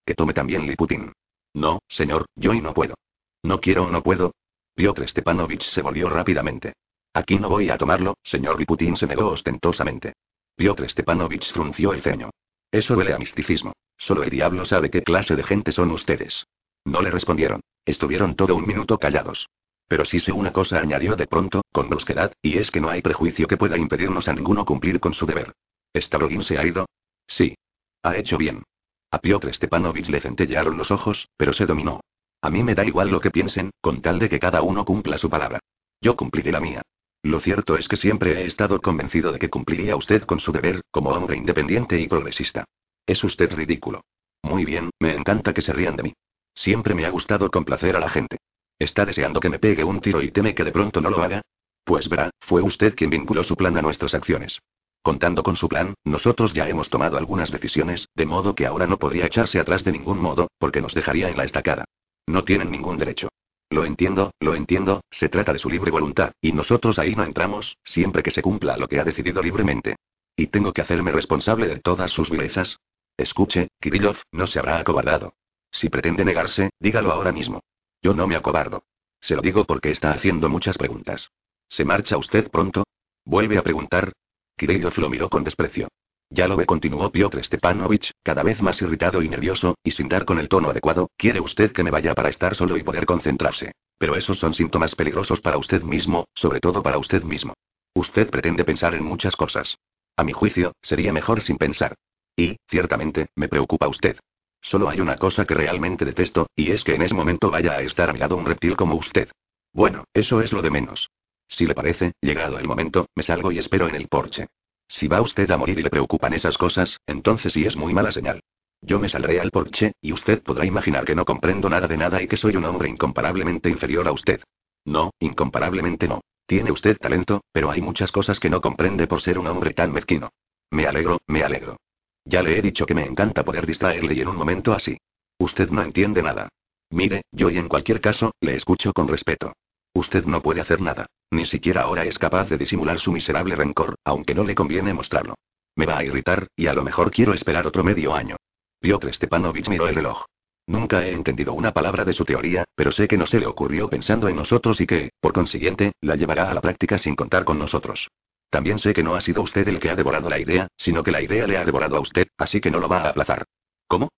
Que 0.05 0.15
tome 0.15 0.33
también 0.33 0.65
Liputin. 0.65 1.11
No, 1.53 1.79
señor, 1.87 2.25
yo 2.35 2.53
y 2.53 2.61
no 2.61 2.73
puedo. 2.73 2.95
No 3.43 3.59
quiero 3.59 3.83
o 3.83 3.89
no 3.89 4.03
puedo, 4.03 4.33
Piotr 4.75 5.07
Stepanovich 5.07 5.63
se 5.63 5.81
volvió 5.81 6.09
rápidamente. 6.09 6.73
Aquí 7.15 7.39
no 7.39 7.47
voy 7.47 7.69
a 7.69 7.77
tomarlo, 7.77 8.17
señor 8.23 8.59
Liputin 8.59 8.97
se 8.97 9.07
negó 9.07 9.27
ostentosamente. 9.27 10.15
Piotr 10.53 10.89
Stepanovich 10.89 11.53
frunció 11.53 11.93
el 11.93 12.01
ceño. 12.01 12.29
Eso 12.69 12.95
huele 12.95 13.13
a 13.13 13.17
misticismo. 13.17 13.71
Solo 13.97 14.23
el 14.23 14.29
diablo 14.29 14.65
sabe 14.65 14.89
qué 14.89 15.01
clase 15.01 15.37
de 15.37 15.43
gente 15.43 15.71
son 15.71 15.91
ustedes. 15.91 16.45
No 16.83 17.01
le 17.01 17.09
respondieron. 17.09 17.61
Estuvieron 17.85 18.35
todo 18.35 18.53
un 18.53 18.67
minuto 18.67 18.97
callados. 18.97 19.47
Pero 19.87 20.03
sí 20.03 20.19
sé 20.19 20.33
una 20.33 20.51
cosa, 20.51 20.79
añadió 20.79 21.15
de 21.15 21.25
pronto, 21.25 21.61
con 21.71 21.87
brusquedad, 21.87 22.33
y 22.41 22.57
es 22.57 22.69
que 22.69 22.81
no 22.81 22.89
hay 22.89 23.01
prejuicio 23.01 23.47
que 23.47 23.55
pueda 23.55 23.77
impedirnos 23.77 24.27
a 24.27 24.33
ninguno 24.33 24.65
cumplir 24.65 24.99
con 24.99 25.13
su 25.13 25.25
deber. 25.25 25.53
¿Starogin 25.95 26.43
se 26.43 26.57
ha 26.57 26.65
ido? 26.65 26.85
Sí. 27.27 27.55
Ha 28.03 28.17
hecho 28.17 28.37
bien. 28.37 28.61
A 29.09 29.19
Piotr 29.19 29.53
Stepanovich 29.53 30.09
le 30.09 30.19
centellearon 30.19 30.75
los 30.75 30.91
ojos, 30.91 31.29
pero 31.37 31.53
se 31.53 31.65
dominó. 31.65 32.01
A 32.41 32.49
mí 32.49 32.61
me 32.61 32.75
da 32.75 32.83
igual 32.83 33.07
lo 33.07 33.21
que 33.21 33.31
piensen, 33.31 33.71
con 33.79 34.01
tal 34.01 34.19
de 34.19 34.27
que 34.27 34.39
cada 34.39 34.61
uno 34.61 34.83
cumpla 34.83 35.17
su 35.17 35.29
palabra. 35.29 35.59
Yo 36.01 36.17
cumpliré 36.17 36.51
la 36.51 36.59
mía. 36.59 36.81
Lo 37.25 37.39
cierto 37.39 37.75
es 37.75 37.87
que 37.87 37.97
siempre 37.97 38.39
he 38.39 38.45
estado 38.45 38.79
convencido 38.79 39.31
de 39.31 39.39
que 39.39 39.49
cumpliría 39.49 39.95
usted 39.95 40.21
con 40.25 40.39
su 40.39 40.51
deber, 40.51 40.81
como 40.91 41.09
hombre 41.09 41.35
independiente 41.35 41.99
y 41.99 42.07
progresista. 42.07 42.65
Es 43.07 43.23
usted 43.23 43.51
ridículo. 43.51 44.01
Muy 44.43 44.63
bien, 44.63 44.91
me 44.99 45.15
encanta 45.15 45.51
que 45.51 45.63
se 45.63 45.73
rían 45.73 45.95
de 45.95 46.03
mí. 46.03 46.13
Siempre 46.53 46.93
me 46.93 47.03
ha 47.03 47.09
gustado 47.09 47.49
complacer 47.49 47.95
a 47.95 47.99
la 47.99 48.09
gente. 48.09 48.37
¿Está 48.77 49.07
deseando 49.07 49.39
que 49.39 49.49
me 49.49 49.57
pegue 49.57 49.83
un 49.83 50.01
tiro 50.01 50.21
y 50.21 50.29
teme 50.29 50.53
que 50.53 50.63
de 50.63 50.71
pronto 50.71 51.01
no 51.01 51.09
lo 51.09 51.23
haga? 51.23 51.41
Pues 51.83 52.07
verá, 52.09 52.29
fue 52.41 52.61
usted 52.61 52.93
quien 52.93 53.09
vinculó 53.09 53.43
su 53.43 53.55
plan 53.55 53.75
a 53.75 53.81
nuestras 53.81 54.13
acciones. 54.13 54.59
Contando 55.01 55.41
con 55.41 55.55
su 55.55 55.67
plan, 55.67 55.95
nosotros 56.03 56.53
ya 56.53 56.69
hemos 56.69 56.91
tomado 56.91 57.17
algunas 57.17 57.49
decisiones, 57.49 58.07
de 58.13 58.27
modo 58.27 58.53
que 58.53 58.67
ahora 58.67 58.85
no 58.85 58.99
podría 58.99 59.25
echarse 59.25 59.59
atrás 59.59 59.83
de 59.83 59.93
ningún 59.93 60.19
modo, 60.19 60.49
porque 60.59 60.79
nos 60.79 60.93
dejaría 60.93 61.29
en 61.29 61.37
la 61.37 61.45
estacada. 61.45 61.85
No 62.27 62.43
tienen 62.43 62.69
ningún 62.69 62.99
derecho. 62.99 63.29
Lo 63.69 63.85
entiendo, 63.85 64.31
lo 64.39 64.55
entiendo, 64.55 65.01
se 65.09 65.29
trata 65.29 65.53
de 65.53 65.59
su 65.59 65.69
libre 65.69 65.91
voluntad, 65.91 66.31
y 66.41 66.51
nosotros 66.51 66.99
ahí 66.99 67.15
no 67.15 67.23
entramos, 67.23 67.77
siempre 67.83 68.23
que 68.23 68.31
se 68.31 68.41
cumpla 68.41 68.77
lo 68.77 68.87
que 68.87 68.99
ha 68.99 69.03
decidido 69.03 69.41
libremente. 69.41 69.95
¿Y 70.35 70.47
tengo 70.47 70.73
que 70.73 70.81
hacerme 70.81 71.11
responsable 71.11 71.67
de 71.67 71.79
todas 71.79 72.11
sus 72.11 72.29
vilezas? 72.29 72.77
Escuche, 73.17 73.69
Kirillov, 73.79 74.17
no 74.31 74.47
se 74.47 74.59
habrá 74.59 74.79
acobardado. 74.79 75.33
Si 75.71 75.89
pretende 75.89 76.25
negarse, 76.25 76.69
dígalo 76.79 77.11
ahora 77.11 77.31
mismo. 77.31 77.61
Yo 78.01 78.13
no 78.13 78.27
me 78.27 78.35
acobardo. 78.35 78.83
Se 79.19 79.35
lo 79.35 79.41
digo 79.41 79.65
porque 79.65 79.91
está 79.91 80.11
haciendo 80.11 80.49
muchas 80.49 80.77
preguntas. 80.77 81.31
¿Se 81.67 81.83
marcha 81.85 82.17
usted 82.17 82.51
pronto? 82.51 82.83
¿Vuelve 83.25 83.57
a 83.57 83.63
preguntar? 83.63 84.13
Kirillov 84.57 84.97
lo 84.99 85.09
miró 85.09 85.29
con 85.29 85.43
desprecio. 85.43 85.87
Ya 86.35 86.49
lo 86.49 86.57
ve, 86.57 86.65
continuó 86.65 87.13
Piotr 87.13 87.41
Stepanovich, 87.45 88.11
cada 88.21 88.43
vez 88.43 88.61
más 88.61 88.81
irritado 88.81 89.21
y 89.21 89.29
nervioso, 89.29 89.75
y 89.85 89.91
sin 89.91 90.09
dar 90.09 90.25
con 90.25 90.37
el 90.37 90.49
tono 90.49 90.69
adecuado, 90.69 91.09
quiere 91.15 91.39
usted 91.39 91.71
que 91.71 91.81
me 91.81 91.91
vaya 91.91 92.13
para 92.13 92.27
estar 92.27 92.55
solo 92.55 92.75
y 92.75 92.83
poder 92.83 93.05
concentrarse. 93.05 93.71
Pero 93.97 94.17
esos 94.17 94.37
son 94.37 94.53
síntomas 94.53 94.95
peligrosos 94.95 95.39
para 95.39 95.57
usted 95.57 95.81
mismo, 95.81 96.25
sobre 96.35 96.59
todo 96.59 96.83
para 96.83 96.97
usted 96.97 97.23
mismo. 97.23 97.53
Usted 97.93 98.29
pretende 98.29 98.65
pensar 98.65 98.95
en 98.95 99.05
muchas 99.05 99.33
cosas. 99.37 99.77
A 100.17 100.25
mi 100.25 100.33
juicio, 100.33 100.73
sería 100.81 101.13
mejor 101.13 101.39
sin 101.39 101.57
pensar. 101.57 101.95
Y, 102.35 102.57
ciertamente, 102.67 103.29
me 103.37 103.47
preocupa 103.47 103.87
usted. 103.87 104.19
Solo 104.61 104.89
hay 104.89 104.99
una 104.99 105.15
cosa 105.15 105.45
que 105.45 105.53
realmente 105.53 106.03
detesto, 106.03 106.47
y 106.53 106.71
es 106.71 106.83
que 106.83 106.95
en 106.95 107.03
ese 107.03 107.15
momento 107.15 107.49
vaya 107.49 107.75
a 107.75 107.81
estar 107.81 108.09
a 108.09 108.13
mi 108.13 108.19
lado 108.19 108.35
un 108.35 108.45
reptil 108.45 108.75
como 108.75 108.95
usted. 108.95 109.29
Bueno, 109.71 110.03
eso 110.13 110.41
es 110.41 110.51
lo 110.51 110.61
de 110.61 110.71
menos. 110.71 111.07
Si 111.47 111.65
le 111.65 111.75
parece, 111.75 112.11
llegado 112.19 112.59
el 112.59 112.67
momento, 112.67 113.07
me 113.15 113.23
salgo 113.23 113.53
y 113.53 113.59
espero 113.59 113.87
en 113.87 113.95
el 113.95 114.09
porche. 114.09 114.47
Si 114.87 115.07
va 115.07 115.21
usted 115.21 115.49
a 115.51 115.57
morir 115.57 115.79
y 115.79 115.83
le 115.83 115.89
preocupan 115.89 116.33
esas 116.33 116.57
cosas, 116.57 116.99
entonces 117.07 117.53
sí 117.53 117.65
es 117.65 117.75
muy 117.75 117.93
mala 117.93 118.11
señal. 118.11 118.41
Yo 118.81 118.99
me 118.99 119.09
saldré 119.09 119.39
al 119.39 119.51
porche, 119.51 119.93
y 120.01 120.11
usted 120.13 120.43
podrá 120.43 120.65
imaginar 120.65 121.05
que 121.05 121.15
no 121.15 121.25
comprendo 121.25 121.69
nada 121.69 121.87
de 121.87 121.97
nada 121.97 122.21
y 122.21 122.27
que 122.27 122.37
soy 122.37 122.55
un 122.55 122.65
hombre 122.65 122.89
incomparablemente 122.89 123.69
inferior 123.69 124.07
a 124.07 124.11
usted. 124.11 124.41
No, 124.85 125.11
incomparablemente 125.19 126.07
no. 126.07 126.21
Tiene 126.45 126.71
usted 126.71 126.97
talento, 126.97 127.41
pero 127.51 127.71
hay 127.71 127.81
muchas 127.81 128.11
cosas 128.11 128.39
que 128.39 128.49
no 128.49 128.61
comprende 128.61 129.07
por 129.07 129.21
ser 129.21 129.39
un 129.39 129.47
hombre 129.47 129.73
tan 129.73 129.91
mezquino. 129.91 130.29
Me 130.69 130.85
alegro, 130.85 131.19
me 131.27 131.43
alegro. 131.43 131.77
Ya 132.23 132.43
le 132.43 132.57
he 132.57 132.61
dicho 132.61 132.85
que 132.85 132.93
me 132.93 133.05
encanta 133.05 133.43
poder 133.43 133.65
distraerle 133.65 134.13
y 134.13 134.21
en 134.21 134.27
un 134.27 134.35
momento 134.35 134.73
así. 134.73 134.97
Usted 135.39 135.69
no 135.69 135.81
entiende 135.81 136.21
nada. 136.21 136.49
Mire, 136.91 137.23
yo 137.31 137.49
y 137.49 137.57
en 137.57 137.67
cualquier 137.67 137.99
caso, 137.99 138.33
le 138.39 138.55
escucho 138.55 138.93
con 138.93 139.07
respeto. 139.07 139.53
Usted 139.95 140.25
no 140.25 140.41
puede 140.41 140.59
hacer 140.59 140.81
nada. 140.81 141.07
Ni 141.31 141.45
siquiera 141.45 141.83
ahora 141.83 142.03
es 142.03 142.19
capaz 142.19 142.49
de 142.49 142.57
disimular 142.57 142.99
su 142.99 143.13
miserable 143.13 143.55
rencor, 143.55 143.95
aunque 144.03 144.35
no 144.35 144.43
le 144.43 144.53
conviene 144.53 144.93
mostrarlo. 144.93 145.35
Me 145.77 145.85
va 145.85 145.97
a 145.97 146.03
irritar, 146.03 146.47
y 146.57 146.67
a 146.67 146.73
lo 146.73 146.83
mejor 146.83 147.11
quiero 147.11 147.33
esperar 147.33 147.65
otro 147.65 147.81
medio 147.81 148.13
año. 148.13 148.35
Piotr 148.81 149.13
Stepanovich 149.13 149.69
miró 149.69 149.87
el 149.87 149.95
reloj. 149.95 150.25
Nunca 150.67 151.05
he 151.05 151.13
entendido 151.13 151.53
una 151.53 151.71
palabra 151.71 152.03
de 152.03 152.13
su 152.13 152.25
teoría, 152.25 152.65
pero 152.75 152.91
sé 152.91 153.07
que 153.07 153.17
no 153.17 153.25
se 153.25 153.39
le 153.39 153.47
ocurrió 153.47 153.89
pensando 153.89 154.27
en 154.27 154.35
nosotros 154.35 154.81
y 154.81 154.85
que, 154.85 155.11
por 155.21 155.31
consiguiente, 155.31 155.93
la 156.01 156.17
llevará 156.17 156.49
a 156.51 156.53
la 156.53 156.61
práctica 156.61 156.97
sin 156.97 157.15
contar 157.15 157.45
con 157.45 157.57
nosotros. 157.57 158.09
También 158.49 158.79
sé 158.79 158.93
que 158.93 159.03
no 159.03 159.15
ha 159.15 159.21
sido 159.21 159.43
usted 159.43 159.65
el 159.69 159.79
que 159.79 159.89
ha 159.89 159.95
devorado 159.95 160.29
la 160.29 160.39
idea, 160.39 160.67
sino 160.75 161.03
que 161.03 161.11
la 161.11 161.21
idea 161.21 161.47
le 161.47 161.57
ha 161.57 161.63
devorado 161.63 161.95
a 161.95 162.01
usted, 162.01 162.27
así 162.37 162.59
que 162.59 162.69
no 162.69 162.79
lo 162.79 162.89
va 162.89 163.01
a 163.01 163.09
aplazar. 163.09 163.45
¿Cómo? 163.87 164.09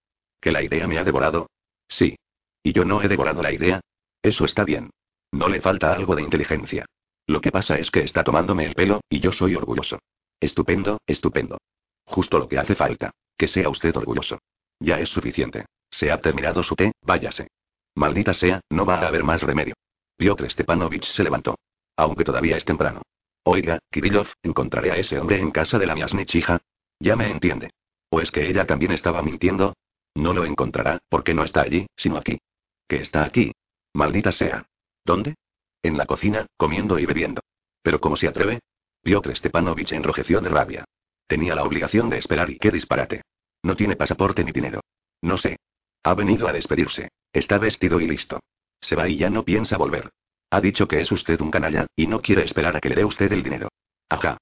¿Que 0.41 0.51
la 0.51 0.63
idea 0.63 0.87
me 0.87 0.97
ha 0.97 1.03
devorado? 1.03 1.47
Sí. 1.87 2.15
¿Y 2.63 2.73
yo 2.73 2.83
no 2.83 3.01
he 3.01 3.07
devorado 3.07 3.43
la 3.43 3.51
idea? 3.51 3.79
Eso 4.23 4.45
está 4.45 4.63
bien. 4.63 4.89
No 5.31 5.47
le 5.49 5.61
falta 5.61 5.93
algo 5.93 6.15
de 6.15 6.23
inteligencia. 6.23 6.85
Lo 7.27 7.41
que 7.41 7.51
pasa 7.51 7.77
es 7.77 7.91
que 7.91 8.01
está 8.01 8.23
tomándome 8.23 8.65
el 8.65 8.73
pelo, 8.73 9.01
y 9.09 9.19
yo 9.19 9.31
soy 9.31 9.55
orgulloso. 9.55 9.99
Estupendo, 10.39 10.99
estupendo. 11.05 11.57
Justo 12.05 12.39
lo 12.39 12.47
que 12.47 12.57
hace 12.57 12.75
falta. 12.75 13.11
Que 13.37 13.47
sea 13.47 13.69
usted 13.69 13.95
orgulloso. 13.95 14.39
Ya 14.79 14.99
es 14.99 15.09
suficiente. 15.09 15.65
Se 15.89 16.11
ha 16.11 16.19
terminado 16.21 16.63
su 16.63 16.75
té, 16.75 16.91
váyase. 17.01 17.47
Maldita 17.95 18.33
sea, 18.33 18.61
no 18.69 18.85
va 18.85 18.99
a 18.99 19.07
haber 19.07 19.23
más 19.23 19.41
remedio. 19.41 19.75
Piotr 20.15 20.49
Stepanovich 20.49 21.05
se 21.05 21.23
levantó. 21.23 21.55
Aunque 21.95 22.23
todavía 22.23 22.57
es 22.57 22.65
temprano. 22.65 23.01
Oiga, 23.43 23.79
Kirillov, 23.91 24.27
¿encontraré 24.43 24.91
a 24.91 24.97
ese 24.97 25.19
hombre 25.19 25.39
en 25.39 25.51
casa 25.51 25.79
de 25.79 25.85
la 25.85 25.95
miasnichija? 25.95 26.59
Ya 26.99 27.15
me 27.15 27.29
entiende. 27.29 27.71
¿O 28.09 28.21
es 28.21 28.31
que 28.31 28.47
ella 28.47 28.65
también 28.65 28.91
estaba 28.91 29.21
mintiendo? 29.21 29.73
No 30.15 30.33
lo 30.33 30.45
encontrará, 30.45 30.99
porque 31.09 31.33
no 31.33 31.43
está 31.43 31.61
allí, 31.61 31.87
sino 31.95 32.17
aquí. 32.17 32.39
¿Que 32.87 32.97
está 32.97 33.23
aquí? 33.23 33.51
Maldita 33.93 34.31
sea. 34.31 34.65
¿Dónde? 35.07 35.35
En 35.81 35.97
la 35.97 36.05
cocina, 36.05 36.45
comiendo 36.57 36.99
y 36.99 37.05
bebiendo. 37.05 37.41
¿Pero 37.81 38.01
cómo 38.01 38.17
se 38.17 38.27
atreve? 38.27 38.59
Piotr 39.01 39.33
Stepanovich 39.37 39.93
enrojeció 39.93 40.41
de 40.41 40.49
rabia. 40.49 40.83
Tenía 41.27 41.55
la 41.55 41.63
obligación 41.63 42.09
de 42.09 42.17
esperar 42.17 42.49
y 42.49 42.57
qué 42.57 42.71
disparate. 42.71 43.21
No 43.63 43.77
tiene 43.77 43.95
pasaporte 43.95 44.43
ni 44.43 44.51
dinero. 44.51 44.81
No 45.21 45.37
sé. 45.37 45.55
Ha 46.03 46.13
venido 46.13 46.49
a 46.49 46.51
despedirse. 46.51 47.07
Está 47.31 47.57
vestido 47.57 48.01
y 48.01 48.07
listo. 48.07 48.41
Se 48.81 48.97
va 48.97 49.07
y 49.07 49.15
ya 49.15 49.29
no 49.29 49.43
piensa 49.43 49.77
volver. 49.77 50.09
Ha 50.49 50.59
dicho 50.59 50.89
que 50.89 50.99
es 50.99 51.09
usted 51.09 51.39
un 51.39 51.51
canalla, 51.51 51.87
y 51.95 52.05
no 52.07 52.21
quiere 52.21 52.43
esperar 52.43 52.75
a 52.75 52.81
que 52.81 52.89
le 52.89 52.95
dé 52.95 53.05
usted 53.05 53.31
el 53.31 53.43
dinero. 53.43 53.69
Ajá. 54.09 54.37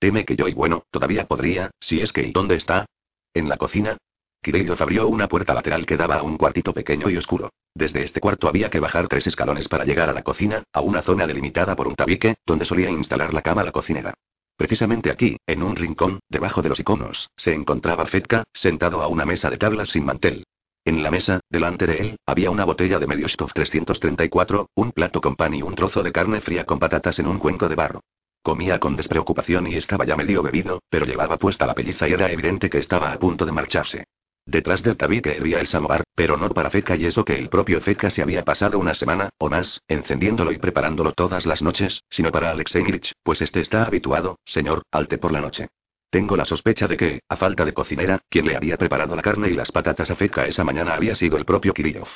Teme 0.00 0.24
que 0.24 0.34
yo 0.34 0.48
y 0.48 0.52
bueno, 0.52 0.82
todavía 0.90 1.28
podría, 1.28 1.70
si 1.78 2.00
es 2.00 2.12
que 2.12 2.22
¿y 2.22 2.32
dónde 2.32 2.56
está? 2.56 2.86
¿En 3.34 3.48
la 3.48 3.56
cocina? 3.56 3.96
Kirillov 4.42 4.82
abrió 4.82 5.08
una 5.08 5.28
puerta 5.28 5.54
lateral 5.54 5.84
que 5.84 5.96
daba 5.96 6.16
a 6.16 6.22
un 6.22 6.36
cuartito 6.36 6.72
pequeño 6.72 7.10
y 7.10 7.16
oscuro. 7.16 7.50
Desde 7.74 8.02
este 8.02 8.20
cuarto 8.20 8.48
había 8.48 8.70
que 8.70 8.80
bajar 8.80 9.08
tres 9.08 9.26
escalones 9.26 9.68
para 9.68 9.84
llegar 9.84 10.08
a 10.08 10.12
la 10.12 10.22
cocina, 10.22 10.64
a 10.72 10.80
una 10.80 11.02
zona 11.02 11.26
delimitada 11.26 11.76
por 11.76 11.88
un 11.88 11.94
tabique, 11.94 12.36
donde 12.46 12.64
solía 12.64 12.90
instalar 12.90 13.34
la 13.34 13.42
cama 13.42 13.64
la 13.64 13.72
cocinera. 13.72 14.14
Precisamente 14.56 15.10
aquí, 15.10 15.36
en 15.46 15.62
un 15.62 15.76
rincón, 15.76 16.18
debajo 16.28 16.62
de 16.62 16.68
los 16.68 16.80
iconos, 16.80 17.30
se 17.36 17.54
encontraba 17.54 18.06
Fetka, 18.06 18.44
sentado 18.52 19.02
a 19.02 19.08
una 19.08 19.24
mesa 19.24 19.50
de 19.50 19.58
tablas 19.58 19.88
sin 19.88 20.04
mantel. 20.04 20.44
En 20.84 21.02
la 21.02 21.10
mesa, 21.10 21.40
delante 21.50 21.86
de 21.86 21.98
él, 21.98 22.16
había 22.26 22.50
una 22.50 22.64
botella 22.64 22.98
de 22.98 23.06
Mediostov 23.06 23.52
334, 23.52 24.70
un 24.74 24.92
plato 24.92 25.20
con 25.20 25.36
pan 25.36 25.54
y 25.54 25.62
un 25.62 25.74
trozo 25.74 26.02
de 26.02 26.12
carne 26.12 26.40
fría 26.40 26.64
con 26.64 26.78
patatas 26.78 27.18
en 27.18 27.26
un 27.26 27.38
cuenco 27.38 27.68
de 27.68 27.74
barro. 27.74 28.00
Comía 28.42 28.80
con 28.80 28.96
despreocupación 28.96 29.66
y 29.66 29.76
estaba 29.76 30.04
ya 30.06 30.16
medio 30.16 30.42
bebido, 30.42 30.80
pero 30.88 31.04
llevaba 31.04 31.36
puesta 31.36 31.66
la 31.66 31.74
pelliza 31.74 32.08
y 32.08 32.14
era 32.14 32.32
evidente 32.32 32.70
que 32.70 32.78
estaba 32.78 33.12
a 33.12 33.18
punto 33.18 33.44
de 33.44 33.52
marcharse. 33.52 34.04
Detrás 34.48 34.82
del 34.82 34.96
tabique 34.96 35.36
hervía 35.36 35.60
el 35.60 35.66
samovar, 35.66 36.04
pero 36.14 36.36
no 36.36 36.48
para 36.48 36.70
Feca 36.70 36.96
y 36.96 37.04
eso 37.04 37.24
que 37.24 37.38
el 37.38 37.48
propio 37.48 37.80
Feca 37.80 38.08
se 38.10 38.22
había 38.22 38.44
pasado 38.44 38.78
una 38.78 38.94
semana, 38.94 39.28
o 39.38 39.50
más, 39.50 39.80
encendiéndolo 39.88 40.52
y 40.52 40.58
preparándolo 40.58 41.12
todas 41.12 41.44
las 41.46 41.62
noches, 41.62 42.02
sino 42.08 42.32
para 42.32 42.50
Alexei 42.50 42.84
pues 43.22 43.42
este 43.42 43.60
está 43.60 43.84
habituado, 43.84 44.38
señor, 44.44 44.82
al 44.90 45.06
té 45.08 45.18
por 45.18 45.32
la 45.32 45.40
noche. 45.40 45.68
Tengo 46.10 46.36
la 46.36 46.46
sospecha 46.46 46.88
de 46.88 46.96
que, 46.96 47.20
a 47.28 47.36
falta 47.36 47.66
de 47.66 47.74
cocinera, 47.74 48.20
quien 48.30 48.46
le 48.46 48.56
había 48.56 48.78
preparado 48.78 49.14
la 49.14 49.22
carne 49.22 49.48
y 49.50 49.54
las 49.54 49.70
patatas 49.70 50.10
a 50.10 50.16
Feca 50.16 50.46
esa 50.46 50.64
mañana 50.64 50.94
había 50.94 51.14
sido 51.14 51.36
el 51.36 51.44
propio 51.44 51.74
Kirillov. 51.74 52.08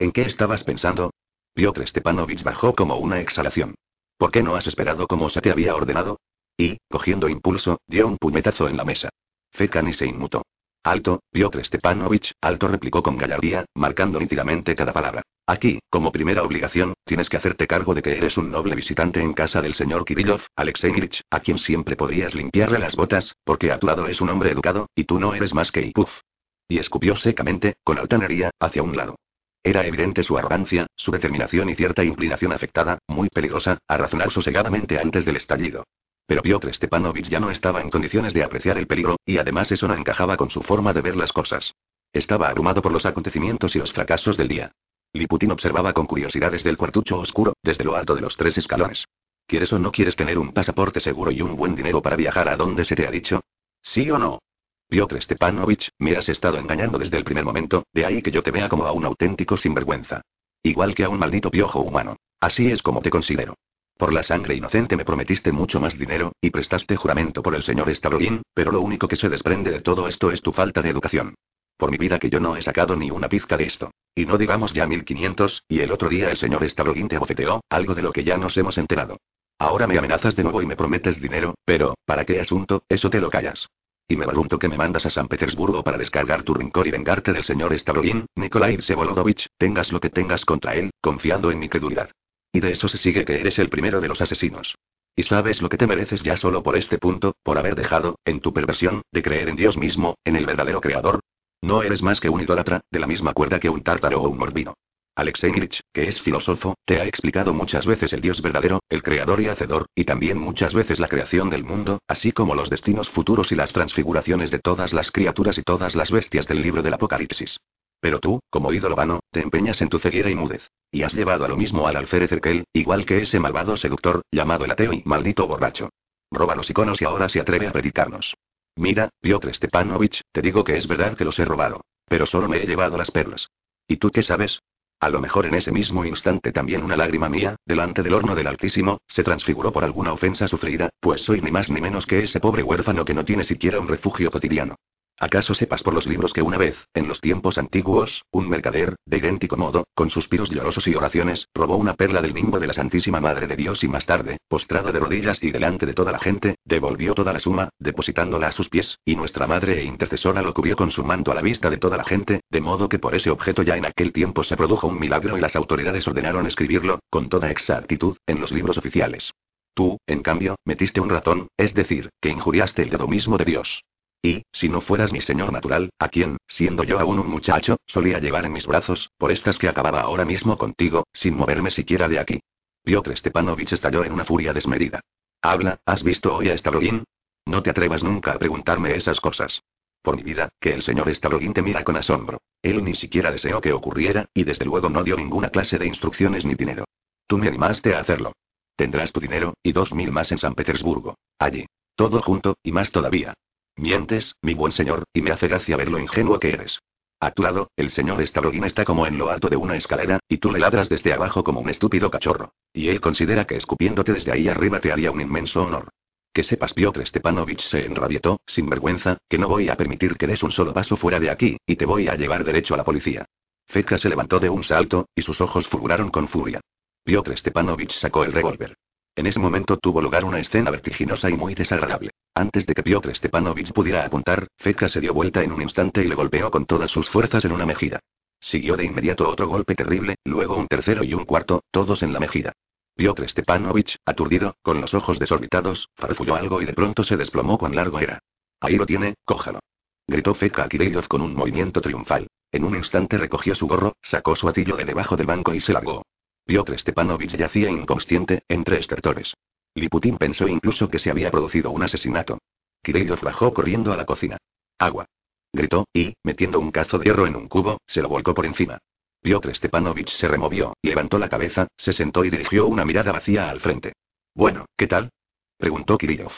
¿En 0.00 0.10
qué 0.10 0.22
estabas 0.22 0.64
pensando? 0.64 1.12
Piotr 1.54 1.86
Stepanovich 1.86 2.42
bajó 2.42 2.74
como 2.74 2.96
una 2.96 3.20
exhalación. 3.20 3.76
¿Por 4.18 4.32
qué 4.32 4.42
no 4.42 4.56
has 4.56 4.66
esperado 4.66 5.06
como 5.06 5.28
se 5.28 5.40
te 5.40 5.52
había 5.52 5.76
ordenado? 5.76 6.18
Y, 6.56 6.78
cogiendo 6.90 7.28
impulso, 7.28 7.78
dio 7.86 8.08
un 8.08 8.16
puñetazo 8.18 8.68
en 8.68 8.76
la 8.76 8.84
mesa. 8.84 9.10
Feca 9.52 9.80
ni 9.82 9.92
se 9.92 10.06
inmutó. 10.06 10.42
Alto, 10.86 11.18
Piotr 11.32 11.64
Stepanovich, 11.64 12.30
alto 12.40 12.68
replicó 12.68 13.02
con 13.02 13.18
gallardía, 13.18 13.64
marcando 13.74 14.20
nítidamente 14.20 14.76
cada 14.76 14.92
palabra. 14.92 15.22
Aquí, 15.44 15.80
como 15.90 16.12
primera 16.12 16.44
obligación, 16.44 16.94
tienes 17.04 17.28
que 17.28 17.36
hacerte 17.36 17.66
cargo 17.66 17.92
de 17.92 18.02
que 18.02 18.16
eres 18.16 18.36
un 18.36 18.52
noble 18.52 18.76
visitante 18.76 19.20
en 19.20 19.32
casa 19.32 19.60
del 19.60 19.74
señor 19.74 20.04
Kirillov, 20.04 20.42
Alexei 20.54 20.92
a 21.28 21.40
quien 21.40 21.58
siempre 21.58 21.96
podías 21.96 22.36
limpiarle 22.36 22.78
las 22.78 22.94
botas, 22.94 23.34
porque 23.42 23.72
a 23.72 23.80
tu 23.80 23.88
lado 23.88 24.06
es 24.06 24.20
un 24.20 24.28
hombre 24.28 24.52
educado, 24.52 24.86
y 24.94 25.02
tú 25.02 25.18
no 25.18 25.34
eres 25.34 25.52
más 25.54 25.72
que 25.72 25.82
Ipuf. 25.82 26.20
Y 26.68 26.78
escupió 26.78 27.16
secamente, 27.16 27.74
con 27.82 27.98
altanería, 27.98 28.50
hacia 28.60 28.84
un 28.84 28.96
lado. 28.96 29.16
Era 29.64 29.84
evidente 29.84 30.22
su 30.22 30.38
arrogancia, 30.38 30.86
su 30.94 31.10
determinación 31.10 31.68
y 31.68 31.74
cierta 31.74 32.04
inclinación 32.04 32.52
afectada, 32.52 33.00
muy 33.08 33.28
peligrosa, 33.28 33.78
a 33.88 33.96
razonar 33.96 34.30
sosegadamente 34.30 35.00
antes 35.00 35.24
del 35.24 35.34
estallido. 35.34 35.82
Pero 36.26 36.42
Piotr 36.42 36.74
Stepanovich 36.74 37.28
ya 37.28 37.38
no 37.38 37.50
estaba 37.50 37.80
en 37.80 37.90
condiciones 37.90 38.34
de 38.34 38.42
apreciar 38.42 38.78
el 38.78 38.86
peligro, 38.86 39.16
y 39.24 39.38
además 39.38 39.70
eso 39.70 39.86
no 39.86 39.94
encajaba 39.94 40.36
con 40.36 40.50
su 40.50 40.62
forma 40.62 40.92
de 40.92 41.00
ver 41.00 41.16
las 41.16 41.32
cosas. 41.32 41.74
Estaba 42.12 42.48
abrumado 42.48 42.82
por 42.82 42.92
los 42.92 43.06
acontecimientos 43.06 43.76
y 43.76 43.78
los 43.78 43.92
fracasos 43.92 44.36
del 44.36 44.48
día. 44.48 44.72
Liputín 45.12 45.52
observaba 45.52 45.92
con 45.92 46.06
curiosidad 46.06 46.50
desde 46.50 46.70
el 46.70 46.76
cuartucho 46.76 47.18
oscuro, 47.18 47.54
desde 47.62 47.84
lo 47.84 47.94
alto 47.94 48.14
de 48.14 48.20
los 48.20 48.36
tres 48.36 48.58
escalones. 48.58 49.04
¿Quieres 49.46 49.72
o 49.72 49.78
no 49.78 49.92
quieres 49.92 50.16
tener 50.16 50.38
un 50.38 50.52
pasaporte 50.52 50.98
seguro 50.98 51.30
y 51.30 51.40
un 51.40 51.56
buen 51.56 51.76
dinero 51.76 52.02
para 52.02 52.16
viajar 52.16 52.48
a 52.48 52.56
donde 52.56 52.84
se 52.84 52.96
te 52.96 53.06
ha 53.06 53.10
dicho? 53.10 53.40
¿Sí 53.80 54.10
o 54.10 54.18
no? 54.18 54.40
Piotr 54.88 55.20
Stepanovich, 55.20 55.90
me 55.98 56.16
has 56.16 56.28
estado 56.28 56.58
engañando 56.58 56.98
desde 56.98 57.16
el 57.16 57.24
primer 57.24 57.44
momento, 57.44 57.84
de 57.92 58.06
ahí 58.06 58.22
que 58.22 58.30
yo 58.32 58.42
te 58.42 58.50
vea 58.50 58.68
como 58.68 58.86
a 58.86 58.92
un 58.92 59.04
auténtico 59.04 59.56
sinvergüenza. 59.56 60.22
Igual 60.62 60.94
que 60.94 61.04
a 61.04 61.08
un 61.08 61.18
maldito 61.18 61.50
piojo 61.50 61.80
humano. 61.80 62.16
Así 62.40 62.70
es 62.70 62.82
como 62.82 63.00
te 63.00 63.10
considero. 63.10 63.54
Por 63.96 64.12
la 64.12 64.22
sangre 64.22 64.54
inocente 64.54 64.94
me 64.94 65.06
prometiste 65.06 65.52
mucho 65.52 65.80
más 65.80 65.98
dinero, 65.98 66.32
y 66.42 66.50
prestaste 66.50 66.96
juramento 66.96 67.42
por 67.42 67.54
el 67.54 67.62
señor 67.62 67.94
Stavroin, 67.94 68.42
pero 68.52 68.70
lo 68.70 68.82
único 68.82 69.08
que 69.08 69.16
se 69.16 69.30
desprende 69.30 69.70
de 69.70 69.80
todo 69.80 70.06
esto 70.06 70.30
es 70.30 70.42
tu 70.42 70.52
falta 70.52 70.82
de 70.82 70.90
educación. 70.90 71.34
Por 71.78 71.90
mi 71.90 71.96
vida 71.96 72.18
que 72.18 72.28
yo 72.28 72.38
no 72.38 72.56
he 72.56 72.62
sacado 72.62 72.94
ni 72.94 73.10
una 73.10 73.28
pizca 73.28 73.56
de 73.56 73.64
esto. 73.64 73.90
Y 74.14 74.26
no 74.26 74.36
digamos 74.36 74.74
ya 74.74 74.86
1500, 74.86 75.62
y 75.68 75.80
el 75.80 75.92
otro 75.92 76.10
día 76.10 76.30
el 76.30 76.36
señor 76.36 76.68
Stavroin 76.68 77.08
te 77.08 77.16
abofeteó, 77.16 77.62
algo 77.70 77.94
de 77.94 78.02
lo 78.02 78.12
que 78.12 78.22
ya 78.22 78.36
nos 78.36 78.56
hemos 78.58 78.76
enterado. 78.76 79.16
Ahora 79.58 79.86
me 79.86 79.96
amenazas 79.96 80.36
de 80.36 80.42
nuevo 80.42 80.60
y 80.60 80.66
me 80.66 80.76
prometes 80.76 81.18
dinero, 81.18 81.54
pero, 81.64 81.94
¿para 82.04 82.26
qué 82.26 82.38
asunto? 82.38 82.82
Eso 82.90 83.08
te 83.08 83.20
lo 83.20 83.30
callas. 83.30 83.66
Y 84.08 84.16
me 84.16 84.26
pregunto 84.26 84.58
que 84.58 84.68
me 84.68 84.76
mandas 84.76 85.06
a 85.06 85.10
San 85.10 85.26
Petersburgo 85.26 85.82
para 85.82 85.96
descargar 85.96 86.42
tu 86.42 86.52
rencor 86.52 86.86
y 86.86 86.90
vengarte 86.90 87.32
del 87.32 87.44
señor 87.44 87.76
Stavroin, 87.78 88.26
Nikolai 88.36 88.76
Vsevolodovich, 88.76 89.48
tengas 89.56 89.90
lo 89.90 90.00
que 90.00 90.10
tengas 90.10 90.44
contra 90.44 90.74
él, 90.74 90.90
confiando 91.00 91.50
en 91.50 91.58
mi 91.58 91.70
credulidad. 91.70 92.10
Y 92.52 92.60
de 92.60 92.72
eso 92.72 92.88
se 92.88 92.98
sigue 92.98 93.24
que 93.24 93.40
eres 93.40 93.58
el 93.58 93.68
primero 93.68 94.00
de 94.00 94.08
los 94.08 94.20
asesinos. 94.20 94.74
Y 95.14 95.22
sabes 95.22 95.62
lo 95.62 95.68
que 95.68 95.78
te 95.78 95.86
mereces 95.86 96.22
ya 96.22 96.36
solo 96.36 96.62
por 96.62 96.76
este 96.76 96.98
punto, 96.98 97.36
por 97.42 97.56
haber 97.56 97.74
dejado, 97.74 98.18
en 98.24 98.40
tu 98.40 98.52
perversión, 98.52 99.02
de 99.12 99.22
creer 99.22 99.48
en 99.48 99.56
Dios 99.56 99.76
mismo, 99.76 100.16
en 100.24 100.36
el 100.36 100.44
verdadero 100.44 100.80
creador. 100.80 101.20
No 101.62 101.82
eres 101.82 102.02
más 102.02 102.20
que 102.20 102.28
un 102.28 102.42
idólatra, 102.42 102.82
de 102.90 102.98
la 102.98 103.06
misma 103.06 103.32
cuerda 103.32 103.58
que 103.58 103.70
un 103.70 103.82
tártaro 103.82 104.20
o 104.20 104.28
un 104.28 104.38
morbino. 104.38 104.74
Alexei 105.16 105.50
que 105.94 106.08
es 106.08 106.20
filósofo, 106.20 106.74
te 106.84 107.00
ha 107.00 107.06
explicado 107.06 107.54
muchas 107.54 107.86
veces 107.86 108.12
el 108.12 108.20
Dios 108.20 108.42
verdadero, 108.42 108.80
el 108.90 109.02
creador 109.02 109.40
y 109.40 109.48
hacedor, 109.48 109.86
y 109.94 110.04
también 110.04 110.36
muchas 110.36 110.74
veces 110.74 111.00
la 111.00 111.08
creación 111.08 111.48
del 111.48 111.64
mundo, 111.64 112.00
así 112.06 112.32
como 112.32 112.54
los 112.54 112.68
destinos 112.68 113.08
futuros 113.08 113.50
y 113.50 113.54
las 113.54 113.72
transfiguraciones 113.72 114.50
de 114.50 114.58
todas 114.58 114.92
las 114.92 115.10
criaturas 115.10 115.56
y 115.56 115.62
todas 115.62 115.94
las 115.94 116.10
bestias 116.10 116.46
del 116.46 116.60
libro 116.60 116.82
del 116.82 116.92
Apocalipsis. 116.92 117.58
Pero 118.06 118.20
tú, 118.20 118.38
como 118.50 118.72
ídolo 118.72 118.94
vano, 118.94 119.18
te 119.32 119.40
empeñas 119.40 119.82
en 119.82 119.88
tu 119.88 119.98
ceguera 119.98 120.30
y 120.30 120.36
mudez. 120.36 120.70
Y 120.92 121.02
has 121.02 121.12
llevado 121.12 121.44
a 121.44 121.48
lo 121.48 121.56
mismo 121.56 121.88
al 121.88 121.96
alférez 121.96 122.30
Erkel, 122.30 122.64
igual 122.72 123.04
que 123.04 123.22
ese 123.22 123.40
malvado 123.40 123.76
seductor, 123.76 124.22
llamado 124.30 124.64
el 124.64 124.70
ateo 124.70 124.92
y 124.92 125.02
maldito 125.04 125.48
borracho. 125.48 125.88
Roba 126.30 126.54
los 126.54 126.70
iconos 126.70 127.02
y 127.02 127.04
ahora 127.04 127.28
se 127.28 127.40
atreve 127.40 127.66
a 127.66 127.72
predicarnos. 127.72 128.36
Mira, 128.76 129.08
Piotr 129.20 129.52
Stepanovich, 129.52 130.20
te 130.30 130.40
digo 130.40 130.62
que 130.62 130.76
es 130.76 130.86
verdad 130.86 131.16
que 131.16 131.24
los 131.24 131.36
he 131.40 131.44
robado. 131.44 131.80
Pero 132.06 132.26
solo 132.26 132.48
me 132.48 132.62
he 132.62 132.66
llevado 132.68 132.96
las 132.96 133.10
perlas. 133.10 133.48
¿Y 133.88 133.96
tú 133.96 134.10
qué 134.10 134.22
sabes? 134.22 134.60
A 135.00 135.08
lo 135.08 135.20
mejor 135.20 135.46
en 135.46 135.56
ese 135.56 135.72
mismo 135.72 136.04
instante 136.04 136.52
también 136.52 136.84
una 136.84 136.96
lágrima 136.96 137.28
mía, 137.28 137.56
delante 137.66 138.04
del 138.04 138.14
horno 138.14 138.36
del 138.36 138.46
Altísimo, 138.46 138.98
se 139.08 139.24
transfiguró 139.24 139.72
por 139.72 139.82
alguna 139.82 140.12
ofensa 140.12 140.46
sufrida, 140.46 140.90
pues 141.00 141.22
soy 141.22 141.40
ni 141.40 141.50
más 141.50 141.70
ni 141.70 141.80
menos 141.80 142.06
que 142.06 142.22
ese 142.22 142.38
pobre 142.38 142.62
huérfano 142.62 143.04
que 143.04 143.14
no 143.14 143.24
tiene 143.24 143.42
siquiera 143.42 143.80
un 143.80 143.88
refugio 143.88 144.30
cotidiano. 144.30 144.76
¿Acaso 145.18 145.54
sepas 145.54 145.82
por 145.82 145.94
los 145.94 146.06
libros 146.06 146.34
que 146.34 146.42
una 146.42 146.58
vez, 146.58 146.76
en 146.92 147.08
los 147.08 147.22
tiempos 147.22 147.56
antiguos, 147.56 148.22
un 148.32 148.50
mercader, 148.50 148.96
de 149.06 149.16
idéntico 149.16 149.56
modo, 149.56 149.86
con 149.94 150.10
suspiros 150.10 150.50
llorosos 150.50 150.86
y 150.88 150.94
oraciones, 150.94 151.48
robó 151.54 151.76
una 151.76 151.94
perla 151.94 152.20
del 152.20 152.34
nimbo 152.34 152.60
de 152.60 152.66
la 152.66 152.74
Santísima 152.74 153.18
Madre 153.18 153.46
de 153.46 153.56
Dios 153.56 153.82
y 153.82 153.88
más 153.88 154.04
tarde, 154.04 154.36
postrado 154.46 154.92
de 154.92 155.00
rodillas 155.00 155.42
y 155.42 155.50
delante 155.50 155.86
de 155.86 155.94
toda 155.94 156.12
la 156.12 156.18
gente, 156.18 156.56
devolvió 156.66 157.14
toda 157.14 157.32
la 157.32 157.40
suma, 157.40 157.70
depositándola 157.78 158.48
a 158.48 158.52
sus 158.52 158.68
pies, 158.68 158.98
y 159.06 159.16
nuestra 159.16 159.46
Madre 159.46 159.80
e 159.80 159.84
intercesora 159.84 160.42
lo 160.42 160.52
cubrió 160.52 160.76
con 160.76 160.90
su 160.90 161.02
manto 161.02 161.32
a 161.32 161.34
la 161.34 161.40
vista 161.40 161.70
de 161.70 161.78
toda 161.78 161.96
la 161.96 162.04
gente, 162.04 162.42
de 162.50 162.60
modo 162.60 162.90
que 162.90 162.98
por 162.98 163.14
ese 163.14 163.30
objeto 163.30 163.62
ya 163.62 163.78
en 163.78 163.86
aquel 163.86 164.12
tiempo 164.12 164.44
se 164.44 164.56
produjo 164.56 164.86
un 164.86 165.00
milagro 165.00 165.38
y 165.38 165.40
las 165.40 165.56
autoridades 165.56 166.06
ordenaron 166.06 166.46
escribirlo, 166.46 166.98
con 167.08 167.30
toda 167.30 167.50
exactitud, 167.50 168.18
en 168.26 168.38
los 168.38 168.52
libros 168.52 168.76
oficiales. 168.76 169.32
Tú, 169.72 169.96
en 170.06 170.20
cambio, 170.20 170.56
metiste 170.66 171.00
un 171.00 171.08
ratón, 171.08 171.48
es 171.56 171.72
decir, 171.72 172.10
que 172.20 172.28
injuriaste 172.28 172.82
el 172.82 172.90
dedo 172.90 173.08
mismo 173.08 173.38
de 173.38 173.46
Dios. 173.46 173.82
Y, 174.22 174.42
si 174.52 174.68
no 174.68 174.80
fueras 174.80 175.12
mi 175.12 175.20
señor 175.20 175.52
natural, 175.52 175.90
a 175.98 176.08
quien, 176.08 176.36
siendo 176.46 176.84
yo 176.84 176.98
aún 176.98 177.18
un 177.18 177.28
muchacho, 177.28 177.76
solía 177.86 178.18
llevar 178.18 178.44
en 178.44 178.52
mis 178.52 178.66
brazos, 178.66 179.10
por 179.18 179.30
estas 179.30 179.58
que 179.58 179.68
acababa 179.68 180.00
ahora 180.00 180.24
mismo 180.24 180.56
contigo, 180.56 181.06
sin 181.12 181.36
moverme 181.36 181.70
siquiera 181.70 182.08
de 182.08 182.18
aquí. 182.18 182.40
Piotr 182.82 183.16
Stepanovich 183.16 183.72
estalló 183.72 184.04
en 184.04 184.12
una 184.12 184.24
furia 184.24 184.52
desmedida. 184.52 185.00
Habla, 185.42 185.80
¿has 185.84 186.02
visto 186.02 186.34
hoy 186.34 186.50
a 186.50 186.58
Stavroin? 186.58 187.04
No 187.46 187.62
te 187.62 187.70
atrevas 187.70 188.02
nunca 188.02 188.32
a 188.32 188.38
preguntarme 188.38 188.96
esas 188.96 189.20
cosas. 189.20 189.62
Por 190.02 190.16
mi 190.16 190.22
vida, 190.22 190.48
que 190.60 190.72
el 190.72 190.82
señor 190.82 191.12
Stavroin 191.14 191.52
te 191.52 191.62
mira 191.62 191.84
con 191.84 191.96
asombro. 191.96 192.38
Él 192.62 192.82
ni 192.84 192.94
siquiera 192.94 193.30
deseó 193.30 193.60
que 193.60 193.72
ocurriera, 193.72 194.26
y 194.34 194.44
desde 194.44 194.64
luego 194.64 194.88
no 194.88 195.04
dio 195.04 195.16
ninguna 195.16 195.50
clase 195.50 195.78
de 195.78 195.86
instrucciones 195.86 196.44
ni 196.44 196.54
dinero. 196.54 196.84
Tú 197.26 197.38
me 197.38 197.48
animaste 197.48 197.94
a 197.94 198.00
hacerlo. 198.00 198.32
Tendrás 198.76 199.12
tu 199.12 199.20
dinero, 199.20 199.54
y 199.62 199.72
dos 199.72 199.92
mil 199.94 200.12
más 200.12 200.30
en 200.32 200.38
San 200.38 200.54
Petersburgo. 200.54 201.16
Allí. 201.38 201.66
Todo 201.94 202.20
junto, 202.22 202.56
y 202.62 202.72
más 202.72 202.92
todavía. 202.92 203.34
Mientes, 203.76 204.34
mi 204.40 204.54
buen 204.54 204.72
señor, 204.72 205.04
y 205.12 205.20
me 205.20 205.32
hace 205.32 205.48
gracia 205.48 205.76
ver 205.76 205.90
lo 205.90 205.98
ingenuo 205.98 206.40
que 206.40 206.48
eres. 206.48 206.80
A 207.20 207.30
tu 207.30 207.42
lado, 207.42 207.70
el 207.76 207.90
señor 207.90 208.26
Stavroguin 208.26 208.64
está 208.64 208.84
como 208.84 209.06
en 209.06 209.18
lo 209.18 209.30
alto 209.30 209.50
de 209.50 209.56
una 209.56 209.76
escalera, 209.76 210.18
y 210.28 210.38
tú 210.38 210.50
le 210.50 210.58
ladras 210.58 210.88
desde 210.88 211.12
abajo 211.12 211.44
como 211.44 211.60
un 211.60 211.68
estúpido 211.68 212.10
cachorro. 212.10 212.52
Y 212.72 212.88
él 212.88 213.00
considera 213.02 213.46
que 213.46 213.56
escupiéndote 213.56 214.14
desde 214.14 214.32
ahí 214.32 214.48
arriba 214.48 214.80
te 214.80 214.92
haría 214.92 215.10
un 215.10 215.20
inmenso 215.20 215.62
honor. 215.62 215.90
Que 216.32 216.42
sepas, 216.42 216.72
Piotr 216.72 217.06
Stepanovich 217.06 217.60
se 217.60 217.84
enrabietó, 217.84 218.40
sin 218.46 218.66
vergüenza, 218.68 219.18
que 219.28 219.38
no 219.38 219.48
voy 219.48 219.68
a 219.68 219.76
permitir 219.76 220.16
que 220.16 220.26
des 220.26 220.42
un 220.42 220.52
solo 220.52 220.72
paso 220.72 220.96
fuera 220.96 221.20
de 221.20 221.30
aquí, 221.30 221.58
y 221.66 221.76
te 221.76 221.84
voy 221.84 222.08
a 222.08 222.14
llevar 222.14 222.44
derecho 222.44 222.74
a 222.74 222.78
la 222.78 222.84
policía. 222.84 223.26
Feka 223.66 223.98
se 223.98 224.08
levantó 224.08 224.38
de 224.38 224.48
un 224.48 224.64
salto, 224.64 225.08
y 225.14 225.22
sus 225.22 225.40
ojos 225.42 225.66
fulguraron 225.68 226.10
con 226.10 226.28
furia. 226.28 226.60
Piotr 227.04 227.36
Stepanovich 227.36 227.92
sacó 227.92 228.24
el 228.24 228.32
revólver. 228.32 228.74
En 229.16 229.26
ese 229.26 229.40
momento 229.40 229.78
tuvo 229.78 230.02
lugar 230.02 230.26
una 230.26 230.38
escena 230.38 230.70
vertiginosa 230.70 231.30
y 231.30 231.32
muy 231.32 231.54
desagradable. 231.54 232.10
Antes 232.34 232.66
de 232.66 232.74
que 232.74 232.82
Piotr 232.82 233.14
Stepanovich 233.16 233.72
pudiera 233.72 234.04
apuntar, 234.04 234.46
Feka 234.58 234.90
se 234.90 235.00
dio 235.00 235.14
vuelta 235.14 235.42
en 235.42 235.52
un 235.52 235.62
instante 235.62 236.04
y 236.04 236.06
le 236.06 236.14
golpeó 236.14 236.50
con 236.50 236.66
todas 236.66 236.90
sus 236.90 237.08
fuerzas 237.08 237.42
en 237.46 237.52
una 237.52 237.64
mejilla. 237.64 237.98
Siguió 238.38 238.76
de 238.76 238.84
inmediato 238.84 239.26
otro 239.26 239.48
golpe 239.48 239.74
terrible, 239.74 240.16
luego 240.24 240.56
un 240.56 240.66
tercero 240.66 241.02
y 241.02 241.14
un 241.14 241.24
cuarto, 241.24 241.62
todos 241.70 242.02
en 242.02 242.12
la 242.12 242.20
mejilla. 242.20 242.52
Piotr 242.94 243.26
Stepanovich, 243.26 243.96
aturdido, 244.04 244.56
con 244.60 244.82
los 244.82 244.92
ojos 244.92 245.18
desorbitados, 245.18 245.88
farfulló 245.94 246.34
algo 246.34 246.60
y 246.60 246.66
de 246.66 246.74
pronto 246.74 247.02
se 247.02 247.16
desplomó 247.16 247.56
cuán 247.56 247.74
largo 247.74 247.98
era. 248.00 248.18
Ahí 248.60 248.76
lo 248.76 248.84
tiene, 248.84 249.14
cójalo. 249.24 249.60
Gritó 250.06 250.34
Feka 250.34 250.64
a 250.64 250.68
Kirillov 250.68 251.08
con 251.08 251.22
un 251.22 251.34
movimiento 251.34 251.80
triunfal. 251.80 252.26
En 252.52 252.64
un 252.64 252.76
instante 252.76 253.16
recogió 253.16 253.54
su 253.54 253.66
gorro, 253.66 253.94
sacó 254.02 254.36
su 254.36 254.46
atillo 254.46 254.76
de 254.76 254.84
debajo 254.84 255.16
del 255.16 255.26
banco 255.26 255.54
y 255.54 255.60
se 255.60 255.72
largó. 255.72 256.02
Piotr 256.46 256.78
Stepanovich 256.78 257.36
yacía 257.36 257.68
inconsciente, 257.70 258.44
entre 258.48 258.78
estertores. 258.78 259.34
Liputín 259.74 260.16
pensó 260.16 260.46
incluso 260.46 260.88
que 260.88 261.00
se 261.00 261.10
había 261.10 261.30
producido 261.30 261.72
un 261.72 261.82
asesinato. 261.82 262.38
Kirillov 262.82 263.20
bajó 263.20 263.52
corriendo 263.52 263.92
a 263.92 263.96
la 263.96 264.06
cocina. 264.06 264.38
Agua. 264.78 265.06
Gritó, 265.52 265.86
y, 265.92 266.14
metiendo 266.22 266.60
un 266.60 266.70
cazo 266.70 266.98
de 266.98 267.06
hierro 267.06 267.26
en 267.26 267.34
un 267.34 267.48
cubo, 267.48 267.78
se 267.86 268.00
lo 268.00 268.08
volcó 268.08 268.32
por 268.32 268.46
encima. 268.46 268.78
Piotr 269.20 269.54
Stepanovich 269.56 270.10
se 270.10 270.28
removió, 270.28 270.74
levantó 270.82 271.18
la 271.18 271.28
cabeza, 271.28 271.66
se 271.76 271.92
sentó 271.92 272.24
y 272.24 272.30
dirigió 272.30 272.68
una 272.68 272.84
mirada 272.84 273.10
vacía 273.10 273.50
al 273.50 273.60
frente. 273.60 273.94
Bueno, 274.32 274.66
¿qué 274.76 274.86
tal? 274.86 275.10
preguntó 275.58 275.98
Kirillov. 275.98 276.32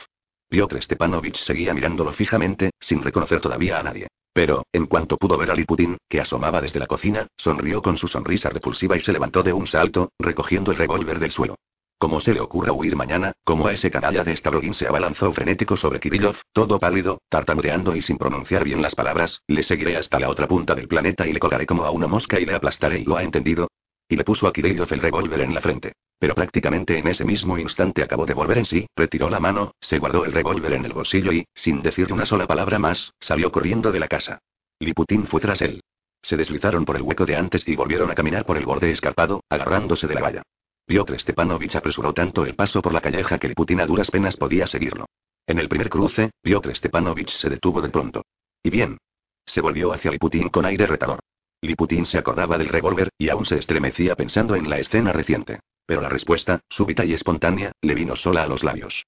Piotr 0.49 0.81
Stepanovich 0.83 1.37
seguía 1.37 1.75
mirándolo 1.75 2.13
fijamente, 2.13 2.71
sin 2.81 3.03
reconocer 3.03 3.41
todavía 3.41 3.79
a 3.79 3.83
nadie. 3.83 4.09
Pero, 4.33 4.65
en 4.73 4.87
cuanto 4.87 5.19
pudo 5.19 5.37
ver 5.37 5.51
a 5.51 5.55
Liputin, 5.55 5.99
que 6.09 6.21
asomaba 6.21 6.61
desde 6.61 6.79
la 6.79 6.87
cocina, 6.87 7.27
sonrió 7.37 7.83
con 7.83 7.99
su 7.99 8.09
sonrisa 8.09 8.49
repulsiva 8.49 8.97
y 8.97 9.01
se 9.01 9.13
levantó 9.13 9.43
de 9.43 9.53
un 9.53 9.67
salto, 9.67 10.13
recogiendo 10.19 10.71
el 10.71 10.79
revólver 10.79 11.19
del 11.19 11.33
suelo. 11.33 11.57
Como 11.99 12.21
se 12.21 12.33
le 12.33 12.41
ocurra 12.41 12.73
huir 12.73 12.95
mañana, 12.95 13.33
como 13.45 13.67
a 13.67 13.73
ese 13.73 13.91
canalla 13.91 14.23
de 14.23 14.37
Stavrodin 14.37 14.73
se 14.73 14.87
abalanzó 14.87 15.33
frenético 15.33 15.77
sobre 15.77 15.99
Kirillov, 15.99 16.37
todo 16.53 16.79
pálido, 16.79 17.21
tartamudeando 17.29 17.97
y 17.97 18.01
sin 18.01 18.17
pronunciar 18.17 18.63
bien 18.63 18.81
las 18.81 18.95
palabras, 18.95 19.43
le 19.49 19.65
seguiré 19.65 19.97
hasta 19.97 20.21
la 20.21 20.31
otra 20.31 20.47
punta 20.47 20.77
del 20.77 20.87
planeta 20.87 21.27
y 21.27 21.33
le 21.33 21.41
colgaré 21.41 21.67
como 21.67 21.85
a 21.85 21.91
una 21.91 22.07
mosca 22.07 22.39
y 22.39 22.47
le 22.47 22.55
aplastaré 22.55 23.01
y 23.01 23.05
lo 23.05 23.17
ha 23.17 23.25
entendido. 23.25 23.69
Y 24.09 24.15
le 24.15 24.25
puso 24.25 24.47
a 24.47 24.53
Kirillov 24.53 24.93
el 24.93 25.01
revólver 25.01 25.41
en 25.41 25.55
la 25.55 25.61
frente. 25.61 25.93
Pero 26.19 26.35
prácticamente 26.35 26.99
en 26.99 27.07
ese 27.07 27.25
mismo 27.25 27.59
instante 27.59 28.03
acabó 28.03 28.27
de 28.27 28.35
volver 28.35 28.59
en 28.59 28.65
sí, 28.65 28.87
retiró 28.97 29.31
la 29.31 29.39
mano, 29.39 29.73
se 29.81 29.99
guardó 29.99 30.25
el 30.25 30.33
revólver 30.33 30.73
en 30.73 30.85
el 30.85 30.93
bolsillo 30.93 31.33
y, 31.33 31.47
sin 31.55 31.81
decir 31.81 32.13
una 32.13 32.27
sola 32.27 32.47
palabra 32.47 32.79
más, 32.79 33.13
salió 33.21 33.53
corriendo 33.53 33.93
de 33.93 34.01
la 34.01 34.09
casa. 34.09 34.41
Liputin 34.81 35.27
fue 35.27 35.41
tras 35.41 35.63
él. 35.63 35.81
Se 36.21 36.37
deslizaron 36.37 36.85
por 36.85 36.97
el 36.97 37.03
hueco 37.03 37.25
de 37.25 37.37
antes 37.37 37.67
y 37.69 37.77
volvieron 37.77 38.11
a 38.11 38.15
caminar 38.15 38.45
por 38.45 38.57
el 38.57 38.67
borde 38.67 38.91
escarpado, 38.91 39.43
agarrándose 39.49 40.09
de 40.09 40.15
la 40.15 40.21
valla. 40.21 40.43
Piotr 40.87 41.19
Stepanovich 41.21 41.77
apresuró 41.77 42.13
tanto 42.13 42.45
el 42.47 42.55
paso 42.55 42.83
por 42.83 42.93
la 42.93 43.01
calleja 43.01 43.39
que 43.39 43.49
Liputin 43.49 43.81
a 43.81 43.87
duras 43.87 44.11
penas 44.11 44.37
podía 44.37 44.67
seguirlo. 44.67 45.07
En 45.47 45.59
el 45.59 45.69
primer 45.69 45.89
cruce, 45.89 46.31
Piotr 46.43 46.75
Stepanovich 46.75 47.31
se 47.31 47.49
detuvo 47.49 47.81
de 47.81 47.91
pronto. 47.91 48.23
¿Y 48.63 48.71
bien? 48.71 48.99
Se 49.47 49.61
volvió 49.61 49.93
hacia 49.93 50.11
Liputin 50.11 50.49
con 50.49 50.65
aire 50.65 50.87
retador. 50.87 51.21
Liputin 51.61 52.07
se 52.07 52.19
acordaba 52.19 52.59
del 52.59 52.69
revólver, 52.69 53.11
y 53.19 53.29
aún 53.29 53.45
se 53.45 53.59
estremecía 53.59 54.17
pensando 54.17 54.57
en 54.57 54.69
la 54.69 54.79
escena 54.79 55.13
reciente. 55.13 55.61
Pero 55.89 56.03
la 56.03 56.11
respuesta, 56.11 56.61
súbita 56.69 57.07
y 57.07 57.15
espontánea, 57.15 57.73
le 57.81 57.95
vino 57.95 58.15
sola 58.15 58.43
a 58.43 58.47
los 58.47 58.63
labios. 58.63 59.07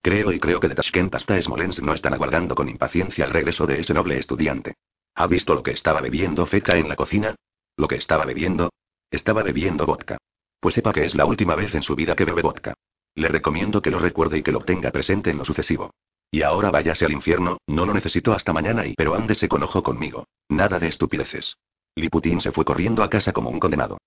Creo 0.00 0.32
y 0.32 0.40
creo 0.40 0.60
que 0.60 0.68
de 0.68 0.74
Tashkent 0.74 1.14
hasta 1.14 1.38
Smolensk 1.38 1.82
no 1.82 1.92
están 1.92 2.14
aguardando 2.14 2.54
con 2.54 2.70
impaciencia 2.70 3.26
el 3.26 3.32
regreso 3.32 3.66
de 3.66 3.80
ese 3.80 3.92
noble 3.92 4.16
estudiante. 4.16 4.72
¿Ha 5.14 5.26
visto 5.26 5.54
lo 5.54 5.62
que 5.62 5.72
estaba 5.72 6.00
bebiendo 6.00 6.46
Feka 6.46 6.78
en 6.78 6.88
la 6.88 6.96
cocina? 6.96 7.34
¿Lo 7.76 7.86
que 7.86 7.96
estaba 7.96 8.24
bebiendo? 8.24 8.72
Estaba 9.10 9.42
bebiendo 9.42 9.84
vodka. 9.84 10.16
Pues 10.58 10.74
sepa 10.74 10.94
que 10.94 11.04
es 11.04 11.14
la 11.14 11.26
última 11.26 11.54
vez 11.54 11.74
en 11.74 11.82
su 11.82 11.94
vida 11.94 12.16
que 12.16 12.24
bebe 12.24 12.40
vodka. 12.40 12.72
Le 13.14 13.28
recomiendo 13.28 13.82
que 13.82 13.90
lo 13.90 13.98
recuerde 13.98 14.38
y 14.38 14.42
que 14.42 14.52
lo 14.52 14.60
tenga 14.60 14.90
presente 14.90 15.28
en 15.28 15.36
lo 15.36 15.44
sucesivo. 15.44 15.90
Y 16.30 16.40
ahora 16.40 16.70
váyase 16.70 17.04
al 17.04 17.12
infierno, 17.12 17.58
no 17.66 17.84
lo 17.84 17.92
necesito 17.92 18.32
hasta 18.32 18.54
mañana 18.54 18.86
y 18.86 18.94
pero 18.94 19.14
ándese 19.14 19.48
con 19.48 19.62
ojo 19.62 19.82
conmigo. 19.82 20.24
Nada 20.48 20.78
de 20.78 20.88
estupideces. 20.88 21.58
Liputín 21.94 22.40
se 22.40 22.52
fue 22.52 22.64
corriendo 22.64 23.02
a 23.02 23.10
casa 23.10 23.34
como 23.34 23.50
un 23.50 23.60
condenado. 23.60 23.98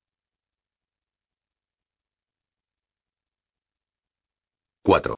4. 4.95 5.15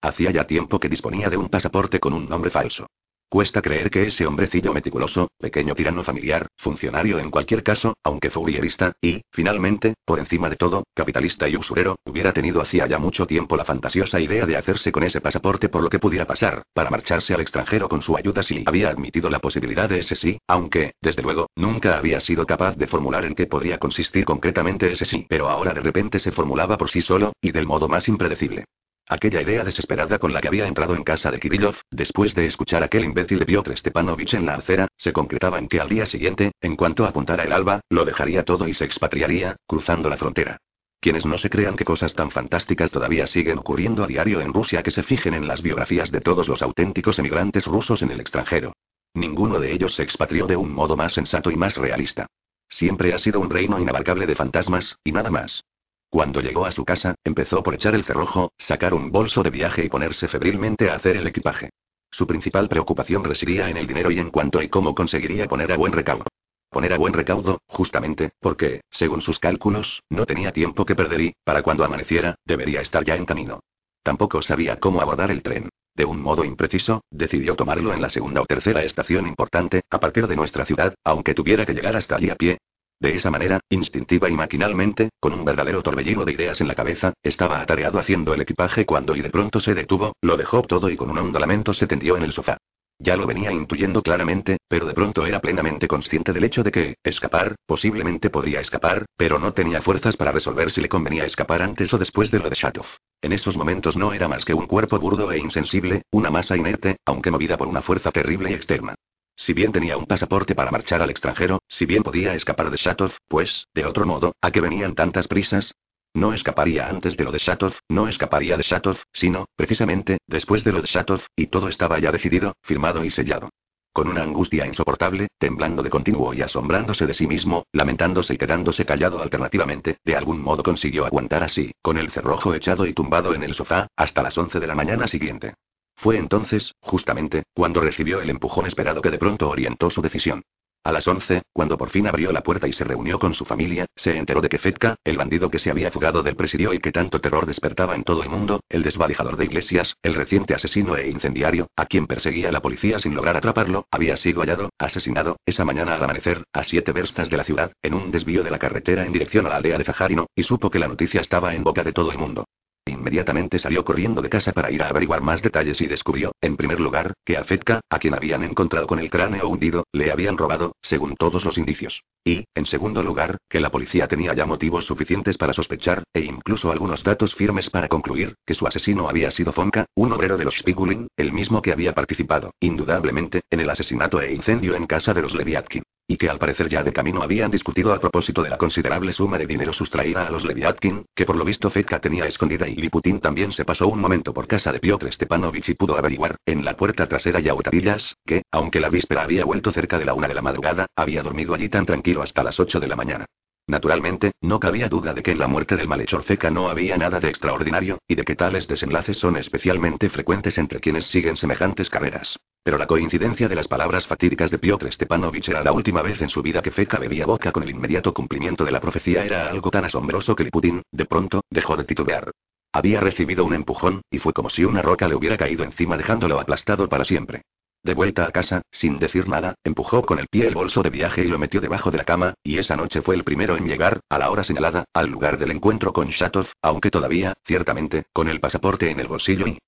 Hacía 0.00 0.30
ya 0.30 0.46
tiempo 0.46 0.78
que 0.78 0.88
disponía 0.88 1.28
de 1.28 1.36
un 1.36 1.48
pasaporte 1.48 1.98
con 1.98 2.12
un 2.12 2.28
nombre 2.28 2.50
falso. 2.50 2.86
Cuesta 3.30 3.60
creer 3.60 3.90
que 3.90 4.06
ese 4.06 4.26
hombrecillo 4.26 4.72
meticuloso, 4.72 5.28
pequeño 5.38 5.74
tirano 5.74 6.02
familiar, 6.02 6.46
funcionario 6.56 7.18
en 7.18 7.30
cualquier 7.30 7.62
caso, 7.62 7.94
aunque 8.02 8.30
fourierista, 8.30 8.94
y, 9.02 9.20
finalmente, 9.30 9.92
por 10.06 10.18
encima 10.18 10.48
de 10.48 10.56
todo, 10.56 10.84
capitalista 10.94 11.46
y 11.46 11.54
usurero, 11.54 11.96
hubiera 12.06 12.32
tenido 12.32 12.62
hacía 12.62 12.86
ya 12.86 12.98
mucho 12.98 13.26
tiempo 13.26 13.54
la 13.54 13.66
fantasiosa 13.66 14.18
idea 14.18 14.46
de 14.46 14.56
hacerse 14.56 14.90
con 14.90 15.02
ese 15.02 15.20
pasaporte 15.20 15.68
por 15.68 15.82
lo 15.82 15.90
que 15.90 15.98
pudiera 15.98 16.24
pasar, 16.24 16.62
para 16.72 16.88
marcharse 16.88 17.34
al 17.34 17.42
extranjero 17.42 17.86
con 17.86 18.00
su 18.00 18.16
ayuda 18.16 18.42
si 18.42 18.64
había 18.64 18.88
admitido 18.88 19.28
la 19.28 19.40
posibilidad 19.40 19.90
de 19.90 19.98
ese 19.98 20.16
sí, 20.16 20.38
aunque, 20.46 20.92
desde 21.02 21.22
luego, 21.22 21.48
nunca 21.54 21.98
había 21.98 22.20
sido 22.20 22.46
capaz 22.46 22.76
de 22.76 22.86
formular 22.86 23.26
en 23.26 23.34
qué 23.34 23.46
podía 23.46 23.76
consistir 23.76 24.24
concretamente 24.24 24.90
ese 24.90 25.04
sí, 25.04 25.26
pero 25.28 25.50
ahora 25.50 25.74
de 25.74 25.82
repente 25.82 26.18
se 26.18 26.32
formulaba 26.32 26.78
por 26.78 26.88
sí 26.88 27.02
solo, 27.02 27.34
y 27.42 27.52
del 27.52 27.66
modo 27.66 27.88
más 27.88 28.08
impredecible. 28.08 28.64
Aquella 29.10 29.40
idea 29.40 29.64
desesperada 29.64 30.18
con 30.18 30.34
la 30.34 30.40
que 30.42 30.48
había 30.48 30.66
entrado 30.66 30.94
en 30.94 31.02
casa 31.02 31.30
de 31.30 31.40
Kirillov, 31.40 31.76
después 31.90 32.34
de 32.34 32.44
escuchar 32.44 32.82
aquel 32.82 33.06
imbécil 33.06 33.44
Piotr 33.46 33.74
Stepanovich 33.74 34.34
en 34.34 34.44
la 34.44 34.56
acera, 34.56 34.86
se 34.98 35.14
concretaba 35.14 35.58
en 35.58 35.66
que 35.66 35.80
al 35.80 35.88
día 35.88 36.04
siguiente, 36.04 36.52
en 36.60 36.76
cuanto 36.76 37.06
apuntara 37.06 37.44
el 37.44 37.52
alba, 37.54 37.80
lo 37.88 38.04
dejaría 38.04 38.44
todo 38.44 38.68
y 38.68 38.74
se 38.74 38.84
expatriaría, 38.84 39.56
cruzando 39.66 40.10
la 40.10 40.18
frontera. 40.18 40.58
Quienes 41.00 41.24
no 41.24 41.38
se 41.38 41.48
crean 41.48 41.76
que 41.76 41.86
cosas 41.86 42.14
tan 42.14 42.30
fantásticas 42.30 42.90
todavía 42.90 43.26
siguen 43.26 43.58
ocurriendo 43.58 44.04
a 44.04 44.06
diario 44.06 44.42
en 44.42 44.52
Rusia 44.52 44.82
que 44.82 44.90
se 44.90 45.02
fijen 45.02 45.32
en 45.32 45.48
las 45.48 45.62
biografías 45.62 46.10
de 46.10 46.20
todos 46.20 46.46
los 46.46 46.60
auténticos 46.60 47.18
emigrantes 47.18 47.66
rusos 47.66 48.02
en 48.02 48.10
el 48.10 48.20
extranjero. 48.20 48.74
Ninguno 49.14 49.58
de 49.58 49.72
ellos 49.72 49.94
se 49.94 50.02
expatrió 50.02 50.46
de 50.46 50.56
un 50.56 50.70
modo 50.70 50.96
más 50.96 51.14
sensato 51.14 51.50
y 51.50 51.56
más 51.56 51.78
realista. 51.78 52.26
Siempre 52.68 53.14
ha 53.14 53.18
sido 53.18 53.40
un 53.40 53.48
reino 53.48 53.80
inabarcable 53.80 54.26
de 54.26 54.34
fantasmas, 54.34 54.98
y 55.02 55.12
nada 55.12 55.30
más. 55.30 55.64
Cuando 56.10 56.40
llegó 56.40 56.64
a 56.64 56.72
su 56.72 56.86
casa, 56.86 57.14
empezó 57.22 57.62
por 57.62 57.74
echar 57.74 57.94
el 57.94 58.04
cerrojo, 58.04 58.52
sacar 58.56 58.94
un 58.94 59.12
bolso 59.12 59.42
de 59.42 59.50
viaje 59.50 59.84
y 59.84 59.90
ponerse 59.90 60.26
febrilmente 60.26 60.88
a 60.88 60.94
hacer 60.94 61.18
el 61.18 61.26
equipaje. 61.26 61.68
Su 62.10 62.26
principal 62.26 62.66
preocupación 62.68 63.24
residía 63.24 63.68
en 63.68 63.76
el 63.76 63.86
dinero 63.86 64.10
y 64.10 64.18
en 64.18 64.30
cuanto 64.30 64.62
y 64.62 64.68
cómo 64.68 64.94
conseguiría 64.94 65.46
poner 65.46 65.70
a 65.70 65.76
buen 65.76 65.92
recaudo. 65.92 66.24
Poner 66.70 66.94
a 66.94 66.98
buen 66.98 67.12
recaudo, 67.12 67.60
justamente, 67.66 68.30
porque, 68.40 68.80
según 68.90 69.20
sus 69.20 69.38
cálculos, 69.38 70.02
no 70.08 70.24
tenía 70.24 70.50
tiempo 70.50 70.86
que 70.86 70.94
perder 70.94 71.20
y, 71.20 71.34
para 71.44 71.62
cuando 71.62 71.84
amaneciera, 71.84 72.36
debería 72.46 72.80
estar 72.80 73.04
ya 73.04 73.14
en 73.14 73.26
camino. 73.26 73.60
Tampoco 74.02 74.40
sabía 74.40 74.80
cómo 74.80 75.02
abordar 75.02 75.30
el 75.30 75.42
tren. 75.42 75.68
De 75.94 76.06
un 76.06 76.22
modo 76.22 76.44
impreciso, 76.44 77.02
decidió 77.10 77.54
tomarlo 77.54 77.92
en 77.92 78.00
la 78.00 78.08
segunda 78.08 78.40
o 78.40 78.46
tercera 78.46 78.82
estación 78.82 79.26
importante, 79.26 79.82
a 79.90 80.00
partir 80.00 80.26
de 80.26 80.36
nuestra 80.36 80.64
ciudad, 80.64 80.94
aunque 81.04 81.34
tuviera 81.34 81.66
que 81.66 81.74
llegar 81.74 81.96
hasta 81.96 82.16
allí 82.16 82.30
a 82.30 82.36
pie, 82.36 82.58
de 83.00 83.14
esa 83.14 83.30
manera, 83.30 83.60
instintiva 83.70 84.28
y 84.28 84.32
maquinalmente, 84.32 85.10
con 85.20 85.32
un 85.32 85.44
verdadero 85.44 85.82
torbellino 85.82 86.24
de 86.24 86.32
ideas 86.32 86.60
en 86.60 86.68
la 86.68 86.74
cabeza, 86.74 87.14
estaba 87.22 87.60
atareado 87.60 87.98
haciendo 87.98 88.34
el 88.34 88.40
equipaje 88.40 88.84
cuando 88.84 89.14
y 89.14 89.22
de 89.22 89.30
pronto 89.30 89.60
se 89.60 89.74
detuvo, 89.74 90.14
lo 90.20 90.36
dejó 90.36 90.62
todo 90.62 90.90
y 90.90 90.96
con 90.96 91.10
un 91.10 91.18
hondo 91.18 91.38
lamento 91.38 91.72
se 91.72 91.86
tendió 91.86 92.16
en 92.16 92.24
el 92.24 92.32
sofá. 92.32 92.58
Ya 93.00 93.14
lo 93.14 93.28
venía 93.28 93.52
intuyendo 93.52 94.02
claramente, 94.02 94.56
pero 94.66 94.84
de 94.84 94.94
pronto 94.94 95.24
era 95.24 95.40
plenamente 95.40 95.86
consciente 95.86 96.32
del 96.32 96.42
hecho 96.42 96.64
de 96.64 96.72
que, 96.72 96.96
escapar, 97.04 97.54
posiblemente 97.64 98.28
podría 98.28 98.60
escapar, 98.60 99.06
pero 99.16 99.38
no 99.38 99.52
tenía 99.52 99.80
fuerzas 99.80 100.16
para 100.16 100.32
resolver 100.32 100.72
si 100.72 100.80
le 100.80 100.88
convenía 100.88 101.24
escapar 101.24 101.62
antes 101.62 101.94
o 101.94 101.98
después 101.98 102.32
de 102.32 102.40
lo 102.40 102.50
de 102.50 102.56
Shatov. 102.56 102.86
En 103.22 103.32
esos 103.32 103.56
momentos 103.56 103.96
no 103.96 104.12
era 104.12 104.26
más 104.26 104.44
que 104.44 104.54
un 104.54 104.66
cuerpo 104.66 104.98
burdo 104.98 105.30
e 105.30 105.38
insensible, 105.38 106.02
una 106.10 106.30
masa 106.30 106.56
inerte, 106.56 106.96
aunque 107.04 107.30
movida 107.30 107.56
por 107.56 107.68
una 107.68 107.82
fuerza 107.82 108.10
terrible 108.10 108.50
y 108.50 108.54
externa. 108.54 108.96
Si 109.40 109.52
bien 109.52 109.70
tenía 109.70 109.96
un 109.96 110.06
pasaporte 110.06 110.56
para 110.56 110.72
marchar 110.72 111.00
al 111.00 111.10
extranjero, 111.10 111.62
si 111.68 111.86
bien 111.86 112.02
podía 112.02 112.34
escapar 112.34 112.70
de 112.70 112.76
Shatov, 112.76 113.12
pues, 113.28 113.68
de 113.72 113.86
otro 113.86 114.04
modo, 114.04 114.34
¿a 114.42 114.50
qué 114.50 114.60
venían 114.60 114.96
tantas 114.96 115.28
prisas? 115.28 115.76
No 116.12 116.34
escaparía 116.34 116.88
antes 116.88 117.16
de 117.16 117.22
lo 117.22 117.30
de 117.30 117.38
Shatov, 117.38 117.74
no 117.88 118.08
escaparía 118.08 118.56
de 118.56 118.64
Shatov, 118.64 118.98
sino, 119.12 119.46
precisamente, 119.54 120.18
después 120.26 120.64
de 120.64 120.72
lo 120.72 120.82
de 120.82 120.88
Shatov, 120.88 121.22
y 121.36 121.46
todo 121.46 121.68
estaba 121.68 122.00
ya 122.00 122.10
decidido, 122.10 122.54
firmado 122.62 123.04
y 123.04 123.10
sellado. 123.10 123.50
Con 123.92 124.08
una 124.08 124.24
angustia 124.24 124.66
insoportable, 124.66 125.28
temblando 125.38 125.84
de 125.84 125.90
continuo 125.90 126.34
y 126.34 126.42
asombrándose 126.42 127.06
de 127.06 127.14
sí 127.14 127.28
mismo, 127.28 127.64
lamentándose 127.72 128.34
y 128.34 128.38
quedándose 128.38 128.84
callado 128.84 129.22
alternativamente, 129.22 129.98
de 130.04 130.16
algún 130.16 130.42
modo 130.42 130.64
consiguió 130.64 131.06
aguantar 131.06 131.44
así, 131.44 131.70
con 131.80 131.96
el 131.96 132.10
cerrojo 132.10 132.54
echado 132.54 132.86
y 132.86 132.92
tumbado 132.92 133.32
en 133.34 133.44
el 133.44 133.54
sofá, 133.54 133.86
hasta 133.96 134.20
las 134.24 134.36
once 134.36 134.58
de 134.58 134.66
la 134.66 134.74
mañana 134.74 135.06
siguiente. 135.06 135.54
Fue 135.98 136.16
entonces, 136.16 136.76
justamente, 136.80 137.42
cuando 137.52 137.80
recibió 137.80 138.20
el 138.20 138.30
empujón 138.30 138.66
esperado 138.66 139.02
que 139.02 139.10
de 139.10 139.18
pronto 139.18 139.48
orientó 139.48 139.90
su 139.90 140.00
decisión. 140.00 140.44
A 140.84 140.92
las 140.92 141.08
once, 141.08 141.42
cuando 141.52 141.76
por 141.76 141.90
fin 141.90 142.06
abrió 142.06 142.30
la 142.30 142.44
puerta 142.44 142.68
y 142.68 142.72
se 142.72 142.84
reunió 142.84 143.18
con 143.18 143.34
su 143.34 143.44
familia, 143.44 143.84
se 143.96 144.16
enteró 144.16 144.40
de 144.40 144.48
que 144.48 144.58
Fetka, 144.58 144.94
el 145.02 145.16
bandido 145.16 145.50
que 145.50 145.58
se 145.58 145.72
había 145.72 145.90
fugado 145.90 146.22
del 146.22 146.36
presidio 146.36 146.72
y 146.72 146.78
que 146.78 146.92
tanto 146.92 147.20
terror 147.20 147.46
despertaba 147.46 147.96
en 147.96 148.04
todo 148.04 148.22
el 148.22 148.28
mundo, 148.28 148.60
el 148.68 148.84
desvalijador 148.84 149.36
de 149.36 149.46
iglesias, 149.46 149.96
el 150.00 150.14
reciente 150.14 150.54
asesino 150.54 150.96
e 150.96 151.10
incendiario, 151.10 151.66
a 151.74 151.86
quien 151.86 152.06
perseguía 152.06 152.52
la 152.52 152.62
policía 152.62 153.00
sin 153.00 153.16
lograr 153.16 153.36
atraparlo, 153.36 153.88
había 153.90 154.16
sido 154.16 154.40
hallado, 154.42 154.70
asesinado, 154.78 155.36
esa 155.46 155.64
mañana 155.64 155.96
al 155.96 156.04
amanecer, 156.04 156.44
a 156.52 156.62
siete 156.62 156.92
verstas 156.92 157.28
de 157.28 157.38
la 157.38 157.44
ciudad, 157.44 157.72
en 157.82 157.94
un 157.94 158.12
desvío 158.12 158.44
de 158.44 158.52
la 158.52 158.60
carretera 158.60 159.04
en 159.04 159.12
dirección 159.12 159.46
a 159.46 159.48
la 159.48 159.56
aldea 159.56 159.78
de 159.78 159.84
Zajarino, 159.84 160.28
y 160.36 160.44
supo 160.44 160.70
que 160.70 160.78
la 160.78 160.86
noticia 160.86 161.20
estaba 161.20 161.56
en 161.56 161.64
boca 161.64 161.82
de 161.82 161.92
todo 161.92 162.12
el 162.12 162.18
mundo. 162.18 162.44
Inmediatamente 162.88 163.58
salió 163.58 163.84
corriendo 163.84 164.22
de 164.22 164.28
casa 164.28 164.52
para 164.52 164.70
ir 164.70 164.82
a 164.82 164.88
averiguar 164.88 165.20
más 165.20 165.42
detalles 165.42 165.80
y 165.80 165.86
descubrió, 165.86 166.32
en 166.40 166.56
primer 166.56 166.80
lugar, 166.80 167.14
que 167.24 167.36
a 167.36 167.44
a 167.90 167.98
quien 167.98 168.14
habían 168.14 168.42
encontrado 168.44 168.86
con 168.86 168.98
el 168.98 169.10
cráneo 169.10 169.48
hundido, 169.48 169.84
le 169.92 170.10
habían 170.10 170.38
robado, 170.38 170.76
según 170.82 171.16
todos 171.16 171.44
los 171.44 171.58
indicios. 171.58 172.02
Y, 172.28 172.44
en 172.54 172.66
segundo 172.66 173.02
lugar, 173.02 173.38
que 173.48 173.58
la 173.58 173.70
policía 173.70 174.06
tenía 174.06 174.34
ya 174.34 174.44
motivos 174.44 174.84
suficientes 174.84 175.38
para 175.38 175.54
sospechar, 175.54 176.02
e 176.12 176.20
incluso 176.20 176.70
algunos 176.70 177.02
datos 177.02 177.34
firmes 177.34 177.70
para 177.70 177.88
concluir, 177.88 178.34
que 178.44 178.52
su 178.52 178.66
asesino 178.66 179.08
había 179.08 179.30
sido 179.30 179.50
Fonka, 179.50 179.86
un 179.94 180.12
obrero 180.12 180.36
de 180.36 180.44
los 180.44 180.58
Spigulin, 180.58 181.08
el 181.16 181.32
mismo 181.32 181.62
que 181.62 181.72
había 181.72 181.94
participado, 181.94 182.52
indudablemente, 182.60 183.40
en 183.48 183.60
el 183.60 183.70
asesinato 183.70 184.20
e 184.20 184.34
incendio 184.34 184.76
en 184.76 184.86
casa 184.86 185.14
de 185.14 185.22
los 185.22 185.34
Leviatkin. 185.34 185.82
Y 186.10 186.16
que 186.16 186.30
al 186.30 186.38
parecer 186.38 186.70
ya 186.70 186.82
de 186.82 186.90
camino 186.90 187.22
habían 187.22 187.50
discutido 187.50 187.92
a 187.92 188.00
propósito 188.00 188.42
de 188.42 188.48
la 188.48 188.56
considerable 188.56 189.12
suma 189.12 189.36
de 189.36 189.46
dinero 189.46 189.74
sustraída 189.74 190.26
a 190.26 190.30
los 190.30 190.42
Leviatkin, 190.42 191.04
que 191.14 191.26
por 191.26 191.36
lo 191.36 191.44
visto 191.44 191.68
Fetka 191.68 192.00
tenía 192.00 192.24
escondida 192.24 192.66
y 192.66 192.76
Liputin 192.76 193.20
también 193.20 193.52
se 193.52 193.66
pasó 193.66 193.88
un 193.88 194.00
momento 194.00 194.32
por 194.32 194.46
casa 194.46 194.72
de 194.72 194.80
Piotr 194.80 195.12
Stepanovich 195.12 195.68
y 195.68 195.74
pudo 195.74 195.98
averiguar, 195.98 196.36
en 196.46 196.64
la 196.64 196.78
puerta 196.78 197.06
trasera 197.06 197.40
y 197.40 197.48
autadillas, 197.50 198.16
que, 198.24 198.40
aunque 198.50 198.80
la 198.80 198.88
víspera 198.88 199.22
había 199.22 199.44
vuelto 199.44 199.70
cerca 199.70 199.98
de 199.98 200.06
la 200.06 200.14
una 200.14 200.28
de 200.28 200.34
la 200.34 200.40
madrugada, 200.40 200.86
había 200.96 201.22
dormido 201.22 201.52
allí 201.52 201.68
tan 201.68 201.84
tranquilo 201.84 202.17
hasta 202.22 202.42
las 202.42 202.58
ocho 202.60 202.80
de 202.80 202.88
la 202.88 202.96
mañana. 202.96 203.26
Naturalmente, 203.68 204.32
no 204.40 204.58
cabía 204.58 204.88
duda 204.88 205.12
de 205.12 205.22
que 205.22 205.32
en 205.32 205.38
la 205.38 205.46
muerte 205.46 205.76
del 205.76 205.88
malhechor 205.88 206.22
Feca 206.22 206.50
no 206.50 206.70
había 206.70 206.96
nada 206.96 207.20
de 207.20 207.28
extraordinario, 207.28 207.98
y 208.08 208.14
de 208.14 208.24
que 208.24 208.34
tales 208.34 208.66
desenlaces 208.66 209.18
son 209.18 209.36
especialmente 209.36 210.08
frecuentes 210.08 210.56
entre 210.56 210.80
quienes 210.80 211.04
siguen 211.06 211.36
semejantes 211.36 211.90
carreras. 211.90 212.38
Pero 212.62 212.78
la 212.78 212.86
coincidencia 212.86 213.46
de 213.46 213.54
las 213.54 213.68
palabras 213.68 214.06
fatídicas 214.06 214.50
de 214.50 214.58
Piotr 214.58 214.90
Stepanovich 214.90 215.50
era 215.50 215.62
la 215.62 215.72
última 215.72 216.00
vez 216.00 216.22
en 216.22 216.30
su 216.30 216.42
vida 216.42 216.62
que 216.62 216.70
Feca 216.70 216.98
bebía 216.98 217.26
boca 217.26 217.52
con 217.52 217.62
el 217.62 217.70
inmediato 217.70 218.14
cumplimiento 218.14 218.64
de 218.64 218.72
la 218.72 218.80
profecía 218.80 219.22
era 219.22 219.50
algo 219.50 219.70
tan 219.70 219.84
asombroso 219.84 220.34
que 220.34 220.44
Liputin, 220.44 220.82
de 220.90 221.04
pronto, 221.04 221.42
dejó 221.50 221.76
de 221.76 221.84
titubear. 221.84 222.30
Había 222.72 223.00
recibido 223.00 223.44
un 223.44 223.52
empujón, 223.52 224.00
y 224.10 224.18
fue 224.18 224.32
como 224.32 224.48
si 224.48 224.64
una 224.64 224.80
roca 224.80 225.08
le 225.08 225.14
hubiera 225.14 225.36
caído 225.36 225.62
encima 225.64 225.98
dejándolo 225.98 226.40
aplastado 226.40 226.88
para 226.88 227.04
siempre. 227.04 227.42
De 227.82 227.94
vuelta 227.94 228.26
a 228.26 228.32
casa, 228.32 228.62
sin 228.70 228.98
decir 228.98 229.28
nada, 229.28 229.54
empujó 229.64 230.02
con 230.04 230.18
el 230.18 230.26
pie 230.28 230.48
el 230.48 230.54
bolso 230.54 230.82
de 230.82 230.90
viaje 230.90 231.22
y 231.22 231.28
lo 231.28 231.38
metió 231.38 231.60
debajo 231.60 231.90
de 231.90 231.98
la 231.98 232.04
cama, 232.04 232.34
y 232.42 232.58
esa 232.58 232.76
noche 232.76 233.02
fue 233.02 233.14
el 233.14 233.24
primero 233.24 233.56
en 233.56 233.66
llegar, 233.66 234.00
a 234.08 234.18
la 234.18 234.30
hora 234.30 234.44
señalada, 234.44 234.84
al 234.92 235.08
lugar 235.08 235.38
del 235.38 235.52
encuentro 235.52 235.92
con 235.92 236.08
Shatov, 236.08 236.48
aunque 236.60 236.90
todavía, 236.90 237.34
ciertamente, 237.44 238.06
con 238.12 238.28
el 238.28 238.40
pasaporte 238.40 238.90
en 238.90 239.00
el 239.00 239.06
bolsillo 239.06 239.46
y, 239.46 239.58